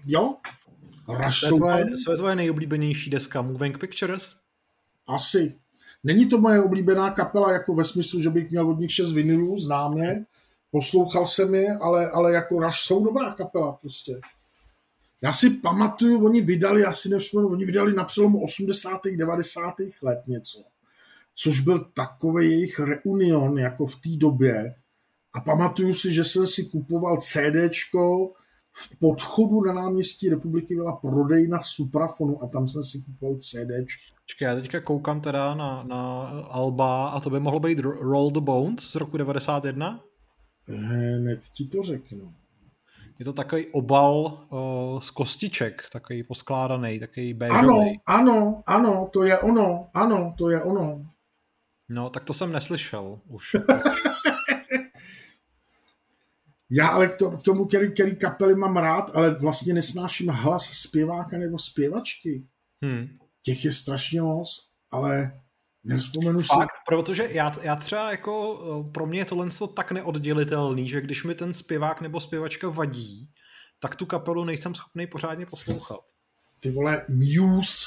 jo, 0.05 0.35
Rush 1.07 1.39
jsou 1.39 1.57
tvoje, 1.57 1.85
co 2.05 2.11
je 2.11 2.17
tvoje 2.17 2.35
nejoblíbenější 2.35 3.09
deska? 3.09 3.41
Moving 3.41 3.77
Pictures? 3.77 4.35
Asi. 5.07 5.55
Není 6.03 6.29
to 6.29 6.37
moje 6.37 6.61
oblíbená 6.61 7.09
kapela 7.09 7.51
jako 7.51 7.75
ve 7.75 7.85
smyslu, 7.85 8.21
že 8.21 8.29
bych 8.29 8.49
měl 8.49 8.69
od 8.69 8.79
nich 8.79 8.91
šest 8.91 9.11
vinilů, 9.11 9.57
znám 9.57 9.97
je, 9.97 10.25
poslouchal 10.71 11.25
jsem 11.25 11.55
je, 11.55 11.77
ale, 11.81 12.11
ale 12.11 12.33
jako 12.33 12.59
Rush 12.59 12.77
jsou 12.77 13.05
dobrá 13.05 13.33
kapela 13.33 13.71
prostě. 13.71 14.19
Já 15.21 15.33
si 15.33 15.49
pamatuju, 15.49 16.25
oni 16.25 16.41
vydali, 16.41 16.85
asi 16.85 17.09
nevzpomenu, 17.09 17.49
oni 17.49 17.65
vydali 17.65 17.93
na 17.93 18.03
přelomu 18.03 18.43
80. 18.43 19.01
90. 19.15 19.73
let 20.01 20.19
něco, 20.27 20.63
což 21.35 21.59
byl 21.59 21.79
takový 21.93 22.51
jejich 22.51 22.79
reunion 22.79 23.59
jako 23.59 23.87
v 23.87 23.95
té 23.95 24.09
době. 24.17 24.75
A 25.33 25.41
pamatuju 25.41 25.93
si, 25.93 26.13
že 26.13 26.23
jsem 26.23 26.47
si 26.47 26.63
kupoval 26.65 27.17
CDčko, 27.17 28.33
v 28.79 28.99
podchodu 28.99 29.61
na 29.61 29.73
náměstí 29.73 30.29
republiky 30.29 30.75
byla 30.75 30.95
prodejna 30.95 31.59
Suprafonu 31.61 32.43
a 32.43 32.47
tam 32.47 32.67
jsem 32.67 32.83
si 32.83 33.01
kupoval 33.01 33.35
CDčko. 33.35 34.15
Čekaj, 34.25 34.47
já 34.47 34.55
teďka 34.55 34.81
koukám 34.81 35.21
teda 35.21 35.55
na, 35.55 35.83
na 35.83 36.21
Alba 36.49 37.07
a 37.07 37.19
to 37.19 37.29
by 37.29 37.39
mohlo 37.39 37.59
být 37.59 37.79
Roll 37.79 38.31
the 38.31 38.39
Bones 38.39 38.91
z 38.91 38.95
roku 38.95 39.17
91? 39.17 39.99
Hned 40.67 41.39
ti 41.53 41.67
to 41.67 41.83
řeknu. 41.83 42.33
Je 43.19 43.25
to 43.25 43.33
takový 43.33 43.65
obal 43.71 44.39
uh, 44.49 44.99
z 44.99 45.09
kostiček, 45.09 45.83
takový 45.91 46.23
poskládaný, 46.23 46.99
takový 46.99 47.33
béžový. 47.33 47.59
Ano, 47.59 47.83
ano, 48.05 48.63
ano, 48.65 49.09
to 49.13 49.23
je 49.23 49.37
ono, 49.39 49.87
ano, 49.93 50.33
to 50.37 50.49
je 50.49 50.63
ono. 50.63 51.05
No, 51.89 52.09
tak 52.09 52.23
to 52.23 52.33
jsem 52.33 52.51
neslyšel 52.51 53.19
už. 53.27 53.55
Já 56.71 56.87
ale 56.87 57.07
k, 57.07 57.15
to, 57.15 57.31
k 57.31 57.43
tomu, 57.43 57.65
který, 57.65 57.93
který 57.93 58.15
kapely 58.15 58.55
mám 58.55 58.77
rád, 58.77 59.11
ale 59.15 59.35
vlastně 59.35 59.73
nesnáším 59.73 60.29
hlas 60.29 60.63
zpěváka 60.63 61.37
nebo 61.37 61.59
zpěvačky. 61.59 62.47
Hmm. 62.81 63.07
Těch 63.41 63.65
je 63.65 63.73
strašně 63.73 64.21
moc, 64.21 64.69
ale 64.91 65.31
Nevzpomenu 65.83 66.41
si. 66.41 66.47
Fakt, 66.47 66.75
protože 66.87 67.27
já, 67.31 67.51
já 67.61 67.75
třeba 67.75 68.11
jako, 68.11 68.61
eh, 68.61 68.91
pro 68.91 69.05
mě 69.05 69.19
je 69.19 69.25
tohle 69.25 69.47
tak 69.73 69.91
neoddělitelný, 69.91 70.89
že 70.89 71.01
když 71.01 71.23
mi 71.23 71.35
ten 71.35 71.53
zpěvák 71.53 72.01
nebo 72.01 72.19
zpěvačka 72.19 72.69
vadí, 72.69 73.29
tak 73.79 73.95
tu 73.95 74.05
kapelu 74.05 74.43
nejsem 74.43 74.75
schopný 74.75 75.07
pořádně 75.07 75.45
poslouchat. 75.45 75.99
Ty 76.59 76.71
vole, 76.71 77.05
Muse. 77.09 77.85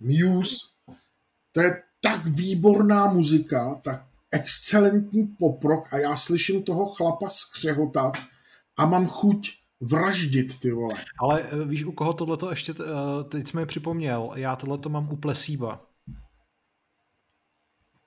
Muse. 0.00 0.56
To 1.52 1.60
je 1.60 1.82
tak 2.00 2.26
výborná 2.26 3.06
muzika, 3.06 3.80
tak 3.84 4.06
excelentní 4.32 5.26
poprok 5.26 5.92
a 5.92 5.98
já 5.98 6.16
slyším 6.16 6.62
toho 6.62 6.86
chlapa 6.86 7.28
skřehotat 7.30 8.18
a 8.76 8.86
mám 8.86 9.06
chuť 9.06 9.50
vraždit, 9.80 10.60
ty 10.60 10.72
vole. 10.72 10.94
Ale 11.20 11.42
eh, 11.42 11.64
víš, 11.64 11.84
u 11.84 11.92
koho 11.92 12.12
tohleto 12.12 12.50
ještě, 12.50 12.72
eh, 12.72 13.24
teď 13.24 13.48
jsme 13.48 13.66
připomněl, 13.66 14.30
já 14.34 14.56
tohleto 14.56 14.88
mám 14.88 15.08
u 15.12 15.16
Plesíba. 15.16 15.91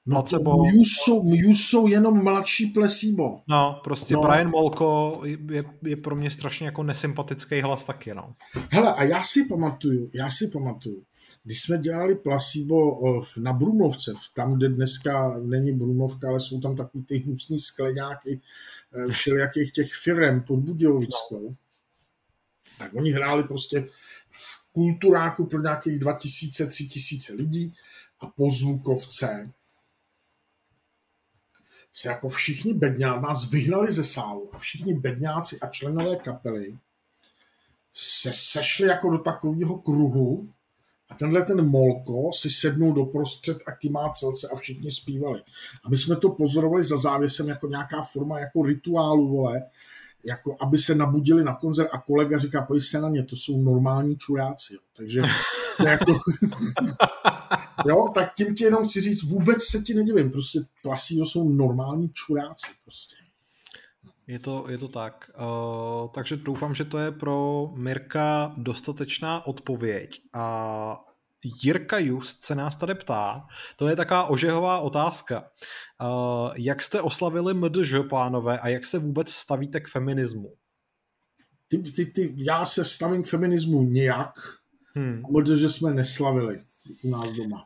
No 0.07 0.15
placebo. 0.15 0.57
Muse 0.57 0.93
jsou, 1.03 1.23
jsou 1.33 1.87
jenom 1.87 2.23
mladší 2.23 2.65
plesíbo. 2.65 3.41
No, 3.47 3.81
prostě 3.83 4.13
no. 4.13 4.21
Brian 4.21 4.49
Molko 4.49 5.21
je, 5.25 5.63
je 5.83 5.95
pro 5.95 6.15
mě 6.15 6.31
strašně 6.31 6.65
jako 6.65 6.83
nesympatický 6.83 7.61
hlas 7.61 7.83
taky, 7.83 8.13
no. 8.13 8.35
Hele, 8.69 8.93
a 8.93 9.03
já 9.03 9.23
si 9.23 9.45
pamatuju, 9.45 10.09
já 10.13 10.29
si 10.29 10.47
pamatuju, 10.47 11.03
když 11.43 11.61
jsme 11.61 11.77
dělali 11.77 12.15
placebo 12.15 12.99
na 13.37 13.53
Brumlovce, 13.53 14.13
tam, 14.33 14.53
kde 14.53 14.69
dneska 14.69 15.37
není 15.43 15.71
Brumlovka, 15.71 16.27
ale 16.27 16.39
jsou 16.39 16.59
tam 16.59 16.75
takový 16.75 17.03
ty 17.03 17.17
hnusný 17.17 17.59
skleňáky 17.59 18.41
e, 18.93 19.11
všelijakých 19.11 19.71
těch 19.71 19.93
firm 19.93 20.41
pod 20.41 20.57
Budějovickou, 20.57 21.49
no. 21.49 21.55
tak 22.79 22.93
oni 22.95 23.11
hráli 23.11 23.43
prostě 23.43 23.87
v 24.29 24.71
kulturáku 24.71 25.45
pro 25.45 25.61
nějakých 25.61 25.99
2000-3000 25.99 27.35
lidí 27.37 27.73
a 28.19 28.27
po 28.27 28.49
zvukovce 28.49 29.51
se 31.97 32.09
jako 32.09 32.29
všichni 32.29 32.73
bedňáci 32.73 33.21
nás 33.21 33.49
vyhnali 33.49 33.91
ze 33.91 34.03
sálu 34.03 34.49
a 34.53 34.57
všichni 34.57 34.93
bedňáci 34.93 35.59
a 35.59 35.67
členové 35.67 36.15
kapely 36.15 36.77
se 37.93 38.31
sešli 38.33 38.87
jako 38.87 39.09
do 39.09 39.17
takového 39.17 39.77
kruhu 39.77 40.49
a 41.09 41.15
tenhle 41.15 41.41
ten 41.41 41.69
Molko 41.69 42.29
si 42.33 42.49
sednul 42.49 42.93
do 42.93 43.05
prostřed 43.05 43.57
a 43.67 43.71
kýmá 43.71 44.13
celce 44.13 44.47
a 44.53 44.55
všichni 44.55 44.91
zpívali. 44.91 45.41
A 45.83 45.89
my 45.89 45.97
jsme 45.97 46.15
to 46.15 46.29
pozorovali 46.29 46.83
za 46.83 46.97
závěsem 46.97 47.49
jako 47.49 47.67
nějaká 47.67 48.01
forma 48.01 48.39
jako 48.39 48.63
rituálu, 48.63 49.27
vole, 49.27 49.63
jako 50.23 50.57
aby 50.59 50.77
se 50.77 50.95
nabudili 50.95 51.43
na 51.43 51.55
koncert 51.55 51.89
a 51.91 52.01
kolega 52.01 52.39
říká, 52.39 52.61
pojď 52.61 52.83
se 52.83 53.01
na 53.01 53.09
ně, 53.09 53.23
to 53.23 53.35
jsou 53.35 53.61
normální 53.61 54.17
čuráci. 54.17 54.77
Takže 54.97 55.21
to 55.77 55.87
jako... 55.87 56.13
jo, 57.87 58.11
tak 58.15 58.33
tím 58.33 58.55
ti 58.55 58.63
jenom 58.63 58.87
chci 58.87 59.01
říct, 59.01 59.23
vůbec 59.23 59.63
se 59.63 59.79
ti 59.79 59.93
nedivím, 59.93 60.31
prostě 60.31 60.59
Plasího 60.83 61.25
jsou 61.25 61.49
normální 61.49 62.09
čuráci 62.13 62.67
prostě. 62.83 63.15
Je 64.27 64.39
to, 64.39 64.65
je 64.69 64.77
to 64.77 64.87
tak. 64.87 65.31
Uh, 65.39 66.09
takže 66.13 66.35
doufám, 66.35 66.75
že 66.75 66.85
to 66.85 66.97
je 66.97 67.11
pro 67.11 67.69
Mirka 67.75 68.53
dostatečná 68.57 69.47
odpověď. 69.47 70.21
A 70.33 70.97
Jirka 71.63 71.97
Just 71.97 72.43
se 72.43 72.55
nás 72.55 72.75
tady 72.75 72.95
ptá, 72.95 73.47
to 73.75 73.87
je 73.87 73.95
taková 73.95 74.23
ožehová 74.23 74.79
otázka. 74.79 75.43
Uh, 76.01 76.51
jak 76.55 76.83
jste 76.83 77.01
oslavili 77.01 77.53
MDŽ, 77.53 77.93
pánové, 78.09 78.59
a 78.59 78.67
jak 78.67 78.85
se 78.85 78.99
vůbec 78.99 79.31
stavíte 79.31 79.79
k 79.79 79.87
feminismu? 79.87 80.53
Ty, 81.67 81.77
ty, 81.77 82.05
ty, 82.05 82.33
já 82.37 82.65
se 82.65 82.85
stavím 82.85 83.23
k 83.23 83.27
feminismu 83.27 83.83
nějak, 83.83 84.33
hmm. 84.95 85.21
protože 85.33 85.69
jsme 85.69 85.93
neslavili 85.93 86.61
u 87.03 87.09
nás 87.09 87.33
doma. 87.33 87.65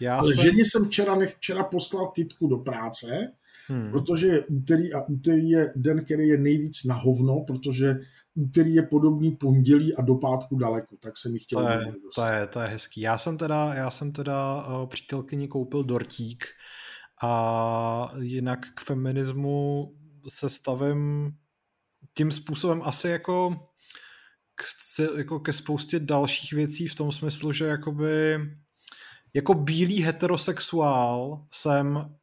Já 0.00 0.16
Ale 0.16 0.34
jsem... 0.34 0.44
ženě 0.44 0.64
jsem 0.64 0.84
včera, 0.84 1.14
nech, 1.14 1.34
včera 1.34 1.64
poslal 1.64 2.06
kitku 2.06 2.46
do 2.46 2.56
práce, 2.56 3.32
hmm. 3.66 3.90
protože 3.90 4.26
je 4.26 4.44
úterý 4.44 4.94
a 4.94 5.02
úterý 5.08 5.50
je 5.50 5.72
den, 5.76 6.04
který 6.04 6.28
je 6.28 6.38
nejvíc 6.38 6.84
na 6.84 6.94
hovno, 6.94 7.44
protože 7.46 7.96
úterý 8.34 8.74
je 8.74 8.82
podobný 8.82 9.30
pondělí 9.30 9.96
a 9.96 10.02
do 10.02 10.14
pátku 10.14 10.56
daleko, 10.56 10.96
tak 11.00 11.16
jsem 11.16 11.32
mi 11.32 11.38
chtěl 11.38 11.62
to 11.62 11.68
je, 11.68 11.92
to 12.14 12.24
je, 12.26 12.46
to 12.46 12.60
je 12.60 12.66
hezký. 12.66 13.00
Já 13.00 13.18
jsem 13.18 13.38
teda, 13.38 13.74
já 13.74 13.90
jsem 13.90 14.12
teda 14.12 14.66
uh, 14.66 14.86
přítelkyni 14.86 15.48
koupil 15.48 15.84
dortík 15.84 16.44
a 17.22 18.12
jinak 18.20 18.58
k 18.74 18.80
feminismu 18.80 19.92
se 20.28 20.50
stavím 20.50 21.32
tím 22.14 22.32
způsobem 22.32 22.82
asi 22.84 23.08
jako 23.08 23.56
k, 24.54 24.64
jako 25.16 25.40
ke 25.40 25.52
spoustě 25.52 26.00
dalších 26.00 26.52
věcí 26.52 26.88
v 26.88 26.94
tom 26.94 27.12
smyslu, 27.12 27.52
že 27.52 27.64
jakoby 27.64 28.38
jako 29.36 29.54
bílý 29.54 30.02
heterosexuál 30.02 31.46
jsem 31.50 32.16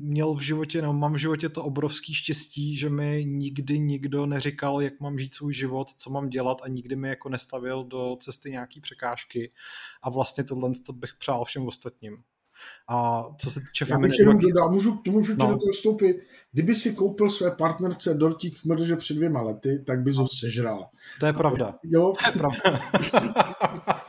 měl 0.00 0.34
v 0.34 0.40
životě, 0.40 0.82
no 0.82 0.92
mám 0.92 1.12
v 1.12 1.16
životě 1.16 1.48
to 1.48 1.64
obrovský 1.64 2.14
štěstí, 2.14 2.76
že 2.76 2.88
mi 2.90 3.24
nikdy 3.26 3.78
nikdo 3.78 4.26
neříkal, 4.26 4.82
jak 4.82 5.00
mám 5.00 5.18
žít 5.18 5.34
svůj 5.34 5.54
život, 5.54 5.90
co 5.96 6.10
mám 6.10 6.28
dělat 6.28 6.58
a 6.64 6.68
nikdy 6.68 6.96
mi 6.96 7.08
jako 7.08 7.28
nestavil 7.28 7.84
do 7.84 8.16
cesty 8.20 8.50
nějaký 8.50 8.80
překážky 8.80 9.52
a 10.02 10.10
vlastně 10.10 10.44
tohle 10.44 10.70
to 10.86 10.92
bych 10.92 11.14
přál 11.18 11.44
všem 11.44 11.66
ostatním. 11.66 12.16
A 12.88 13.24
co 13.38 13.50
se 13.50 13.60
týče 13.60 13.84
feminismu... 13.84 14.30
Já 14.30 14.36
bych 14.36 14.42
dodal, 14.42 14.70
můžu, 14.70 15.02
můžu 15.08 15.34
no. 15.36 15.58
to 15.58 15.72
vstoupit. 15.72 16.16
Kdyby 16.52 16.74
si 16.74 16.94
koupil 16.94 17.30
své 17.30 17.50
partnerce 17.50 18.14
dortík 18.14 18.64
mrže 18.64 18.96
před 18.96 19.14
dvěma 19.14 19.42
lety, 19.42 19.84
tak 19.86 20.02
bys 20.02 20.16
ho 20.16 20.26
sežral. 20.28 20.86
To 21.20 21.26
je 21.26 21.32
pravda. 21.32 21.74
Jo? 21.84 22.12
To 22.24 22.30
je 22.30 22.38
pravda. 22.38 22.80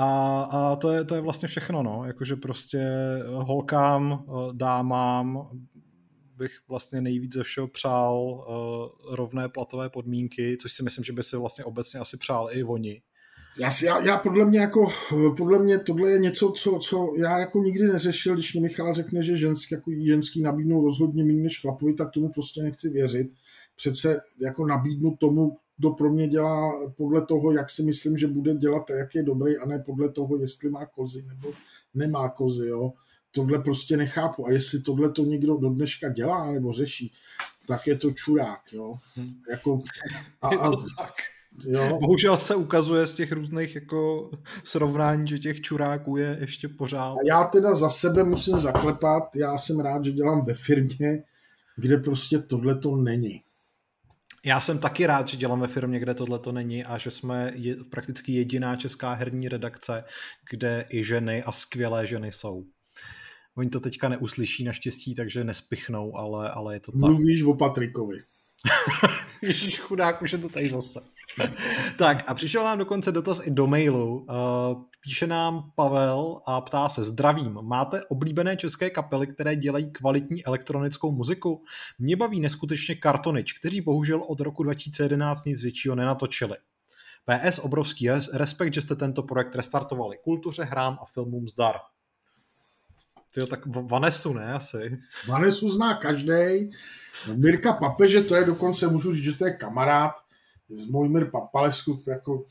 A, 0.00 0.42
a 0.42 0.76
to, 0.76 0.92
je, 0.92 1.04
to 1.04 1.14
je 1.14 1.20
vlastně 1.20 1.48
všechno, 1.48 1.82
no. 1.82 2.04
Jakože 2.06 2.36
prostě 2.36 2.88
holkám, 3.26 4.24
dámám 4.52 5.48
bych 6.38 6.52
vlastně 6.68 7.00
nejvíc 7.00 7.34
ze 7.34 7.42
všeho 7.42 7.68
přál 7.68 8.16
uh, 8.18 9.14
rovné 9.14 9.48
platové 9.48 9.90
podmínky, 9.90 10.56
což 10.60 10.72
si 10.72 10.82
myslím, 10.82 11.04
že 11.04 11.12
by 11.12 11.22
si 11.22 11.36
vlastně 11.36 11.64
obecně 11.64 12.00
asi 12.00 12.16
přál 12.16 12.48
i 12.50 12.64
oni. 12.64 13.02
Já, 13.58 13.70
já, 13.82 14.00
já, 14.04 14.18
podle 14.18 14.44
mě 14.44 14.60
jako, 14.60 14.88
podle 15.36 15.58
mě 15.58 15.78
tohle 15.78 16.10
je 16.10 16.18
něco, 16.18 16.52
co, 16.56 16.78
co 16.82 17.14
já 17.16 17.38
jako 17.38 17.58
nikdy 17.58 17.84
neřešil, 17.84 18.34
když 18.34 18.54
mi 18.54 18.60
Michal 18.60 18.94
řekne, 18.94 19.22
že 19.22 19.36
ženský, 19.36 19.74
jako 19.74 19.90
ženský 20.06 20.42
nabídnou 20.42 20.84
rozhodně 20.84 21.24
méně 21.24 21.42
než 21.42 21.60
chlapovi, 21.60 21.94
tak 21.94 22.10
tomu 22.10 22.28
prostě 22.28 22.62
nechci 22.62 22.90
věřit. 22.90 23.30
Přece 23.76 24.20
jako 24.40 24.66
nabídnu 24.66 25.16
tomu, 25.16 25.56
kdo 25.76 25.90
pro 25.90 26.12
mě 26.12 26.28
dělá 26.28 26.72
podle 26.96 27.26
toho, 27.26 27.52
jak 27.52 27.70
si 27.70 27.82
myslím, 27.82 28.18
že 28.18 28.26
bude 28.26 28.54
dělat 28.54 28.90
a 28.90 28.94
jak 28.94 29.14
je 29.14 29.22
dobrý, 29.22 29.56
a 29.56 29.66
ne 29.66 29.78
podle 29.78 30.08
toho, 30.08 30.36
jestli 30.36 30.70
má 30.70 30.86
kozy 30.86 31.22
nebo 31.28 31.52
nemá 31.94 32.28
kozy, 32.28 32.68
jo. 32.68 32.92
Tohle 33.30 33.58
prostě 33.58 33.96
nechápu. 33.96 34.46
A 34.46 34.52
jestli 34.52 34.82
tohle 34.82 35.12
to 35.12 35.24
někdo 35.24 35.56
do 35.56 35.68
dneška 35.68 36.08
dělá 36.08 36.52
nebo 36.52 36.72
řeší, 36.72 37.12
tak 37.66 37.86
je 37.86 37.98
to 37.98 38.10
čurák, 38.10 38.72
jo. 38.72 38.94
Jako, 39.50 39.82
a, 40.42 40.52
je 40.52 40.58
to 40.58 40.84
tak. 40.98 41.14
Jo. 41.66 41.98
Bohužel 42.00 42.38
se 42.38 42.54
ukazuje 42.54 43.06
z 43.06 43.14
těch 43.14 43.32
různých 43.32 43.74
jako 43.74 44.30
srovnání, 44.64 45.28
že 45.28 45.38
těch 45.38 45.60
čuráků 45.60 46.16
je 46.16 46.38
ještě 46.40 46.68
pořád. 46.68 47.12
A 47.12 47.26
já 47.26 47.44
teda 47.44 47.74
za 47.74 47.90
sebe 47.90 48.24
musím 48.24 48.58
zaklepat, 48.58 49.36
já 49.36 49.58
jsem 49.58 49.80
rád, 49.80 50.04
že 50.04 50.12
dělám 50.12 50.44
ve 50.44 50.54
firmě, 50.54 51.22
kde 51.76 51.96
prostě 51.96 52.38
tohle 52.38 52.74
to 52.74 52.96
není. 52.96 53.42
Já 54.46 54.60
jsem 54.60 54.78
taky 54.78 55.06
rád, 55.06 55.28
že 55.28 55.36
dělám 55.36 55.60
ve 55.60 55.68
firmě, 55.68 55.98
kde 55.98 56.14
tohle 56.14 56.38
to 56.38 56.52
není 56.52 56.84
a 56.84 56.98
že 56.98 57.10
jsme 57.10 57.52
je, 57.54 57.76
prakticky 57.90 58.32
jediná 58.32 58.76
česká 58.76 59.12
herní 59.12 59.48
redakce, 59.48 60.04
kde 60.50 60.86
i 60.90 61.04
ženy 61.04 61.42
a 61.42 61.52
skvělé 61.52 62.06
ženy 62.06 62.32
jsou. 62.32 62.64
Oni 63.56 63.70
to 63.70 63.80
teďka 63.80 64.08
neuslyší 64.08 64.64
naštěstí, 64.64 65.14
takže 65.14 65.44
nespichnou, 65.44 66.16
ale, 66.16 66.50
ale 66.50 66.74
je 66.74 66.80
to 66.80 66.92
tak. 66.92 67.00
Mluvíš 67.00 67.42
o 67.42 67.54
Patrikovi. 67.54 68.18
Ježíš 69.42 69.78
chudák, 69.78 70.22
už 70.22 70.32
je 70.32 70.38
to 70.38 70.48
tady 70.48 70.68
zase. 70.70 71.00
tak 71.98 72.24
a 72.26 72.34
přišel 72.34 72.64
nám 72.64 72.78
dokonce 72.78 73.12
dotaz 73.12 73.46
i 73.46 73.50
do 73.50 73.66
mailu. 73.66 74.18
Uh, 74.18 74.82
píše 75.00 75.26
nám 75.26 75.72
Pavel 75.74 76.40
a 76.46 76.60
ptá 76.60 76.88
se, 76.88 77.02
zdravím, 77.02 77.58
máte 77.62 78.04
oblíbené 78.04 78.56
české 78.56 78.90
kapely, 78.90 79.26
které 79.26 79.56
dělají 79.56 79.92
kvalitní 79.92 80.44
elektronickou 80.44 81.12
muziku? 81.12 81.62
Mě 81.98 82.16
baví 82.16 82.40
neskutečně 82.40 82.94
Kartonič, 82.94 83.52
kteří 83.52 83.80
bohužel 83.80 84.22
od 84.28 84.40
roku 84.40 84.62
2011 84.62 85.44
nic 85.44 85.62
většího 85.62 85.94
nenatočili. 85.94 86.56
PS, 87.24 87.58
obrovský 87.58 88.08
respekt, 88.32 88.74
že 88.74 88.80
jste 88.80 88.96
tento 88.96 89.22
projekt 89.22 89.56
restartovali. 89.56 90.16
Kultuře, 90.24 90.64
hrám 90.64 90.98
a 91.02 91.06
filmům 91.06 91.48
zdar. 91.48 91.74
Tyjo, 93.34 93.46
tak 93.46 93.60
Vanesu 93.66 94.32
ne 94.32 94.52
asi. 94.52 94.98
Vanesu 95.28 95.68
zná 95.68 95.94
každý. 95.94 96.70
Mirka 97.34 97.72
Papeže, 97.72 98.22
to 98.22 98.34
je 98.34 98.44
dokonce, 98.44 98.86
můžu 98.86 99.14
říct, 99.14 99.24
že 99.24 99.32
to 99.32 99.46
je 99.46 99.52
kamarád 99.52 100.12
z 100.76 100.86
Mojmir 100.86 101.30
Papalesku, 101.30 101.96
to, 102.04 102.10
jako, 102.10 102.44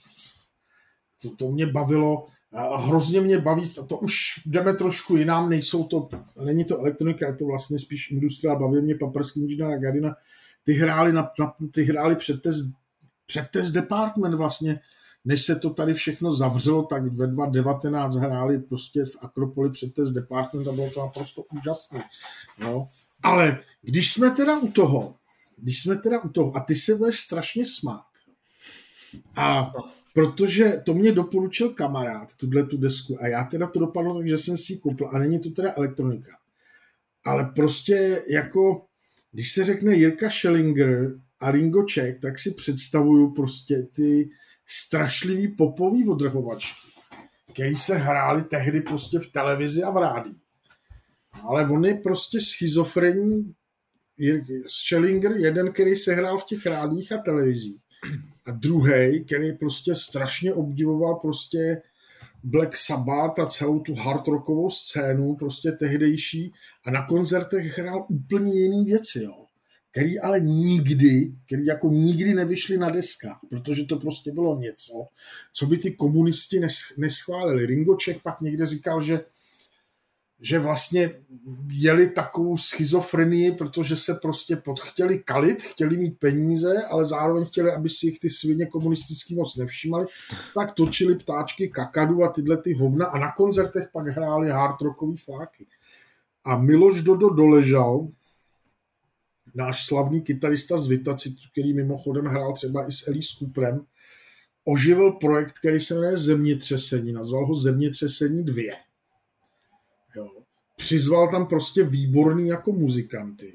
to, 1.21 1.35
to 1.35 1.51
mě 1.51 1.65
bavilo. 1.67 2.27
Hrozně 2.77 3.21
mě 3.21 3.39
baví, 3.39 3.71
a 3.81 3.85
to 3.85 3.97
už 3.97 4.41
jdeme 4.45 4.73
trošku 4.73 5.17
jinam, 5.17 5.49
nejsou 5.49 5.83
to, 5.83 6.09
není 6.43 6.65
to 6.65 6.79
elektronika, 6.79 7.27
je 7.27 7.35
to 7.35 7.45
vlastně 7.45 7.79
spíš 7.79 8.11
industriál, 8.11 8.59
baví 8.59 8.81
mě 8.81 8.95
paperský 8.95 9.41
inženýr 9.41 9.79
Gardina. 9.79 10.15
Ty 10.63 10.73
hráli, 10.73 11.13
na, 11.13 11.31
na, 11.39 11.53
ty 11.71 11.83
hráli 11.83 12.15
před 12.15 12.41
test, 12.41 12.65
před 13.25 13.47
test 13.51 13.71
department 13.71 14.35
vlastně, 14.35 14.79
než 15.27 15.45
se 15.45 15.55
to 15.55 15.69
tady 15.69 15.93
všechno 15.93 16.31
zavřelo, 16.31 16.83
tak 16.83 17.03
ve 17.03 17.27
2019 17.27 18.15
hráli 18.15 18.59
prostě 18.59 19.05
v 19.05 19.17
Akropoli 19.21 19.69
před 19.71 19.93
test 19.93 20.11
department 20.11 20.67
a 20.67 20.71
bylo 20.71 20.89
to 20.91 20.99
naprosto 20.99 21.43
úžasné. 21.59 22.03
No. 22.59 22.87
Ale 23.23 23.59
když 23.81 24.13
jsme 24.13 24.31
teda 24.31 24.59
u 24.59 24.67
toho, 24.67 25.15
když 25.57 25.81
jsme 25.81 25.95
teda 25.95 26.23
u 26.23 26.29
toho, 26.29 26.57
a 26.57 26.59
ty 26.59 26.75
se 26.75 26.95
budeš 26.95 27.19
strašně 27.19 27.65
smát, 27.65 28.05
a 29.35 29.71
protože 30.13 30.81
to 30.85 30.93
mě 30.93 31.11
doporučil 31.11 31.69
kamarád, 31.69 32.33
tuhle 32.33 32.63
tu 32.63 32.77
desku, 32.77 33.21
a 33.21 33.27
já 33.27 33.43
teda 33.43 33.67
to 33.67 33.79
dopadlo 33.79 34.17
tak, 34.17 34.27
že 34.27 34.37
jsem 34.37 34.57
si 34.57 34.73
ji 34.73 34.79
koupil, 34.79 35.09
a 35.11 35.17
není 35.19 35.39
to 35.39 35.49
teda 35.49 35.73
elektronika. 35.77 36.37
Ale 37.23 37.51
prostě 37.55 38.23
jako, 38.31 38.85
když 39.31 39.51
se 39.51 39.63
řekne 39.63 39.95
Jirka 39.95 40.29
Schellinger 40.29 41.19
a 41.39 41.51
Ringo 41.51 41.83
Czech, 41.83 42.19
tak 42.19 42.39
si 42.39 42.51
představuju 42.51 43.33
prostě 43.33 43.87
ty 43.95 44.29
strašlivý 44.67 45.47
popový 45.47 46.09
odrhovačky, 46.09 46.79
který 47.53 47.75
se 47.75 47.97
hráli 47.97 48.43
tehdy 48.43 48.81
prostě 48.81 49.19
v 49.19 49.31
televizi 49.31 49.83
a 49.83 49.89
v 49.89 49.97
rádii. 49.97 50.35
Ale 51.43 51.69
on 51.69 51.85
je 51.85 51.93
prostě 51.93 52.41
schizofrenní 52.41 53.53
Schellinger, 54.67 55.37
jeden, 55.37 55.73
který 55.73 55.95
se 55.95 56.13
hrál 56.13 56.37
v 56.37 56.45
těch 56.45 56.65
rádích 56.65 57.11
a 57.11 57.17
televizích. 57.17 57.81
A 58.45 58.51
druhý, 58.51 59.25
který 59.25 59.53
prostě 59.53 59.95
strašně 59.95 60.53
obdivoval 60.53 61.15
prostě 61.15 61.81
Black 62.43 62.77
Sabbath 62.77 63.39
a 63.39 63.45
celou 63.45 63.79
tu 63.79 63.95
hard 63.95 64.27
rockovou 64.27 64.69
scénu, 64.69 65.35
prostě 65.35 65.71
tehdejší, 65.71 66.53
a 66.85 66.91
na 66.91 67.07
koncertech 67.07 67.77
hrál 67.77 68.05
úplně 68.09 68.53
jiný 68.53 68.85
věci, 68.85 69.23
jo 69.23 69.46
který 69.97 70.19
ale 70.19 70.39
nikdy, 70.39 71.31
který 71.45 71.65
jako 71.65 71.89
nikdy 71.89 72.33
nevyšli 72.33 72.77
na 72.77 72.89
deska, 72.89 73.39
protože 73.49 73.83
to 73.83 73.95
prostě 73.95 74.31
bylo 74.31 74.59
něco, 74.59 74.93
co 75.53 75.65
by 75.65 75.77
ty 75.77 75.91
komunisti 75.91 76.61
neschválili. 76.97 77.65
Ringo 77.65 77.95
Czech 77.95 78.21
pak 78.23 78.41
někde 78.41 78.65
říkal, 78.65 79.01
že 79.01 79.21
že 80.39 80.59
vlastně 80.59 81.13
jeli 81.71 82.09
takovou 82.09 82.57
schizofrenii, 82.57 83.51
protože 83.51 83.95
se 83.95 84.13
prostě 84.13 84.55
pod, 84.55 84.79
chtěli 84.79 85.19
kalit, 85.19 85.61
chtěli 85.61 85.97
mít 85.97 86.19
peníze, 86.19 86.83
ale 86.83 87.05
zároveň 87.05 87.45
chtěli, 87.45 87.71
aby 87.71 87.89
si 87.89 88.05
jich 88.05 88.19
ty 88.19 88.29
svině 88.29 88.65
komunistický 88.65 89.35
moc 89.35 89.55
nevšímali, 89.55 90.05
tak 90.53 90.73
točili 90.73 91.15
ptáčky 91.15 91.69
kakadu 91.69 92.23
a 92.23 92.31
tyhle 92.31 92.57
ty 92.57 92.73
hovna 92.73 93.05
a 93.05 93.19
na 93.19 93.31
koncertech 93.31 93.89
pak 93.93 94.07
hráli 94.07 94.49
hard 94.49 94.81
rockový 94.81 95.17
fláky. 95.17 95.65
A 96.43 96.57
Miloš 96.57 97.01
Dodo 97.01 97.29
doležal, 97.29 98.07
náš 99.57 99.85
slavný 99.85 100.21
kytarista 100.21 100.77
z 100.77 100.87
Vitaci, 100.87 101.35
který 101.51 101.73
mimochodem 101.73 102.25
hrál 102.25 102.53
třeba 102.53 102.87
i 102.87 102.91
s 102.91 103.07
Ellie 103.07 103.23
Cooperem, 103.23 103.85
oživil 104.63 105.11
projekt, 105.11 105.59
který 105.59 105.79
se 105.79 105.93
jmenuje 105.93 106.17
Zemětřesení, 106.17 107.13
nazval 107.13 107.45
ho 107.45 107.55
Zemětřesení 107.55 108.45
2. 108.45 108.63
Jo. 110.15 110.29
Přizval 110.75 111.31
tam 111.31 111.47
prostě 111.47 111.83
výborný 111.83 112.47
jako 112.47 112.71
muzikanty. 112.71 113.53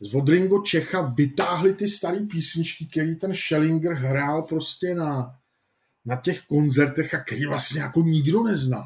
Z 0.00 0.12
Vodringo 0.12 0.62
Čecha 0.62 1.00
vytáhli 1.00 1.74
ty 1.74 1.88
staré 1.88 2.18
písničky, 2.20 2.86
který 2.86 3.16
ten 3.16 3.34
Schellinger 3.34 3.92
hrál 3.92 4.42
prostě 4.42 4.94
na, 4.94 5.38
na 6.04 6.16
těch 6.16 6.42
koncertech 6.42 7.14
a 7.14 7.18
který 7.18 7.46
vlastně 7.46 7.80
jako 7.80 8.02
nikdo 8.02 8.42
nezná. 8.42 8.84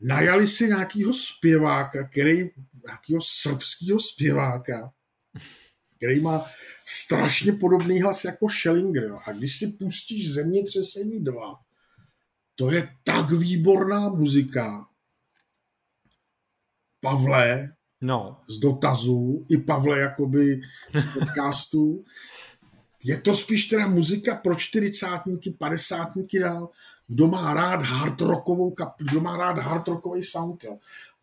Najali 0.00 0.48
si 0.48 0.68
nějakýho 0.68 1.14
zpěváka, 1.14 2.08
který 2.08 2.50
nějakého 2.90 3.20
srbského 3.20 4.00
zpěváka, 4.00 4.92
který 5.96 6.20
má 6.20 6.44
strašně 6.86 7.52
podobný 7.52 8.00
hlas 8.00 8.24
jako 8.24 8.48
Schellinger. 8.48 9.04
Jo. 9.04 9.18
A 9.26 9.32
když 9.32 9.58
si 9.58 9.66
pustíš 9.66 10.32
Zemětřesení 10.32 11.24
2, 11.24 11.60
to 12.54 12.70
je 12.70 12.88
tak 13.04 13.30
výborná 13.30 14.08
muzika. 14.08 14.86
Pavle, 17.00 17.72
no. 18.00 18.40
z 18.48 18.58
dotazů, 18.58 19.46
i 19.48 19.58
Pavle 19.58 19.98
jakoby 20.00 20.60
z 20.94 21.06
podcastu. 21.06 22.04
Je 23.04 23.20
to 23.20 23.34
spíš 23.34 23.68
teda 23.68 23.86
muzika 23.86 24.34
pro 24.34 24.54
čtyřicátníky, 24.54 25.50
padesátníky 25.50 26.38
dál, 26.38 26.68
kdo 27.06 27.26
má 27.26 27.54
rád 27.54 27.82
hard 27.82 28.20
rockovou 28.20 28.70
kap, 28.70 28.94
kdo 28.98 29.20
má 29.20 29.36
rád 29.36 29.58
hard 29.58 29.88
rockový 29.88 30.22
sound, 30.22 30.64
jo. 30.64 30.78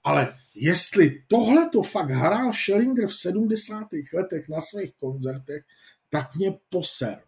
Ale 0.07 0.33
jestli 0.55 1.23
tohle 1.27 1.69
to 1.69 1.83
fakt 1.83 2.09
hrál 2.09 2.53
Schellinger 2.53 3.07
v 3.07 3.15
70. 3.15 3.87
letech 4.13 4.49
na 4.49 4.61
svých 4.61 4.93
koncertech, 4.99 5.63
tak 6.09 6.35
mě 6.35 6.57
poser. 6.69 7.21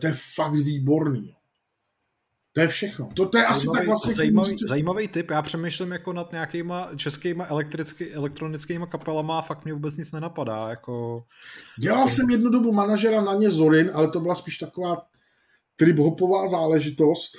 To 0.00 0.06
je 0.06 0.14
fakt 0.34 0.52
výborný. 0.52 1.34
To 2.52 2.60
je 2.60 2.68
všechno. 2.68 3.08
To, 3.16 3.28
to 3.28 3.38
je 3.38 3.44
zajímavý, 3.44 3.58
asi 3.58 3.66
tak 3.78 3.86
vlastně... 3.86 4.14
Zajímavý, 4.14 4.50
můžete... 4.50 4.66
zajímavý 4.68 5.08
typ. 5.08 5.30
Já 5.30 5.42
přemýšlím 5.42 5.92
jako 5.92 6.12
nad 6.12 6.32
nějakýma 6.32 6.90
českýma 6.96 7.44
elektricky, 7.44 8.12
elektronickýma 8.12 8.86
kapelama 8.86 9.38
a 9.38 9.42
fakt 9.42 9.64
mě 9.64 9.74
vůbec 9.74 9.96
nic 9.96 10.12
nenapadá. 10.12 10.68
Jako... 10.68 11.24
Dělal 11.80 12.08
Stejný. 12.08 12.16
jsem 12.16 12.30
jednu 12.30 12.50
dobu 12.50 12.72
manažera 12.72 13.20
na 13.20 13.34
ně 13.34 13.50
Zorin, 13.50 13.90
ale 13.94 14.10
to 14.10 14.20
byla 14.20 14.34
spíš 14.34 14.58
taková 14.58 15.06
trip-hopová 15.76 16.48
záležitost. 16.48 17.32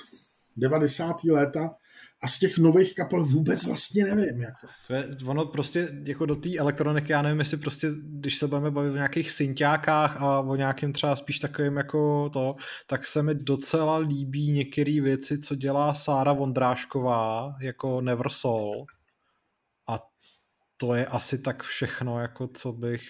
90. 0.56 1.24
léta 1.24 1.74
a 2.22 2.28
z 2.28 2.38
těch 2.38 2.58
nových 2.58 2.94
kapel 2.94 3.24
vůbec 3.24 3.64
vlastně 3.64 4.04
nevím. 4.04 4.40
Jako. 4.40 4.66
To 4.86 4.94
je, 4.94 5.08
ono 5.26 5.46
prostě 5.46 5.88
jako 6.06 6.26
do 6.26 6.36
té 6.36 6.56
elektroniky, 6.58 7.12
já 7.12 7.22
nevím, 7.22 7.38
jestli 7.38 7.56
prostě, 7.56 7.90
když 8.02 8.38
se 8.38 8.46
budeme 8.46 8.70
bavit 8.70 8.90
o 8.90 8.94
nějakých 8.94 9.30
synťákách 9.30 10.22
a 10.22 10.40
o 10.40 10.56
nějakým 10.56 10.92
třeba 10.92 11.16
spíš 11.16 11.38
takovým 11.38 11.76
jako 11.76 12.30
to, 12.32 12.56
tak 12.86 13.06
se 13.06 13.22
mi 13.22 13.34
docela 13.34 13.96
líbí 13.96 14.52
některé 14.52 15.00
věci, 15.00 15.38
co 15.38 15.54
dělá 15.54 15.94
Sára 15.94 16.32
Vondrášková 16.32 17.56
jako 17.60 18.00
Never 18.00 18.28
Soul 18.28 18.86
a 19.88 19.98
to 20.76 20.94
je 20.94 21.06
asi 21.06 21.38
tak 21.38 21.62
všechno, 21.62 22.20
jako 22.20 22.48
co 22.48 22.72
bych 22.72 23.02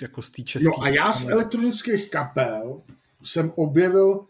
jako 0.00 0.22
z 0.22 0.30
té 0.30 0.42
české... 0.42 0.68
No 0.68 0.82
a 0.82 0.88
já 0.88 1.12
z 1.12 1.28
elektronických 1.28 2.10
kapel 2.10 2.82
jsem 3.24 3.52
objevil 3.56 4.26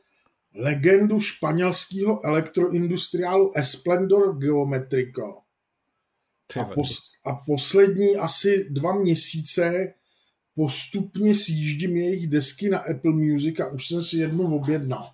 legendu 0.54 1.20
španělského 1.20 2.26
elektroindustriálu 2.26 3.52
Esplendor 3.56 4.38
Geometrico. 4.38 5.42
A, 6.60 6.64
pos, 6.64 6.98
a 7.26 7.34
poslední 7.34 8.16
asi 8.16 8.66
dva 8.70 8.92
měsíce 8.92 9.94
postupně 10.54 11.34
sjíždím 11.34 11.96
jejich 11.96 12.26
desky 12.26 12.68
na 12.68 12.78
Apple 12.78 13.12
Music 13.12 13.60
a 13.60 13.66
už 13.66 13.86
jsem 13.86 14.02
si 14.02 14.16
jednu 14.16 14.56
objednal. 14.56 15.10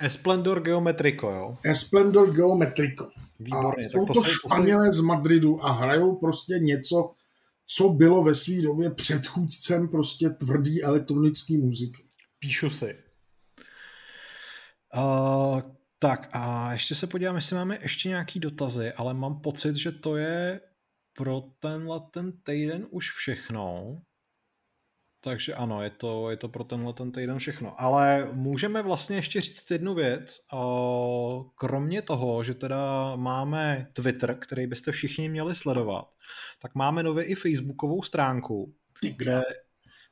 Esplendor 0.00 0.62
Geometrico, 0.62 1.30
jo? 1.30 1.58
Esplendor 1.64 2.34
Geometrico. 2.34 3.10
Výborně. 3.40 3.86
A 3.86 3.90
jsou 3.90 4.06
to, 4.06 4.12
to 4.12 4.22
Španělé 4.24 4.92
z 4.92 5.00
Madridu 5.00 5.64
a 5.64 5.72
hrajou 5.72 6.16
prostě 6.16 6.54
něco, 6.58 7.10
co 7.66 7.88
bylo 7.88 8.22
ve 8.22 8.34
své 8.34 8.62
době 8.62 8.90
předchůdcem 8.90 9.88
prostě 9.88 10.30
tvrdý 10.30 10.82
elektronické 10.82 11.58
muziky. 11.58 12.02
Píšu 12.38 12.70
si. 12.70 12.94
Uh, 14.96 15.60
tak 15.98 16.28
a 16.32 16.72
ještě 16.72 16.94
se 16.94 17.06
podívám, 17.06 17.36
jestli 17.36 17.56
máme 17.56 17.78
ještě 17.82 18.08
nějaký 18.08 18.40
dotazy, 18.40 18.92
ale 18.92 19.14
mám 19.14 19.40
pocit, 19.40 19.76
že 19.76 19.92
to 19.92 20.16
je 20.16 20.60
pro 21.16 21.40
tenhle 21.58 22.00
ten 22.10 22.32
týden 22.42 22.86
už 22.90 23.10
všechno. 23.10 23.96
Takže 25.20 25.54
ano, 25.54 25.82
je 25.82 25.90
to, 25.90 26.30
je 26.30 26.36
to 26.36 26.48
pro 26.48 26.64
tenhle 26.64 26.92
ten 26.92 27.12
týden 27.12 27.38
všechno. 27.38 27.80
Ale 27.80 28.28
můžeme 28.32 28.82
vlastně 28.82 29.16
ještě 29.16 29.40
říct 29.40 29.70
jednu 29.70 29.94
věc. 29.94 30.38
Kromě 31.54 32.02
toho, 32.02 32.44
že 32.44 32.54
teda 32.54 33.16
máme 33.16 33.86
Twitter, 33.92 34.38
který 34.40 34.66
byste 34.66 34.92
všichni 34.92 35.28
měli 35.28 35.56
sledovat, 35.56 36.04
tak 36.62 36.74
máme 36.74 37.02
nově 37.02 37.24
i 37.24 37.34
Facebookovou 37.34 38.02
stránku, 38.02 38.74
kde 39.16 39.42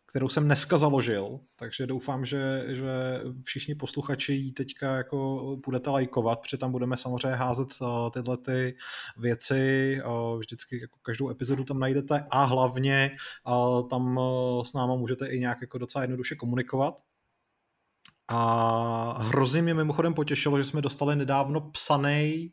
kterou 0.06 0.28
jsem 0.28 0.44
dneska 0.44 0.76
založil, 0.76 1.40
takže 1.58 1.86
doufám, 1.86 2.24
že, 2.24 2.64
že 2.68 3.20
všichni 3.44 3.74
posluchači 3.74 4.32
ji 4.32 4.52
teďka 4.52 4.96
jako 4.96 5.56
budete 5.64 5.90
lajkovat, 5.90 6.40
protože 6.40 6.56
tam 6.56 6.72
budeme 6.72 6.96
samozřejmě 6.96 7.36
házet 7.36 7.68
uh, 7.80 8.10
tyhle 8.10 8.36
ty 8.36 8.76
věci, 9.16 9.98
uh, 10.06 10.38
vždycky 10.38 10.80
jako 10.80 10.98
každou 11.02 11.30
epizodu 11.30 11.64
tam 11.64 11.78
najdete 11.78 12.26
a 12.30 12.44
hlavně 12.44 13.10
uh, 13.48 13.88
tam 13.88 14.20
s 14.62 14.72
náma 14.72 14.94
můžete 14.94 15.26
i 15.26 15.40
nějak 15.40 15.58
jako 15.60 15.78
docela 15.78 16.02
jednoduše 16.02 16.34
komunikovat. 16.34 17.00
A 18.28 19.22
hrozně 19.22 19.62
mě 19.62 19.74
mimochodem 19.74 20.14
potěšilo, 20.14 20.58
že 20.58 20.64
jsme 20.64 20.82
dostali 20.82 21.16
nedávno 21.16 21.60
psaný 21.60 22.52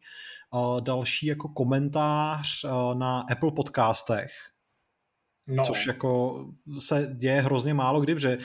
další 0.80 1.26
jako 1.26 1.50
komentář 1.50 2.66
na 2.94 3.26
Apple 3.32 3.52
podcastech, 3.52 4.32
No. 5.48 5.64
Což 5.64 5.88
jako 5.88 6.46
se 6.80 7.10
děje 7.14 7.42
hrozně 7.42 7.74
málo 7.74 8.02
kdy, 8.02 8.20
že 8.20 8.38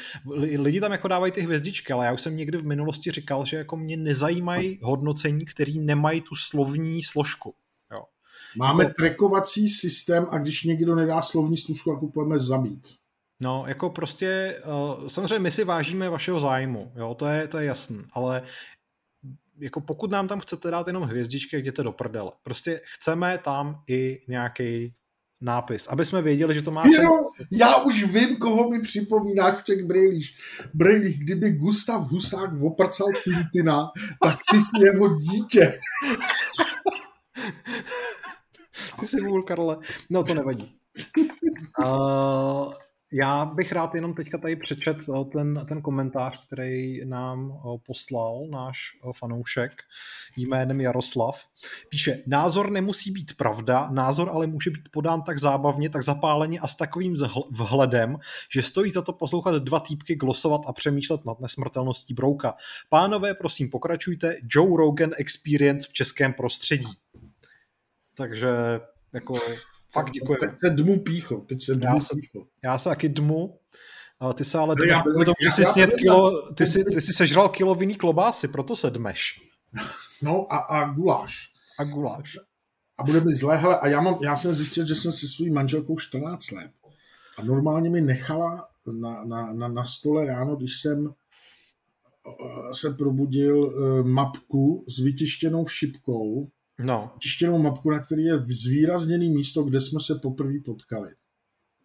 lidi 0.56 0.80
tam 0.80 0.92
jako 0.92 1.08
dávají 1.08 1.32
ty 1.32 1.40
hvězdičky, 1.40 1.92
ale 1.92 2.06
já 2.06 2.12
už 2.12 2.20
jsem 2.20 2.36
někdy 2.36 2.58
v 2.58 2.66
minulosti 2.66 3.10
říkal, 3.10 3.44
že 3.44 3.56
jako 3.56 3.76
mě 3.76 3.96
nezajímají 3.96 4.78
hodnocení, 4.82 5.44
který 5.44 5.78
nemají 5.78 6.20
tu 6.20 6.34
slovní 6.34 7.02
složku. 7.02 7.54
Jo. 7.92 8.04
Máme 8.56 8.84
jako... 8.84 8.94
trackovací 8.94 9.68
systém 9.68 10.26
a 10.30 10.38
když 10.38 10.62
někdo 10.62 10.94
nedá 10.94 11.22
slovní 11.22 11.56
složku, 11.56 11.90
jako 11.90 12.06
pojďme 12.08 12.38
zabít. 12.38 12.88
No, 13.42 13.64
jako 13.66 13.90
prostě, 13.90 14.60
uh, 14.98 15.08
samozřejmě 15.08 15.38
my 15.38 15.50
si 15.50 15.64
vážíme 15.64 16.08
vašeho 16.08 16.40
zájmu, 16.40 16.92
jo, 16.96 17.14
to 17.14 17.26
je, 17.26 17.48
to 17.48 17.58
je 17.58 17.66
jasný, 17.66 18.04
ale 18.12 18.42
jako 19.58 19.80
pokud 19.80 20.10
nám 20.10 20.28
tam 20.28 20.40
chcete 20.40 20.70
dát 20.70 20.86
jenom 20.86 21.02
hvězdičky, 21.02 21.56
jděte 21.56 21.82
do 21.82 21.92
prdele. 21.92 22.32
Prostě 22.42 22.80
chceme 22.84 23.38
tam 23.38 23.82
i 23.88 24.20
nějaký 24.28 24.94
nápis, 25.40 25.88
aby 25.88 26.06
jsme 26.06 26.22
věděli, 26.22 26.54
že 26.54 26.62
to 26.62 26.70
má 26.70 26.82
cenu. 26.82 27.02
Jo, 27.02 27.30
já 27.52 27.76
už 27.76 28.04
vím, 28.04 28.36
koho 28.36 28.70
mi 28.70 28.80
připomínáš 28.80 29.54
v 29.54 29.64
těch 29.64 29.84
brýlích. 29.84 30.30
Brýlích, 30.74 31.18
kdyby 31.18 31.50
Gustav 31.50 32.02
Husák 32.10 32.50
oprcal 32.62 33.06
Tintina, 33.24 33.90
tak 34.22 34.38
ty 34.50 34.60
jsi 34.60 34.84
jeho 34.84 35.16
dítě. 35.16 35.72
ty 39.00 39.06
jsi 39.06 39.20
vůl, 39.20 39.42
Karle. 39.42 39.76
No, 40.10 40.24
to 40.24 40.34
nevadí. 40.34 40.76
Uh, 41.78 42.72
já 43.12 43.44
bych 43.44 43.72
rád 43.72 43.94
jenom 43.94 44.14
teďka 44.14 44.38
tady 44.38 44.56
přečet 44.56 44.96
eh, 44.98 45.24
ten, 45.32 45.64
ten 45.68 45.82
komentář, 45.82 46.46
který 46.46 47.04
nám 47.04 47.52
eh, 47.52 47.78
poslal 47.86 48.46
náš 48.50 48.78
eh, 49.04 49.12
fanoušek 49.18 49.72
jménem 50.36 50.80
Jaroslav. 50.80 51.46
Píše, 51.88 52.22
názor 52.26 52.70
nemusí 52.70 53.10
být 53.10 53.36
pravda, 53.36 53.88
názor 53.90 54.30
ale 54.32 54.46
může 54.46 54.70
být 54.70 54.88
podán 54.92 55.22
tak 55.22 55.38
zábavně, 55.38 55.90
tak 55.90 56.02
zapáleně 56.02 56.60
a 56.60 56.68
s 56.68 56.76
takovým 56.76 57.16
vhledem, 57.50 58.18
že 58.52 58.62
stojí 58.62 58.90
za 58.90 59.02
to 59.02 59.12
poslouchat 59.12 59.62
dva 59.62 59.80
týpky 59.80 60.14
glosovat 60.14 60.60
a 60.66 60.72
přemýšlet 60.72 61.24
nad 61.24 61.40
nesmrtelností 61.40 62.14
brouka. 62.14 62.54
Pánové, 62.88 63.34
prosím, 63.34 63.70
pokračujte. 63.70 64.36
Joe 64.54 64.76
Rogan 64.76 65.10
Experience 65.18 65.88
v 65.90 65.92
českém 65.92 66.32
prostředí. 66.32 66.92
Takže 68.14 68.48
jako 69.12 69.34
Fakt 69.92 70.10
děkuji. 70.10 70.36
Teď 70.40 70.50
se 70.58 70.70
dmu 70.70 71.00
pícho. 71.00 71.36
Teď 71.36 71.64
se 71.64 71.74
dmu 71.74 71.94
já, 71.94 72.00
se, 72.00 72.14
pícho. 72.20 72.46
já 72.64 72.78
se 72.78 72.88
taky 72.88 73.08
dmu. 73.08 73.58
Ale 74.20 74.34
ty 74.34 74.44
se 74.44 74.58
ale 74.58 74.74
dmeš, 74.74 74.90
já, 74.90 75.02
tomu, 75.02 75.34
že 75.42 75.50
jsi, 75.50 75.64
sněd 75.64 75.94
kilo, 75.94 76.52
ty, 76.52 76.66
jsi, 76.66 76.84
ty 76.84 77.00
jsi 77.00 77.12
sežral 77.12 77.48
kilo 77.48 77.74
vinný 77.74 77.94
klobásy, 77.94 78.48
proto 78.48 78.76
se 78.76 78.90
dmeš. 78.90 79.40
No 80.22 80.52
a, 80.52 80.56
a 80.56 80.92
guláš. 80.92 81.52
A 81.78 81.84
guláš. 81.84 82.38
A 82.98 83.02
bude 83.02 83.20
mi 83.20 83.34
zlé, 83.34 83.56
hele, 83.56 83.78
a 83.78 83.88
já, 83.88 84.00
mám, 84.00 84.18
já 84.22 84.36
jsem 84.36 84.52
zjistil, 84.52 84.86
že 84.86 84.94
jsem 84.94 85.12
se 85.12 85.28
svou 85.28 85.52
manželkou 85.52 85.98
14 85.98 86.50
let. 86.50 86.70
A 87.38 87.44
normálně 87.44 87.90
mi 87.90 88.00
nechala 88.00 88.68
na, 88.92 89.24
na, 89.24 89.52
na, 89.52 89.68
na 89.68 89.84
stole 89.84 90.24
ráno, 90.24 90.56
když 90.56 90.80
jsem 90.80 91.08
eh, 91.08 92.74
se 92.74 92.90
probudil 92.90 93.72
eh, 93.72 94.02
mapku 94.02 94.84
s 94.88 94.98
vytištěnou 94.98 95.66
šipkou 95.66 96.48
no. 96.78 97.14
tištěnou 97.22 97.58
mapku, 97.58 97.90
na 97.90 97.98
který 97.98 98.22
je 98.22 98.38
zvýrazněný 98.38 99.28
místo, 99.28 99.62
kde 99.62 99.80
jsme 99.80 100.00
se 100.00 100.14
poprvé 100.14 100.54
potkali. 100.64 101.10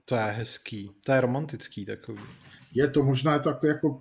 To 0.05 0.15
je 0.15 0.21
hezký, 0.21 0.91
to 1.05 1.11
je 1.11 1.21
romantický 1.21 1.85
takový. 1.85 2.21
Je 2.73 2.87
to 2.87 3.03
možná 3.03 3.33
jako, 3.33 3.67
jako 3.67 3.99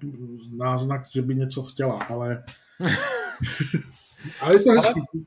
náznak, 0.56 1.02
že 1.14 1.22
by 1.22 1.34
něco 1.34 1.62
chtěla, 1.62 2.02
ale 2.02 2.44
ale 4.40 4.54
je 4.54 4.60
to 4.60 4.70
hezký. 4.70 5.00
Ale 5.00 5.24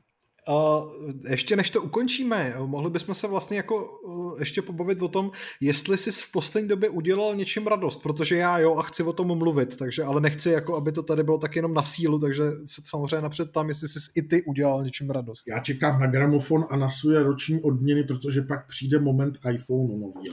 Ještě 1.30 1.56
než 1.56 1.70
to 1.70 1.82
ukončíme, 1.82 2.54
mohli 2.66 2.90
bychom 2.90 3.14
se 3.14 3.28
vlastně 3.28 3.56
jako 3.56 4.00
uh, 4.00 4.40
ještě 4.40 4.62
pobavit 4.62 5.02
o 5.02 5.08
tom, 5.08 5.30
jestli 5.60 5.96
jsi 5.96 6.10
v 6.10 6.32
poslední 6.32 6.68
době 6.68 6.88
udělal 6.88 7.36
něčím 7.36 7.66
radost, 7.66 8.02
protože 8.02 8.36
já 8.36 8.58
jo 8.58 8.76
a 8.76 8.82
chci 8.82 9.02
o 9.02 9.12
tom 9.12 9.38
mluvit, 9.38 9.76
takže 9.76 10.04
ale 10.04 10.20
nechci 10.20 10.50
jako, 10.50 10.76
aby 10.76 10.92
to 10.92 11.02
tady 11.02 11.22
bylo 11.22 11.38
tak 11.38 11.56
jenom 11.56 11.74
na 11.74 11.82
sílu, 11.82 12.18
takže 12.18 12.44
se 12.66 12.82
samozřejmě 12.84 13.22
napřed 13.22 13.52
tam, 13.52 13.68
jestli 13.68 13.88
jsi 13.88 13.98
i 14.16 14.22
ty 14.22 14.42
udělal 14.42 14.84
něčím 14.84 15.10
radost. 15.10 15.42
Já 15.48 15.58
čekám 15.58 16.00
na 16.00 16.06
gramofon 16.06 16.64
a 16.70 16.76
na 16.76 16.90
své 16.90 17.22
roční 17.22 17.62
odměny, 17.62 18.04
protože 18.04 18.42
pak 18.42 18.68
přijde 18.68 18.98
moment 18.98 19.38
iPhoneu 19.52 19.96
nový. 19.98 20.30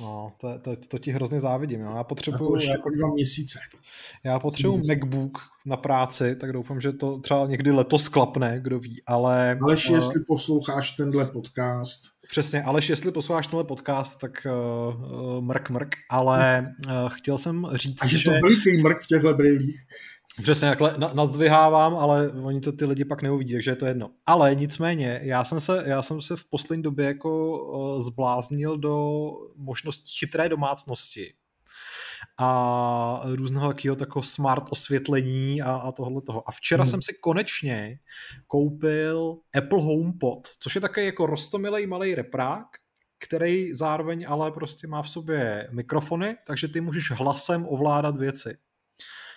No, 0.00 0.32
to, 0.40 0.58
to, 0.58 0.76
to 0.76 0.98
ti 0.98 1.10
hrozně 1.10 1.40
závidím. 1.40 1.80
Jo. 1.80 1.92
Já 1.96 2.04
potřebuju... 2.04 2.56
Já, 2.56 2.70
jako 2.70 2.90
dva 2.90 3.08
měsíce. 3.08 3.58
Já 4.24 4.38
potřebuji 4.38 4.82
MacBook 4.86 5.38
na 5.64 5.76
práci, 5.76 6.36
tak 6.36 6.52
doufám, 6.52 6.80
že 6.80 6.92
to 6.92 7.18
třeba 7.18 7.46
někdy 7.46 7.70
letos 7.70 8.08
klapne, 8.08 8.60
kdo 8.62 8.78
ví, 8.78 9.02
ale... 9.06 9.58
Aleš, 9.62 9.88
uh, 9.90 9.96
jestli 9.96 10.20
posloucháš 10.24 10.90
tenhle 10.90 11.24
podcast... 11.24 12.02
Přesně, 12.28 12.62
Aleš, 12.62 12.88
jestli 12.88 13.12
posloucháš 13.12 13.46
tenhle 13.46 13.64
podcast, 13.64 14.20
tak 14.20 14.46
uh, 14.46 15.40
mrk, 15.40 15.70
mrk, 15.70 15.94
ale 16.10 16.68
uh, 16.86 16.92
chtěl 17.08 17.38
jsem 17.38 17.66
říct, 17.72 18.02
A 18.02 18.06
že... 18.06 18.24
to 18.24 18.30
veliký 18.30 18.82
mrk 18.82 19.02
v 19.02 19.06
těchto 19.06 19.34
brýlích. 19.34 19.86
Přesně 20.42 20.68
takhle 20.68 20.94
nadzvyhávám, 21.14 21.96
ale 21.96 22.30
oni 22.30 22.60
to 22.60 22.72
ty 22.72 22.84
lidi 22.84 23.04
pak 23.04 23.22
neuvidí, 23.22 23.52
takže 23.52 23.70
je 23.70 23.76
to 23.76 23.86
jedno. 23.86 24.10
Ale 24.26 24.54
nicméně, 24.54 25.20
já 25.22 25.44
jsem 25.44 25.60
se, 25.60 25.82
já 25.86 26.02
jsem 26.02 26.22
se 26.22 26.36
v 26.36 26.44
poslední 26.44 26.82
době 26.82 27.06
jako 27.06 27.58
uh, 27.58 28.02
zbláznil 28.02 28.76
do 28.76 29.26
možností 29.56 30.18
chytré 30.18 30.48
domácnosti 30.48 31.34
a 32.38 33.20
různého 33.24 33.68
takového 33.68 33.96
takového 33.96 34.22
smart 34.22 34.64
osvětlení 34.70 35.62
a, 35.62 35.74
a 35.74 35.92
tohle 35.92 36.22
toho. 36.22 36.48
A 36.48 36.52
včera 36.52 36.82
hmm. 36.84 36.90
jsem 36.90 37.02
si 37.02 37.14
konečně 37.20 37.98
koupil 38.46 39.36
Apple 39.58 39.82
HomePod, 39.82 40.48
což 40.60 40.74
je 40.74 40.80
takový 40.80 41.06
jako 41.06 41.26
rostomilej 41.26 41.86
malý 41.86 42.14
reprák, 42.14 42.66
který 43.18 43.74
zároveň 43.74 44.26
ale 44.28 44.52
prostě 44.52 44.86
má 44.86 45.02
v 45.02 45.10
sobě 45.10 45.68
mikrofony, 45.72 46.36
takže 46.46 46.68
ty 46.68 46.80
můžeš 46.80 47.10
hlasem 47.10 47.66
ovládat 47.66 48.16
věci. 48.16 48.56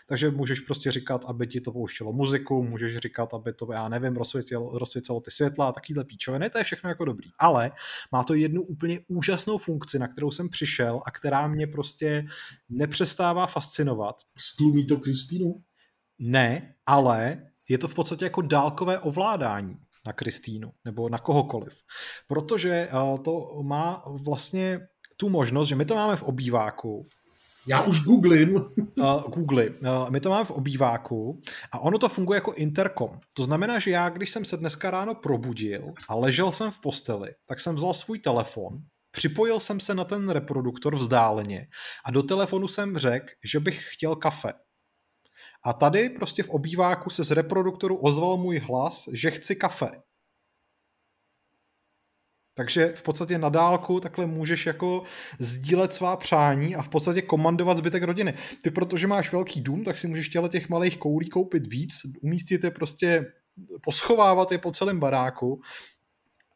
Takže 0.07 0.31
můžeš 0.31 0.59
prostě 0.59 0.91
říkat, 0.91 1.25
aby 1.27 1.47
ti 1.47 1.61
to 1.61 1.71
pouštělo 1.71 2.13
muziku, 2.13 2.63
můžeš 2.63 2.97
říkat, 2.97 3.33
aby 3.33 3.53
to, 3.53 3.73
já 3.73 3.89
nevím, 3.89 4.15
rozsvětilo, 4.15 5.21
ty 5.25 5.31
světla 5.31 5.67
a 5.67 5.71
takovýhle 5.71 6.03
píčoviny, 6.03 6.49
to 6.49 6.57
je 6.57 6.63
všechno 6.63 6.89
jako 6.89 7.05
dobrý. 7.05 7.29
Ale 7.39 7.71
má 8.11 8.23
to 8.23 8.33
jednu 8.33 8.61
úplně 8.61 8.99
úžasnou 9.07 9.57
funkci, 9.57 9.99
na 9.99 10.07
kterou 10.07 10.31
jsem 10.31 10.49
přišel 10.49 11.01
a 11.05 11.11
která 11.11 11.47
mě 11.47 11.67
prostě 11.67 12.25
nepřestává 12.69 13.47
fascinovat. 13.47 14.21
Stlumí 14.37 14.85
to 14.85 14.97
Kristýnu? 14.97 15.63
Ne, 16.19 16.75
ale 16.85 17.41
je 17.69 17.77
to 17.77 17.87
v 17.87 17.93
podstatě 17.93 18.25
jako 18.25 18.41
dálkové 18.41 18.99
ovládání 18.99 19.77
na 20.05 20.13
Kristýnu 20.13 20.71
nebo 20.85 21.09
na 21.09 21.17
kohokoliv. 21.17 21.81
Protože 22.27 22.69
eh, 22.69 23.17
to 23.23 23.59
má 23.63 24.03
vlastně 24.07 24.87
tu 25.17 25.29
možnost, 25.29 25.67
že 25.67 25.75
my 25.75 25.85
to 25.85 25.95
máme 25.95 26.15
v 26.15 26.23
obýváku 26.23 27.05
Já 27.67 27.81
už 27.81 28.03
googlím. 28.03 28.61
Uh, 28.97 29.21
Google. 29.21 29.69
Uh, 29.69 30.09
my 30.09 30.19
to 30.19 30.29
máme 30.29 30.45
v 30.45 30.51
obýváku 30.51 31.41
a 31.71 31.79
ono 31.79 31.97
to 31.97 32.09
funguje 32.09 32.37
jako 32.37 32.53
interkom. 32.53 33.19
To 33.33 33.43
znamená, 33.43 33.79
že 33.79 33.91
já, 33.91 34.09
když 34.09 34.29
jsem 34.29 34.45
se 34.45 34.57
dneska 34.57 34.91
ráno 34.91 35.15
probudil 35.15 35.93
a 36.09 36.15
ležel 36.15 36.51
jsem 36.51 36.71
v 36.71 36.79
posteli, 36.79 37.31
tak 37.45 37.59
jsem 37.59 37.75
vzal 37.75 37.93
svůj 37.93 38.19
telefon, 38.19 38.73
připojil 39.11 39.59
jsem 39.59 39.79
se 39.79 39.95
na 39.95 40.03
ten 40.03 40.29
reproduktor 40.29 40.95
vzdáleně 40.95 41.67
a 42.05 42.11
do 42.11 42.23
telefonu 42.23 42.67
jsem 42.67 42.97
řekl, 42.97 43.27
že 43.43 43.59
bych 43.59 43.93
chtěl 43.93 44.15
kafe. 44.15 44.53
A 45.65 45.73
tady 45.73 46.09
prostě 46.09 46.43
v 46.43 46.49
obýváku 46.49 47.09
se 47.09 47.23
z 47.23 47.31
reproduktoru 47.31 47.95
ozval 47.95 48.37
můj 48.37 48.59
hlas, 48.59 49.09
že 49.13 49.31
chci 49.31 49.55
kafe. 49.55 49.91
Takže 52.55 52.87
v 52.95 53.03
podstatě 53.03 53.37
na 53.37 53.49
dálku 53.49 53.99
takhle 53.99 54.25
můžeš 54.25 54.65
jako 54.65 55.03
sdílet 55.39 55.93
svá 55.93 56.17
přání 56.17 56.75
a 56.75 56.81
v 56.81 56.89
podstatě 56.89 57.21
komandovat 57.21 57.77
zbytek 57.77 58.03
rodiny. 58.03 58.33
Ty, 58.61 58.71
protože 58.71 59.07
máš 59.07 59.31
velký 59.31 59.61
dům, 59.61 59.83
tak 59.83 59.97
si 59.97 60.07
můžeš 60.07 60.29
těle 60.29 60.49
těch 60.49 60.69
malých 60.69 60.97
koulí 60.97 61.29
koupit 61.29 61.67
víc, 61.67 62.01
umístit 62.21 62.63
je 62.63 62.71
prostě, 62.71 63.25
poschovávat 63.81 64.51
je 64.51 64.57
po 64.57 64.71
celém 64.71 64.99
baráku 64.99 65.61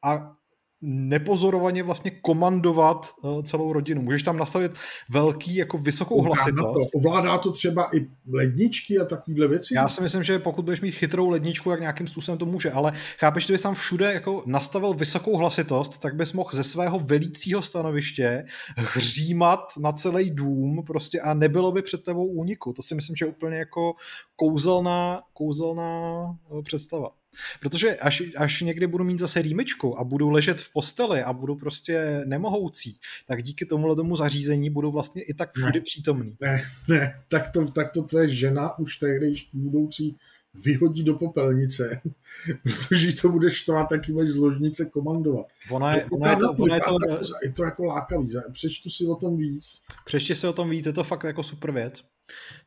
a 0.04 0.37
nepozorovaně 0.82 1.84
vlastně 1.84 2.12
komandovat 2.12 3.10
uh, 3.24 3.42
celou 3.44 3.74
rodinu. 3.74 4.02
Můžeš 4.02 4.24
tam 4.24 4.38
nastavit 4.38 4.72
velký, 5.10 5.56
jako 5.56 5.78
vysokou 5.78 6.22
hlasitost. 6.22 6.92
To. 6.92 6.98
Ovládá 6.98 7.38
to 7.38 7.52
třeba 7.52 7.90
i 7.96 8.08
ledničky 8.34 9.00
a 9.00 9.06
takovéhle 9.06 9.48
věci? 9.48 9.74
Já 9.76 9.90
si 9.90 10.02
myslím, 10.02 10.24
že 10.24 10.40
pokud 10.40 10.66
budeš 10.66 10.82
mít 10.82 10.92
chytrou 10.92 11.30
ledničku, 11.30 11.72
jak 11.72 11.80
nějakým 11.80 12.08
způsobem 12.08 12.38
to 12.38 12.46
může, 12.46 12.72
ale 12.72 12.92
chápeš, 13.18 13.46
že 13.46 13.54
bys 13.54 13.62
tam 13.62 13.76
všude 13.76 14.14
jako 14.14 14.44
nastavil 14.46 14.94
vysokou 14.94 15.38
hlasitost, 15.38 16.00
tak 16.00 16.16
bys 16.16 16.34
mohl 16.34 16.50
ze 16.54 16.64
svého 16.64 17.00
velícího 17.00 17.62
stanoviště 17.62 18.46
hřímat 18.78 19.60
na 19.80 19.92
celý 19.92 20.30
dům 20.32 20.84
prostě 20.88 21.22
a 21.22 21.34
nebylo 21.34 21.72
by 21.72 21.82
před 21.82 22.04
tebou 22.04 22.26
úniku. 22.26 22.74
To 22.74 22.82
si 22.82 22.96
myslím, 22.96 23.16
že 23.16 23.26
je 23.26 23.30
úplně 23.30 23.58
jako 23.58 23.94
kouzelná, 24.36 25.22
kouzelná 25.34 26.24
eh, 26.60 26.62
představa. 26.62 27.10
Protože 27.60 27.96
až, 27.96 28.24
až 28.38 28.62
někdy 28.62 28.88
budu 28.88 29.04
mít 29.04 29.20
zase 29.20 29.42
rýmičku 29.42 30.00
a 30.00 30.04
budu 30.04 30.30
ležet 30.30 30.62
v 30.62 30.74
posteli 30.74 31.24
a 31.24 31.34
budu 31.34 31.56
prostě 31.56 32.22
nemohoucí, 32.26 33.00
tak 33.26 33.44
díky 33.44 33.66
tomuhle 33.66 33.96
tomu 33.96 34.16
zařízení 34.16 34.70
budu 34.70 34.92
vlastně 34.92 35.22
i 35.22 35.34
tak 35.34 35.54
všude 35.54 35.80
ne, 35.80 35.82
přítomný. 35.82 36.38
Ne, 36.42 36.62
ne, 36.90 37.22
tak 37.28 37.52
to, 37.52 37.72
tak 37.72 37.92
to 37.92 38.04
tvoje 38.04 38.30
žena 38.30 38.80
už 38.80 38.98
tehdy 38.98 39.34
budoucí 39.54 40.18
vyhodí 40.64 41.04
do 41.04 41.14
popelnice, 41.14 42.02
protože 42.64 43.16
to 43.16 43.30
bude 43.30 43.52
štvát, 43.52 43.90
taky 43.90 44.12
budeš 44.12 44.32
z 44.32 44.36
ložnice 44.36 44.86
komandovat. 44.86 45.46
Ona 45.72 45.96
je, 45.96 46.06
ona 46.06 46.30
je, 46.30 46.36
to, 46.36 46.52
ona 46.52 46.76
je, 46.76 46.82
to, 46.82 46.96
je 47.44 47.54
to 47.54 47.64
jako 47.64 47.84
lákavý, 47.84 48.30
přečtu 48.52 48.90
si 48.90 49.06
o 49.06 49.16
tom 49.16 49.38
víc. 49.38 49.82
Přečti 50.06 50.36
si 50.36 50.48
o 50.48 50.54
tom 50.54 50.70
víc, 50.70 50.86
je 50.86 50.94
to 50.94 51.04
fakt 51.04 51.24
jako 51.24 51.44
super 51.44 51.72
věc. 51.72 52.04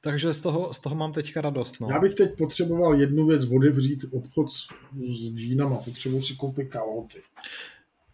Takže 0.00 0.32
z 0.32 0.40
toho, 0.40 0.74
z 0.74 0.80
toho 0.80 0.96
mám 0.96 1.12
teďka 1.12 1.40
radost. 1.40 1.80
No. 1.80 1.88
Já 1.90 1.98
bych 1.98 2.14
teď 2.14 2.38
potřeboval 2.38 3.00
jednu 3.00 3.26
věc, 3.26 3.44
otevřít 3.44 4.04
obchod 4.12 4.50
s, 4.50 4.68
s 5.08 5.34
džínama, 5.34 5.76
potřebuji 5.76 6.22
si 6.22 6.36
koupit 6.36 6.64
kalhoty. 6.64 7.22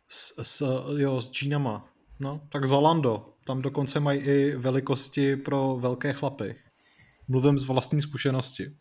S, 0.09 0.43
s, 0.43 0.83
jo, 0.97 1.21
s 1.21 1.33
džínama. 1.33 1.89
No, 2.21 2.41
tak 2.49 2.67
Zalando. 2.67 3.33
Tam 3.45 3.63
dokonce 3.63 4.01
mají 4.01 4.21
i 4.21 4.57
velikosti 4.57 5.37
pro 5.37 5.77
velké 5.81 6.13
chlapy. 6.13 6.57
Mluvím 7.29 7.59
z 7.59 7.65
vlastní 7.65 8.01
zkušenosti. 8.01 8.77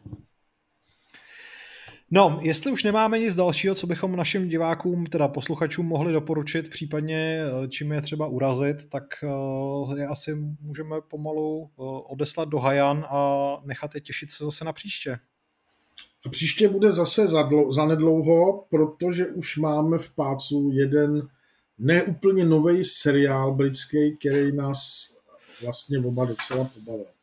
No, 2.11 2.37
jestli 2.41 2.71
už 2.71 2.83
nemáme 2.83 3.19
nic 3.19 3.35
dalšího, 3.35 3.75
co 3.75 3.87
bychom 3.87 4.15
našim 4.15 4.47
divákům, 4.47 5.05
teda 5.05 5.27
posluchačům 5.27 5.85
mohli 5.85 6.13
doporučit, 6.13 6.69
případně 6.69 7.41
eh, 7.43 7.67
čím 7.67 7.91
je 7.91 8.01
třeba 8.01 8.27
urazit, 8.27 8.89
tak 8.89 9.03
eh, 9.23 9.99
je 9.99 10.07
asi 10.07 10.35
můžeme 10.61 10.95
pomalu 11.01 11.69
eh, 11.69 11.81
odeslat 12.07 12.49
do 12.49 12.59
Hajan 12.59 13.05
a 13.09 13.47
nechat 13.63 13.95
je 13.95 14.01
těšit 14.01 14.31
se 14.31 14.43
zase 14.43 14.65
na 14.65 14.73
příště. 14.73 15.19
A 16.25 16.29
příště 16.29 16.69
bude 16.69 16.91
zase 16.91 17.27
za 17.69 17.85
nedlouho, 17.85 18.65
protože 18.69 19.27
už 19.27 19.57
máme 19.57 19.97
v 19.97 20.15
pácu 20.15 20.71
jeden 20.73 21.27
neúplně 21.77 22.45
nový 22.45 22.85
seriál 22.85 23.55
britský, 23.55 24.17
který 24.17 24.55
nás 24.55 25.09
vlastně 25.61 25.99
oba 25.99 26.25
docela 26.25 26.69
pobavil. 26.73 27.14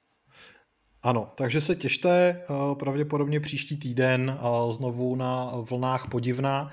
Ano, 1.05 1.33
takže 1.35 1.61
se 1.61 1.77
těšte 1.77 2.11
eh, 2.11 2.75
pravděpodobně 2.75 3.41
příští 3.41 3.77
týden 3.77 4.39
eh, 4.39 4.73
znovu 4.73 5.17
na 5.17 5.53
vlnách 5.71 6.09
podivná. 6.11 6.71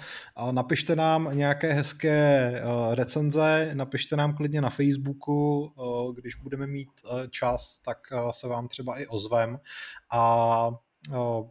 Napište 0.52 0.96
nám 0.96 1.30
nějaké 1.34 1.74
hezké 1.74 2.54
eh, 2.56 2.96
recenze, 2.96 3.72
napište 3.74 4.16
nám 4.16 4.36
klidně 4.36 4.62
na 4.62 4.70
Facebooku, 4.70 5.72
když 6.16 6.36
budeme 6.36 6.68
mít 6.68 6.90
čas, 7.30 7.82
tak 7.86 7.98
se 8.32 8.48
vám 8.48 8.68
třeba 8.68 9.00
i 9.00 9.08
ozvem 9.08 9.60
a 10.12 10.70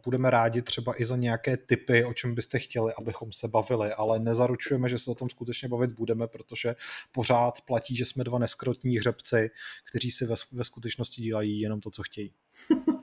budeme 0.03 0.29
rádi 0.29 0.61
třeba 0.61 1.01
i 1.01 1.05
za 1.05 1.15
nějaké 1.15 1.57
typy, 1.57 2.05
o 2.05 2.13
čem 2.13 2.35
byste 2.35 2.59
chtěli, 2.59 2.93
abychom 2.93 3.31
se 3.31 3.47
bavili, 3.47 3.93
ale 3.93 4.19
nezaručujeme, 4.19 4.89
že 4.89 4.97
se 4.97 5.11
o 5.11 5.15
tom 5.15 5.29
skutečně 5.29 5.67
bavit 5.67 5.91
budeme, 5.91 6.27
protože 6.27 6.75
pořád 7.11 7.61
platí, 7.61 7.95
že 7.95 8.05
jsme 8.05 8.23
dva 8.23 8.39
neskrotní 8.39 8.97
hřebci, 8.97 9.49
kteří 9.89 10.11
si 10.11 10.25
ve, 10.25 10.35
ve 10.51 10.63
skutečnosti 10.63 11.21
dělají 11.21 11.59
jenom 11.59 11.81
to, 11.81 11.91
co 11.91 12.03
chtějí. 12.03 12.33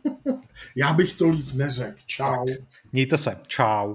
Já 0.77 0.93
bych 0.93 1.15
to 1.15 1.29
líp 1.29 1.53
neřekl. 1.55 1.99
Čau. 2.07 2.47
Tak, 2.47 2.57
mějte 2.93 3.19
se. 3.19 3.41
Čau. 3.47 3.95